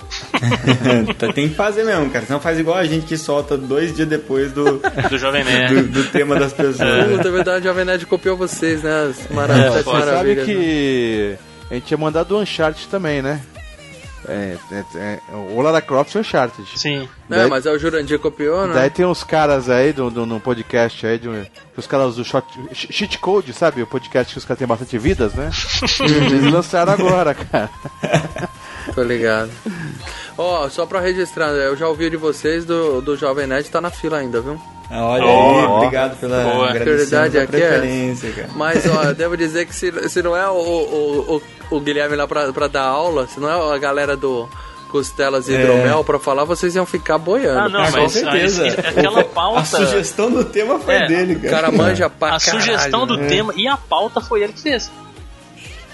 [1.34, 2.26] Tem que fazer mesmo, cara.
[2.26, 5.84] Senão faz igual a gente que solta dois dias depois do, Do Jovem Nerd.
[5.84, 7.08] do, do tema das pessoas.
[7.08, 9.10] Puta, é verdade, o Jovem Nerd copiou vocês, né?
[9.10, 10.44] As É, você sabe né?
[10.44, 11.36] que
[11.72, 13.42] a gente tinha mandado o Uncharted também, né?
[14.28, 16.68] É, é, é, o Lara Croft e Uncharted.
[16.78, 17.04] Sim.
[17.30, 18.74] É, Daí- mas é o Jurandir copiou, né?
[18.74, 21.46] Daí tem uns caras aí do, do, no podcast aí, de, um-
[21.78, 23.82] os caras do shot, Cheat Code, sabe?
[23.82, 25.50] O podcast que os caras têm bastante vidas, né?
[26.02, 27.70] Eles lançaram agora, cara.
[28.94, 29.52] Tô ligado.
[30.38, 33.90] Ó, só pra registrar, eu já ouvi de vocês do, do Jovem Nerd, tá na
[33.92, 34.60] fila ainda, viu?
[34.90, 36.44] Ah, Olha Ó, aí, obrigado pela a
[37.44, 38.48] aqui é-.
[38.56, 41.42] Mas, ó, eu devo dizer que se, se não é o, o, o,
[41.72, 44.50] o Guilherme lá pra, pra dar aula, se não é a galera do
[44.90, 45.60] Costelas e É.
[45.62, 47.60] Hidromel pra falar, vocês iam ficar boiando.
[47.60, 48.64] Ah, não, Ah, mas com certeza.
[48.86, 49.60] a- aquela pauta.
[49.62, 51.52] A sugestão do tema foi É, dele, O cara.
[51.52, 52.62] cara manja pra A caralho.
[52.62, 53.28] sugestão do né?
[53.28, 54.92] tema e a pauta foi ele que fez.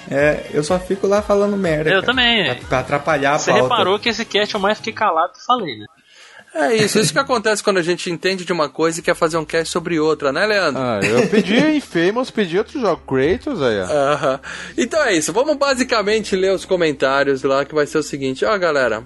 [0.10, 1.90] É, eu só fico lá falando merda.
[1.90, 2.06] Eu cara.
[2.06, 2.46] também.
[2.56, 3.64] Pra, pra atrapalhar a Você pauta.
[3.64, 5.86] reparou que esse cast eu mais fiquei calado que falei, né?
[6.58, 9.36] É isso, isso que acontece quando a gente entende de uma coisa e quer fazer
[9.36, 10.82] um cast sobre outra, né, Leandro?
[10.82, 14.40] Ah, eu pedi Infamous, pedi outro jogo, Kratos aí, ó.
[14.78, 18.58] Então é isso, vamos basicamente ler os comentários lá, que vai ser o seguinte, ó
[18.58, 19.04] galera,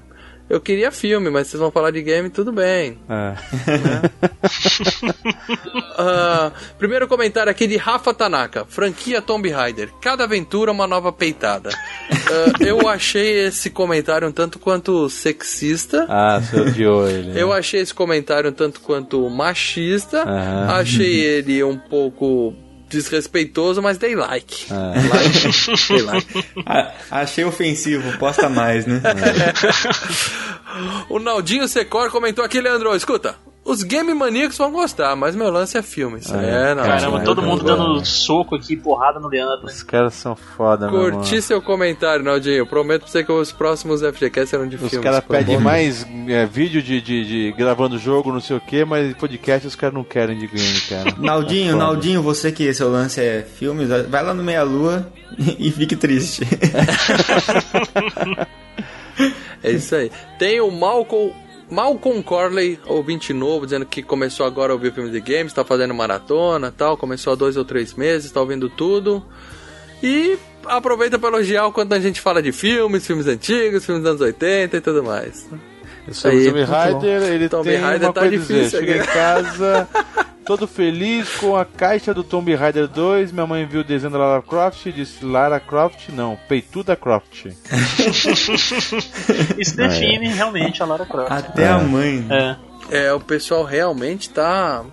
[0.49, 2.97] eu queria filme, mas vocês vão falar de game, tudo bem.
[3.09, 3.33] É.
[6.01, 11.69] Ah, primeiro comentário aqui de Rafa Tanaka, franquia Tomb Raider, cada aventura uma nova peitada.
[11.71, 16.05] Ah, eu achei esse comentário um tanto quanto sexista.
[16.07, 17.33] Ah, você odiou ele.
[17.33, 17.41] né?
[17.41, 20.23] Eu achei esse comentário um tanto quanto machista.
[20.69, 22.53] Achei ele um pouco
[22.89, 24.65] desrespeitoso, mas dei like.
[24.71, 24.93] Ah.
[24.95, 26.45] Like, dei like.
[27.09, 29.01] Achei ofensivo, posta mais, né?
[31.09, 33.35] O Naldinho Secor comentou aqui, Leandro, escuta.
[33.63, 36.31] Os game maníacos vão gostar, mas meu lance é filmes.
[36.31, 36.83] é, não.
[36.83, 37.75] Caramba, é, todo é, mundo é.
[37.75, 39.67] dando soco aqui, porrada no Leandro.
[39.67, 41.19] Os caras são foda, meu irmão.
[41.19, 42.65] Curti seu comentário, Naldinho.
[42.65, 45.03] Prometo pra você que os próximos FGCast serão de Os filmes.
[45.03, 45.63] caras Ficou pedem bom?
[45.63, 49.75] mais é, vídeo de, de, de gravando jogo, não sei o que, mas podcast os
[49.75, 51.13] caras não querem de game, cara.
[51.19, 51.75] Naldinho.
[51.75, 55.05] Naldinho, você que seu lance é filmes, vai lá no Meia Lua
[55.37, 56.41] e fique triste.
[59.61, 60.09] É isso aí.
[60.37, 61.33] Tem o Malcolm,
[61.69, 65.93] Malcolm Corley, ouvinte novo, dizendo que começou agora a ouvir filmes de games, tá fazendo
[65.93, 69.23] maratona tal, começou há dois ou três meses, tá ouvindo tudo.
[70.01, 74.11] E aproveita para elogiar o quanto a gente fala de filmes, filmes antigos, filmes dos
[74.11, 75.47] anos 80 e tudo mais.
[76.09, 76.45] Isso O aí.
[76.45, 79.87] Tomb Raider, ele Tomb tem Raider uma tá coisa difícil Cheguei em casa,
[80.45, 83.31] todo feliz com a caixa do Tomb Raider 2.
[83.31, 87.45] Minha mãe viu o desenho da Lara Croft e disse: Lara Croft não, Peituda Croft.
[89.57, 91.31] Isso define realmente a Lara Croft.
[91.31, 92.25] Até a mãe.
[92.29, 92.55] É.
[92.91, 94.83] É, o pessoal realmente tá.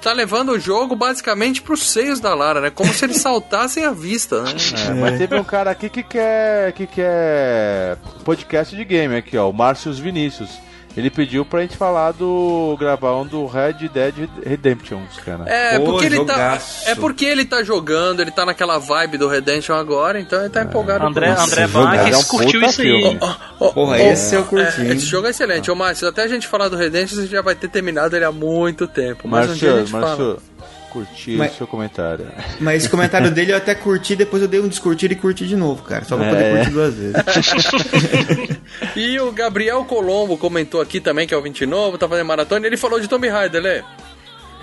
[0.00, 2.70] Tá levando o jogo basicamente pros seios da Lara, né?
[2.70, 4.52] Como se eles saltassem à vista, né?
[4.88, 9.50] É, mas teve um cara aqui que quer, que quer podcast de game aqui, ó,
[9.50, 10.58] o Márcio Vinícius.
[10.96, 12.76] Ele pediu pra gente falar do.
[12.78, 15.44] gravar um do Red Dead Redemption, cara.
[15.46, 16.58] É, Pô, porque ele tá.
[16.84, 20.62] É porque ele tá jogando, ele tá naquela vibe do Redemption agora, então ele tá
[20.62, 21.42] empolgado André, com.
[21.42, 22.88] André jogo é Marques um curtiu isso aí.
[22.88, 23.20] filme.
[23.58, 25.70] Porra, esse eu curti, É, esse jogo é excelente.
[25.70, 28.32] Ô, Márcio, até a gente falar do Redemption, você já vai ter terminado ele há
[28.32, 29.28] muito tempo.
[29.28, 30.06] Mas um dia a Márcio, gente fala.
[30.08, 30.42] Márcio,
[30.90, 32.26] curti Mas- o seu comentário.
[32.60, 35.56] Mas esse comentário dele eu até curti, depois eu dei um descurtir e curti de
[35.56, 36.04] novo, cara.
[36.04, 36.56] Só pra poder É.
[36.56, 37.14] curtir duas vezes.
[38.96, 42.68] E o Gabriel Colombo comentou aqui também, que é o 29, tá fazendo maratona, e
[42.68, 43.82] ele falou de Tomb Raider, né?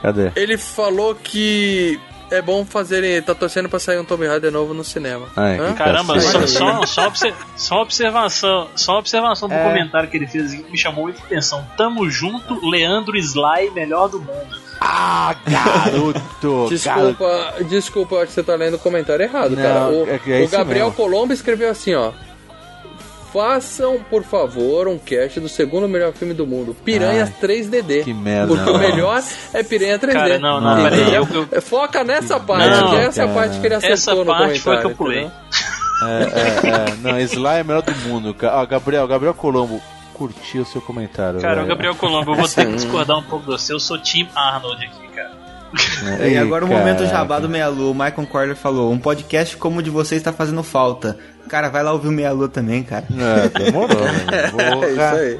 [0.02, 0.32] Cadê?
[0.36, 2.00] Ele falou que
[2.32, 3.22] é bom fazerem.
[3.22, 5.28] Tá torcendo pra sair um Tomb Raider novo no cinema.
[5.36, 7.12] Ai, Caramba, só, só, só,
[7.56, 9.64] só observação, só observação do É.
[9.64, 11.66] comentário que ele fez que me chamou muita atenção.
[11.78, 14.67] Tamo junto, Leandro Sly, melhor do mundo.
[14.80, 16.68] Ah, garoto!
[16.70, 19.88] Desculpa, desculpa, eu acho que você tá lendo o comentário errado, Não, cara.
[19.90, 20.96] O, é é o Gabriel mesmo.
[21.04, 22.12] Colombo escreveu assim, ó.
[23.34, 28.04] Façam, por favor, um cast do segundo melhor filme do mundo, Piranhas Ai, 3DD.
[28.06, 28.48] que merda.
[28.56, 29.22] Porque o melhor
[29.54, 30.14] é Piranha 3D.
[30.14, 33.34] Cara, não, não, peraí, eu- eu- Foca nessa parte, Não, que é essa cara.
[33.34, 34.82] parte que ele acertou Essa no parte foi comentário.
[34.82, 35.30] que eu pulei.
[36.04, 36.96] É, é, é.
[37.02, 38.36] Não, Sly é o melhor do mundo.
[38.42, 39.82] Ó, Gabriel, Gabriel Colombo,
[40.18, 41.40] curtiu o seu comentário.
[41.40, 41.68] Cara, o velho.
[41.70, 43.74] Gabriel Colombo, eu vou ter que discordar um pouco de você.
[43.74, 45.38] Eu sou Team Arnold aqui, cara.
[46.22, 47.92] É, E agora o momento jabá do Meia Lua.
[47.92, 51.18] O Michael Corder falou: um podcast como o de vocês está fazendo falta.
[51.50, 53.06] Cara, vai lá ouvir o Meia Lua também, cara.
[53.12, 54.84] É, demorou, velho.
[54.84, 55.40] É isso aí.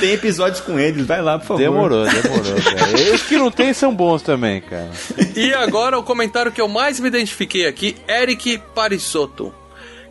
[0.00, 1.60] Tem episódios com eles, vai lá, por favor.
[1.60, 3.14] Demorou, demorou, cara.
[3.14, 4.90] Os que não tem são bons também, cara.
[5.36, 9.52] E agora o comentário que eu mais me identifiquei aqui, Eric Parisotto.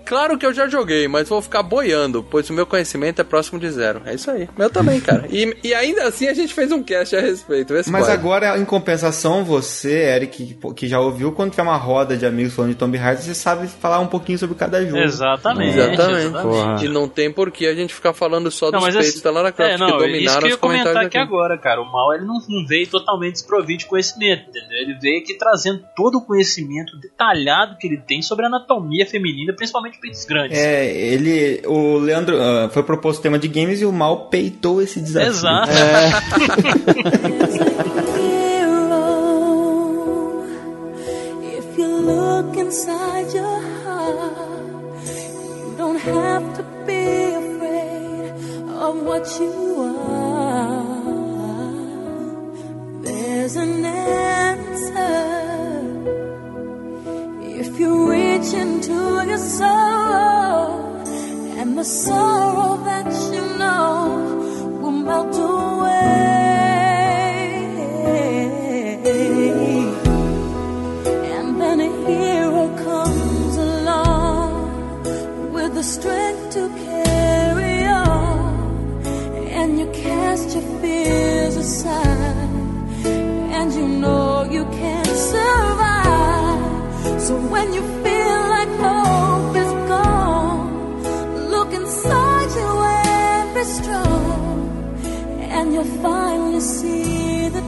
[0.05, 3.59] Claro que eu já joguei, mas vou ficar boiando, pois o meu conhecimento é próximo
[3.59, 4.01] de zero.
[4.05, 4.47] É isso aí.
[4.57, 5.25] Meu também, cara.
[5.29, 7.73] E, e ainda assim a gente fez um cast a respeito.
[7.87, 8.13] Mas vai.
[8.15, 12.53] agora, em compensação, você, Eric, que- que já ouviu, quando tiver uma roda de amigos
[12.53, 14.97] falando de Tomb Raider, você sabe falar um pouquinho sobre cada jogo.
[14.97, 15.77] Exatamente.
[15.77, 16.31] Exatamente.
[16.41, 16.83] Porra.
[16.83, 19.23] E não tem por que a gente ficar falando só Não, dos mas feitos assim,
[19.23, 21.17] da Lara Croft, é, não, que isso dominaram que eu os ia comentar aqui aqui.
[21.17, 21.81] agora, cara.
[21.81, 24.77] O mal ele não, não veio totalmente desprovido de conhecimento, entendeu?
[24.79, 29.53] Ele veio aqui trazendo todo o conhecimento detalhado que ele tem sobre a anatomia feminina,
[29.53, 30.57] principalmente peitos grandes.
[30.57, 31.61] É, ele.
[31.65, 35.29] O Leandro ah, foi proposto o tema de games e o Mal peitou esse desafio.
[35.29, 35.71] Exato.
[41.73, 48.31] If you look inside your heart, you don't have to be afraid
[48.79, 50.83] of what you are.
[53.01, 55.33] There's an answer
[57.73, 58.07] if you
[58.43, 58.93] reach into
[59.27, 60.89] your soul,
[61.59, 65.89] and the sorrow that you know will melt away.
[71.35, 74.53] And then a hero comes along
[75.53, 79.03] with the strength to carry on.
[79.59, 82.49] And you cast your fears aside.
[83.57, 87.21] And you know you can survive.
[87.21, 87.81] So when you
[93.65, 94.99] strong.
[95.55, 97.62] And you'll finally see the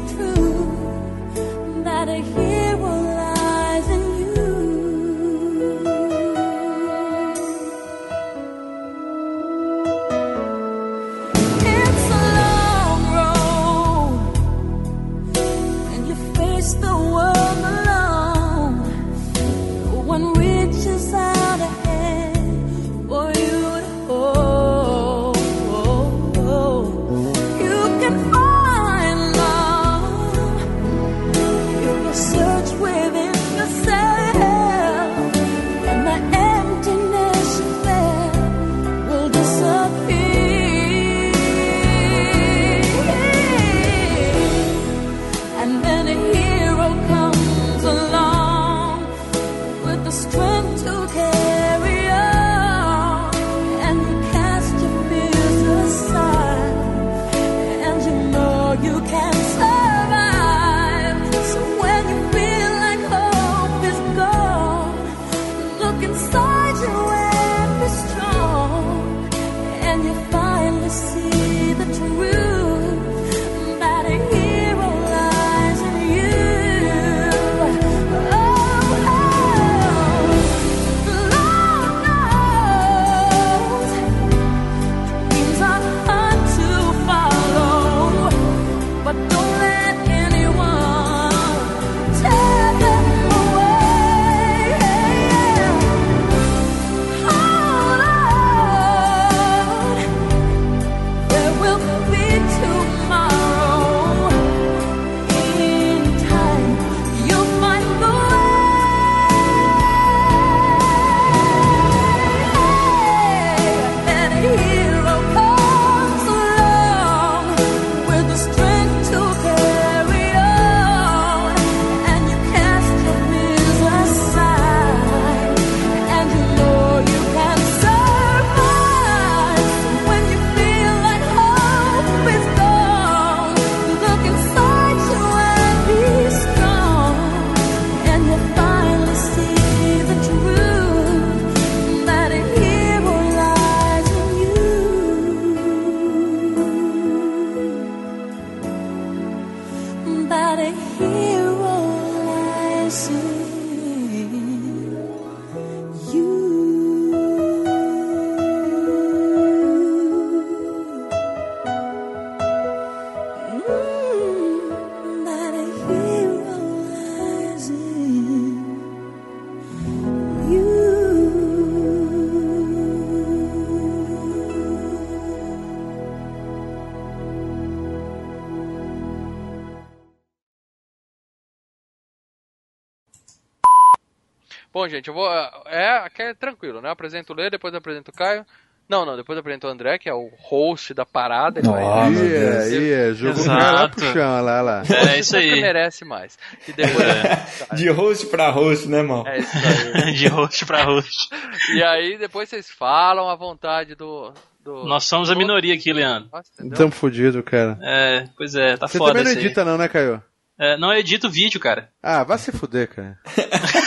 [184.86, 185.28] Bom, gente, eu vou.
[185.66, 186.90] É, aqui é tranquilo, né?
[186.90, 188.46] Eu apresento o Lê, depois eu apresento o Caio.
[188.88, 191.60] Não, não, depois eu apresento o André, que é o host da parada.
[191.60, 194.84] Ele vai- aí, é, jogou o cara lá pro chão, lá, lá.
[195.12, 195.60] É isso Você aí.
[195.60, 196.38] merece mais.
[196.68, 197.04] E depois.
[197.74, 199.26] De host pra host, né, mal?
[199.28, 200.14] É isso aí.
[200.14, 201.30] De host pra host.
[201.74, 204.32] E aí depois vocês falam à vontade do.
[204.64, 206.30] do Nós somos a minoria aqui, Leandro.
[206.32, 206.52] Nossa?
[206.76, 207.80] Tamo fudido, cara.
[207.82, 209.46] É, pois é, tá Você foda também não isso aí.
[209.48, 210.22] edita não, né, Caio?
[210.60, 211.90] É, não edito vídeo, cara.
[212.02, 213.18] Ah, vai se fuder, cara.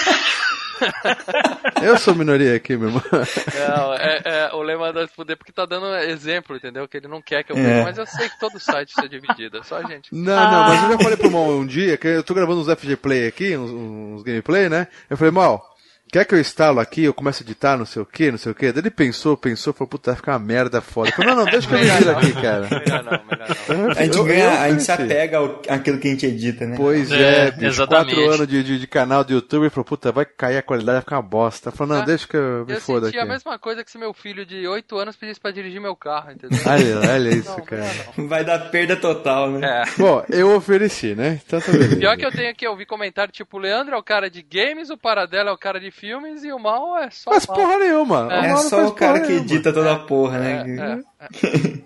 [1.82, 3.02] Eu sou minoria aqui, meu irmão.
[3.12, 6.86] Não, é, é, o mandou se fuder porque tá dando exemplo, entendeu?
[6.88, 7.82] Que ele não quer que eu É.
[7.82, 10.14] mas eu sei que todo site isso é dividido, é só a gente.
[10.14, 12.78] Não, não, mas eu já falei pro Mal um dia, que eu tô gravando uns
[12.78, 14.88] FG Play aqui, uns, uns gameplay, né?
[15.08, 15.76] Eu falei, Mal,
[16.10, 18.52] quer que eu instalo aqui, eu começo a editar, não sei o que, não sei
[18.52, 18.72] o que.
[18.72, 21.08] Daí ele pensou, pensou, falou, puta, vai ficar uma merda foda.
[21.10, 22.68] Eu falei, não, não, deixa que eu não, aqui, cara.
[22.78, 23.48] Melhor não, melhor
[23.86, 23.90] não.
[23.90, 26.66] A gente, Eu- ganha, eu a gente se apega ao, àquilo que a gente edita,
[26.66, 26.76] né?
[26.76, 28.14] Pois É, é, bicho, exatamente.
[28.14, 30.94] quatro anos de, de, de canal do YouTube, ele falou, puta, vai cair a qualidade,
[30.96, 31.68] vai ficar uma bosta.
[31.68, 33.26] Eu falei, não, Ah, deixa que eu me Eu foda senti aqui.
[33.26, 36.30] a mesma coisa que se meu filho de 8 anos pedisse pra dirigir meu carro,
[36.32, 36.58] entendeu?
[36.66, 37.86] Olha, olha isso, Não, cara.
[38.16, 38.28] não.
[38.28, 39.82] Vai dar perda total, né?
[39.82, 39.84] É.
[39.98, 41.40] Bom, eu ofereci, né?
[41.46, 41.96] Então tá beleza.
[41.96, 44.42] Pior que eu tenho aqui, eu vi comentário tipo, o Leandro é o cara de
[44.42, 47.56] games, o Paradela é o cara de filmes e o Mal é só Faz mal.
[47.56, 48.28] porra nenhuma.
[48.32, 49.44] É O É só o cara que nenhuma.
[49.44, 51.02] edita toda a porra, É, né?
[51.20, 51.28] é.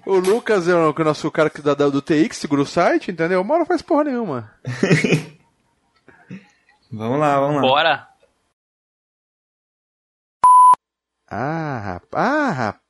[0.07, 3.41] O Lucas é o nosso cara que dá, do TX, segura o site, entendeu?
[3.41, 4.53] O Mauro faz porra nenhuma.
[6.95, 7.63] Vamos lá, vamos lá.
[7.63, 8.09] Bora.
[11.31, 12.13] Ah, rapaz.
[12.29, 12.82] Ah, rapaz.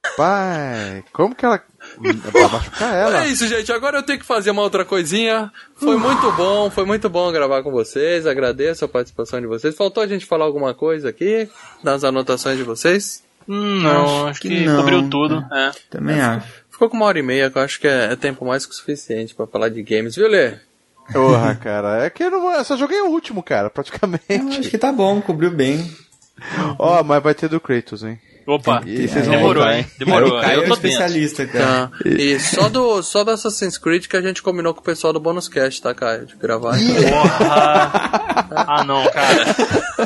[1.12, 1.62] Como que ela.
[1.98, 3.24] Vai machucar ela.
[3.24, 3.72] É isso, gente.
[3.72, 5.50] Agora eu tenho que fazer uma outra coisinha.
[5.76, 8.26] Foi muito bom, foi muito bom gravar com vocês.
[8.26, 9.74] Agradeço a participação de vocês.
[9.76, 11.48] Faltou a gente falar alguma coisa aqui
[11.82, 13.22] nas anotações de vocês?
[13.48, 14.76] Hum, não, acho que que, não.
[14.76, 15.44] cobriu tudo.
[15.52, 15.72] É.
[15.90, 16.46] Também acho.
[16.70, 18.72] Ficou com uma hora e meia, que eu acho que é, é tempo mais que
[18.72, 20.54] o suficiente pra falar de games, viu, Lê?
[21.12, 22.04] Porra, cara.
[22.04, 24.70] É que eu, não, eu só joguei o último, cara, Eu acho praticamente.
[24.70, 25.90] que tá bom, cobriu bem.
[26.78, 28.18] Ó, mas vai ter do Kratos, hein?
[28.46, 29.86] Opa, E vocês vão demorou, hein?
[29.98, 30.38] Demorou.
[30.38, 30.88] o Caio é eu o tô dentro.
[30.88, 31.64] especialista, cara.
[31.88, 31.90] Tá.
[32.04, 35.20] E só do, só do Assassin's Creed que a gente combinou com o pessoal do
[35.20, 36.26] Bônus Cast, tá, Caio?
[36.26, 36.76] De gravar.
[36.78, 38.22] Porra.
[38.54, 39.46] Ah, não, cara.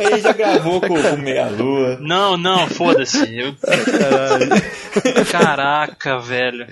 [0.00, 1.98] Ele já gravou com o Meia Lua.
[2.00, 3.36] Não, não, foda-se.
[3.36, 3.54] Eu...
[5.30, 6.66] Caraca, velho.